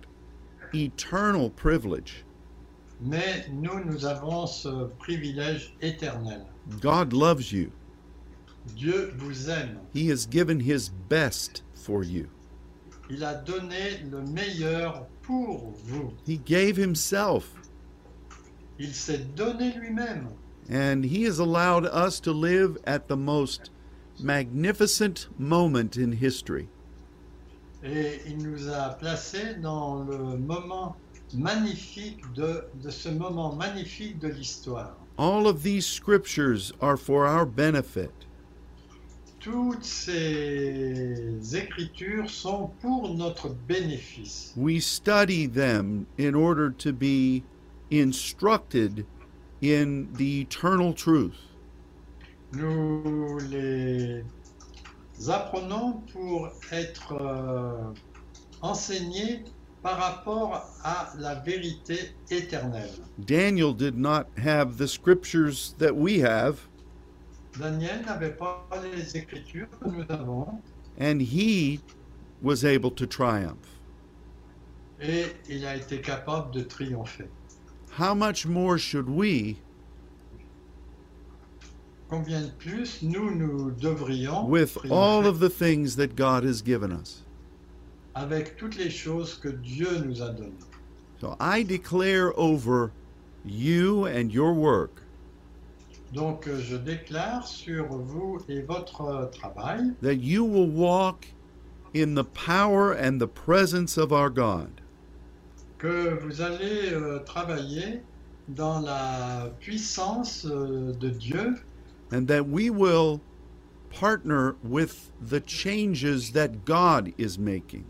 eternal 0.73 1.49
privilege. 1.49 2.23
Mais 3.01 3.45
nous, 3.51 3.83
nous 3.85 4.05
avons 4.05 4.45
ce 4.45 4.87
privilège 4.99 5.73
éternel. 5.81 6.45
God 6.81 7.13
loves 7.13 7.51
you. 7.51 7.71
Dieu 8.75 9.13
vous 9.17 9.49
aime. 9.49 9.79
He 9.93 10.09
has 10.11 10.25
given 10.29 10.59
His 10.59 10.89
best 11.09 11.63
for 11.73 12.03
you. 12.03 12.27
Il 13.09 13.23
a 13.23 13.33
donné 13.35 13.99
le 14.11 14.21
meilleur 14.23 15.07
pour 15.21 15.73
vous. 15.85 16.13
He 16.27 16.37
gave 16.37 16.77
Himself, 16.77 17.45
Il 18.77 18.93
s'est 18.93 19.25
donné 19.35 19.73
lui-même. 19.73 20.27
and 20.69 21.03
He 21.03 21.23
has 21.23 21.39
allowed 21.39 21.85
us 21.85 22.19
to 22.19 22.31
live 22.31 22.77
at 22.85 23.07
the 23.07 23.17
most 23.17 23.71
magnificent 24.21 25.27
moment 25.39 25.97
in 25.97 26.11
history. 26.11 26.67
Et 27.83 28.19
il 28.27 28.37
nous 28.43 28.67
a 28.69 28.89
placés 28.99 29.55
dans 29.61 30.03
le 30.03 30.37
moment 30.37 30.95
magnifique 31.33 32.21
de, 32.33 32.63
de 32.81 32.89
ce 32.89 33.09
moment 33.09 33.53
magnifique 33.55 34.19
de 34.19 34.27
l'histoire. 34.29 34.95
All 35.17 35.47
of 35.47 35.63
these 35.63 35.85
scriptures 35.85 36.71
are 36.81 36.97
for 36.97 37.25
our 37.25 37.45
benefit. 37.45 38.11
Toutes 39.39 39.85
ces 39.85 41.55
écritures 41.55 42.29
sont 42.29 42.71
pour 42.81 43.13
notre 43.15 43.49
bénéfice. 43.67 44.53
We 44.57 44.81
study 44.81 45.45
them 45.47 46.07
in 46.17 46.35
order 46.35 46.69
to 46.71 46.91
be 46.91 47.43
instructed 47.89 49.05
in 49.61 50.07
the 50.13 50.41
eternal 50.41 50.93
truth. 50.93 51.35
Nous 52.51 53.39
les 53.49 54.23
apprenons 55.29 56.01
pour 56.11 56.49
être 56.71 57.13
euh, 57.13 57.93
enseignés 58.61 59.43
par 59.81 59.97
rapport 59.97 60.65
à 60.83 61.13
la 61.17 61.35
vérité 61.35 62.13
éternelle. 62.29 62.89
Daniel 63.17 63.73
did 63.73 63.97
not 63.97 64.27
have 64.37 64.77
the 64.77 64.87
scriptures 64.87 65.73
that 65.77 65.95
we 65.95 66.19
have, 66.19 66.67
Daniel 67.57 68.05
n'avait 68.05 68.37
pas 68.37 68.65
les 68.93 69.17
écritures 69.17 69.67
que 69.81 69.89
nous 69.89 70.05
avons 70.09 70.61
and 70.99 71.21
he 71.21 71.79
was 72.41 72.63
able 72.63 72.91
to 72.91 73.05
triumph. 73.05 73.79
et 75.01 75.27
il 75.49 75.65
a 75.65 75.75
été 75.75 76.01
capable 76.01 76.51
de 76.51 76.61
triompher. 76.61 77.29
How 77.91 78.13
much 78.13 78.45
more 78.45 78.77
should 78.77 79.09
we, 79.09 79.57
Combien 82.09 82.41
de 82.41 82.51
plus 82.57 83.03
nous, 83.03 83.29
nous 83.35 83.71
devrions, 83.71 84.47
with 84.47 84.75
triompher 84.75 84.91
all 84.91 85.27
of 85.27 85.39
the 85.39 85.49
things 85.49 85.95
that 85.95 86.15
God 86.15 86.43
has 86.43 86.61
given 86.61 86.91
us? 86.91 87.23
Avec 88.19 88.57
toutes 88.57 88.75
les 88.77 88.89
choses 88.89 89.35
que 89.35 89.47
Dieu 89.49 89.89
nous 90.05 90.21
a 90.21 90.29
données. 90.29 90.53
So 91.21 91.35
I 91.39 91.63
declare 91.63 92.33
over 92.37 92.91
you 93.45 94.05
and 94.07 94.31
your 94.31 94.53
work 94.53 95.01
Donc 96.13 96.47
euh, 96.47 96.59
je 96.59 96.75
déclare 96.75 97.47
sur 97.47 97.85
vous 97.87 98.39
et 98.49 98.61
votre 98.61 99.01
euh, 99.01 99.25
travail 99.27 99.93
that 100.01 100.15
you 100.15 100.43
will 100.43 100.69
walk 100.69 101.27
in 101.95 102.15
the 102.15 102.23
power 102.23 102.93
and 102.93 103.19
the 103.19 103.27
presence 103.27 103.97
of 103.97 104.11
our 104.11 104.29
God. 104.29 104.69
que 105.77 106.19
vous 106.21 106.41
allez 106.41 106.91
euh, 106.91 107.19
travailler 107.19 108.01
dans 108.49 108.81
la 108.81 109.49
puissance 109.59 110.45
euh, 110.45 110.93
de 110.99 111.09
Dieu 111.09 111.55
and 112.11 112.27
that 112.27 112.47
we 112.47 112.69
will 112.69 113.21
partner 113.91 114.55
with 114.63 115.11
the 115.21 115.39
changes 115.39 116.31
that 116.31 116.65
God 116.65 117.13
is 117.17 117.37
making. 117.37 117.85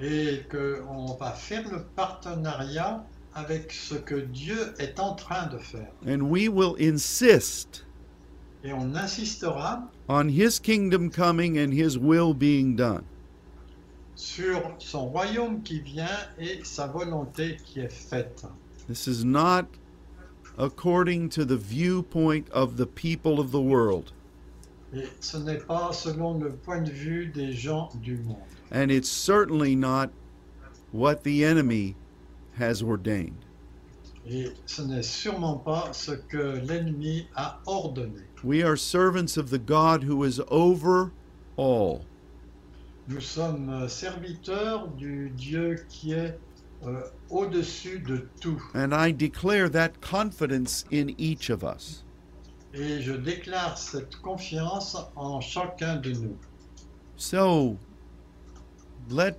Et 0.00 0.42
qu'on 0.50 1.14
va 1.14 1.30
faire 1.32 1.68
le 1.70 1.82
partenariat 1.96 3.04
avec 3.34 3.72
ce 3.72 3.94
que 3.94 4.14
Dieu 4.14 4.74
est 4.78 4.98
en 5.00 5.14
train 5.14 5.46
de 5.46 5.58
faire. 5.58 5.90
And 6.06 6.22
we 6.22 6.48
will 6.48 6.76
insist 6.80 7.84
Et 8.64 8.72
on 8.72 8.94
insistera 8.94 9.88
on 10.08 10.28
His 10.28 10.58
kingdom 10.58 11.10
coming 11.10 11.58
and 11.58 11.72
His 11.72 11.98
will 11.98 12.34
being 12.34 12.76
done. 12.76 13.04
sur 14.14 14.74
son 14.78 15.08
royaume 15.10 15.62
qui 15.62 15.80
vient 15.80 16.08
et 16.38 16.60
sa 16.64 16.86
volonté 16.86 17.58
qui 17.64 17.80
est 17.80 17.92
faite. 17.92 18.46
This 18.88 19.06
is 19.06 19.24
not 19.24 19.66
according 20.58 21.28
to 21.30 21.44
the 21.44 21.56
viewpoint 21.58 22.48
of 22.50 22.76
the 22.78 22.86
people 22.86 23.38
of 23.38 23.50
the 23.50 23.60
world, 23.60 24.12
Et 24.94 25.04
ce 25.20 25.36
n'est 25.36 25.58
pas 25.58 25.92
selon 25.92 26.38
le 26.38 26.50
point 26.50 26.80
de 26.80 26.90
vue 26.90 27.26
des 27.26 27.52
gens 27.52 27.90
du 28.02 28.18
monde. 28.18 28.36
and 28.70 28.90
it's 28.90 29.08
certainly 29.08 29.76
not 29.76 30.10
what 30.92 31.22
the 31.24 31.44
enemy 31.44 31.94
has 32.58 32.82
ordained. 32.82 33.44
Et 34.28 34.52
ce 34.66 34.82
n'est 34.82 35.04
sûrement 35.04 35.56
pas 35.58 35.92
ce 35.92 36.12
que 36.12 36.60
l'ennemi 36.66 37.28
a 37.36 37.58
ordonné. 37.66 38.22
We 38.42 38.62
are 38.62 38.76
servants 38.76 39.36
of 39.36 39.50
the 39.50 39.58
God 39.58 40.02
who 40.02 40.24
is 40.24 40.40
over 40.48 41.12
all. 41.56 42.04
Nous 43.08 43.20
sommes 43.20 43.70
euh, 43.70 43.88
serviteurs 43.88 44.88
du 44.96 45.30
Dieu 45.30 45.84
qui 45.88 46.12
est 46.12 46.36
euh, 46.84 47.02
au-dessus 47.30 48.00
de 48.00 48.26
tout. 48.40 48.60
And 48.74 48.92
I 48.92 49.12
declare 49.12 49.68
that 49.70 50.00
confidence 50.00 50.84
in 50.90 51.14
each 51.18 51.48
of 51.48 51.62
us. 51.62 52.02
Et 52.78 53.00
je 53.00 53.12
déclare 53.12 53.78
cette 53.78 54.16
confiance 54.16 54.96
en 55.16 55.40
chacun 55.40 55.96
de 55.96 56.12
nous. 56.12 56.36
So 57.16 57.78
let 59.08 59.36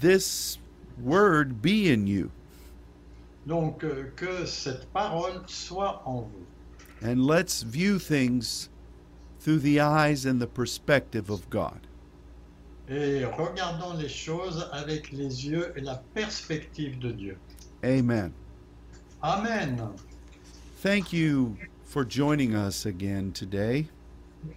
this 0.00 0.58
word 1.00 1.62
be 1.62 1.88
in 1.92 2.06
you, 2.08 2.30
Donc 3.46 3.84
euh, 3.84 4.10
que 4.16 4.44
cette 4.44 4.86
parole 4.92 5.42
soit 5.46 6.02
en 6.04 6.22
vous. 6.22 6.46
and 7.08 7.24
let's 7.24 7.62
view 7.62 7.98
things 8.00 8.68
through 9.38 9.60
the 9.60 9.78
eyes 9.78 10.26
and 10.26 10.40
the 10.40 10.46
perspective 10.48 11.30
of 11.30 11.48
God. 11.50 11.78
Et 12.88 13.24
regardons 13.24 13.94
les 13.98 14.08
choses 14.08 14.68
avec 14.72 15.12
les 15.12 15.46
yeux 15.46 15.72
et 15.76 15.80
la 15.82 16.02
perspective 16.14 16.98
de 16.98 17.12
Dieu. 17.12 17.38
Amen. 17.84 18.32
Amen. 19.22 19.78
Thank 20.82 21.12
you 21.12 21.56
for 21.88 22.04
joining 22.04 22.54
us 22.54 22.84
again 22.84 23.32
today. 23.32 23.88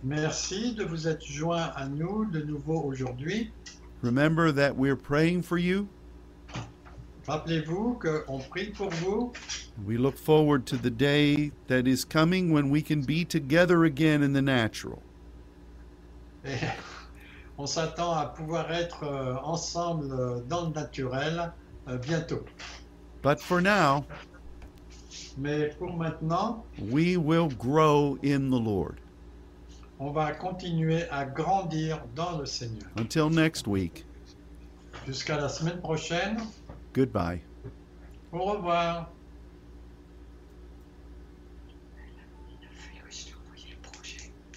Merci 0.04 0.76
de 0.76 0.84
vous 0.84 1.08
être 1.08 1.26
joints 1.26 1.72
à 1.78 1.88
nous 1.88 2.26
de 2.26 2.42
nouveau 2.42 2.82
aujourd'hui. 2.84 3.50
Remember 4.02 4.52
that 4.52 4.76
we're 4.76 4.98
praying 4.98 5.42
for 5.42 5.58
you. 5.58 5.88
Rappelez-vous 7.28 8.00
qu'on 8.02 8.40
prie 8.50 8.72
pour 8.72 8.90
vous 8.90 9.32
We 9.86 9.98
look 9.98 10.18
forward 10.18 10.66
to 10.68 10.76
the 10.76 10.90
day 10.90 11.52
that 11.68 11.88
is 11.88 12.04
coming 12.04 12.52
when 12.52 12.70
we 12.70 12.82
can 12.82 13.02
be 13.02 13.24
together 13.24 13.86
again 13.86 14.24
in 14.24 14.34
the 14.34 14.42
natural. 14.42 15.02
et 16.44 16.58
On 17.58 17.66
s'attend 17.66 18.12
à 18.14 18.26
pouvoir 18.26 18.72
être 18.72 19.04
euh, 19.04 19.36
ensemble 19.44 20.44
dans 20.50 20.68
le 20.68 20.74
naturel 20.74 21.54
euh, 21.88 21.98
bientôt. 21.98 22.44
But 23.22 23.40
for 23.40 23.62
now, 23.62 24.06
Mais 25.38 25.70
pour 25.78 25.94
maintenant, 25.94 26.64
we 26.92 27.18
will 27.18 27.50
grow 27.58 28.18
in 28.24 28.50
the 28.50 28.60
Lord. 28.64 28.96
on 30.00 30.12
va 30.12 30.32
continuer 30.34 31.04
à 31.12 31.26
grandir 31.26 32.04
dans 32.16 32.38
le 32.40 32.46
Seigneur. 32.46 32.88
Until 32.98 33.30
next 33.30 33.68
week, 33.68 34.06
Jusqu'à 35.08 35.38
la 35.38 35.48
semaine 35.50 35.80
prochaine. 35.80 36.38
goodbye. 36.94 37.40
Au 38.32 38.44
revoir. 38.46 39.10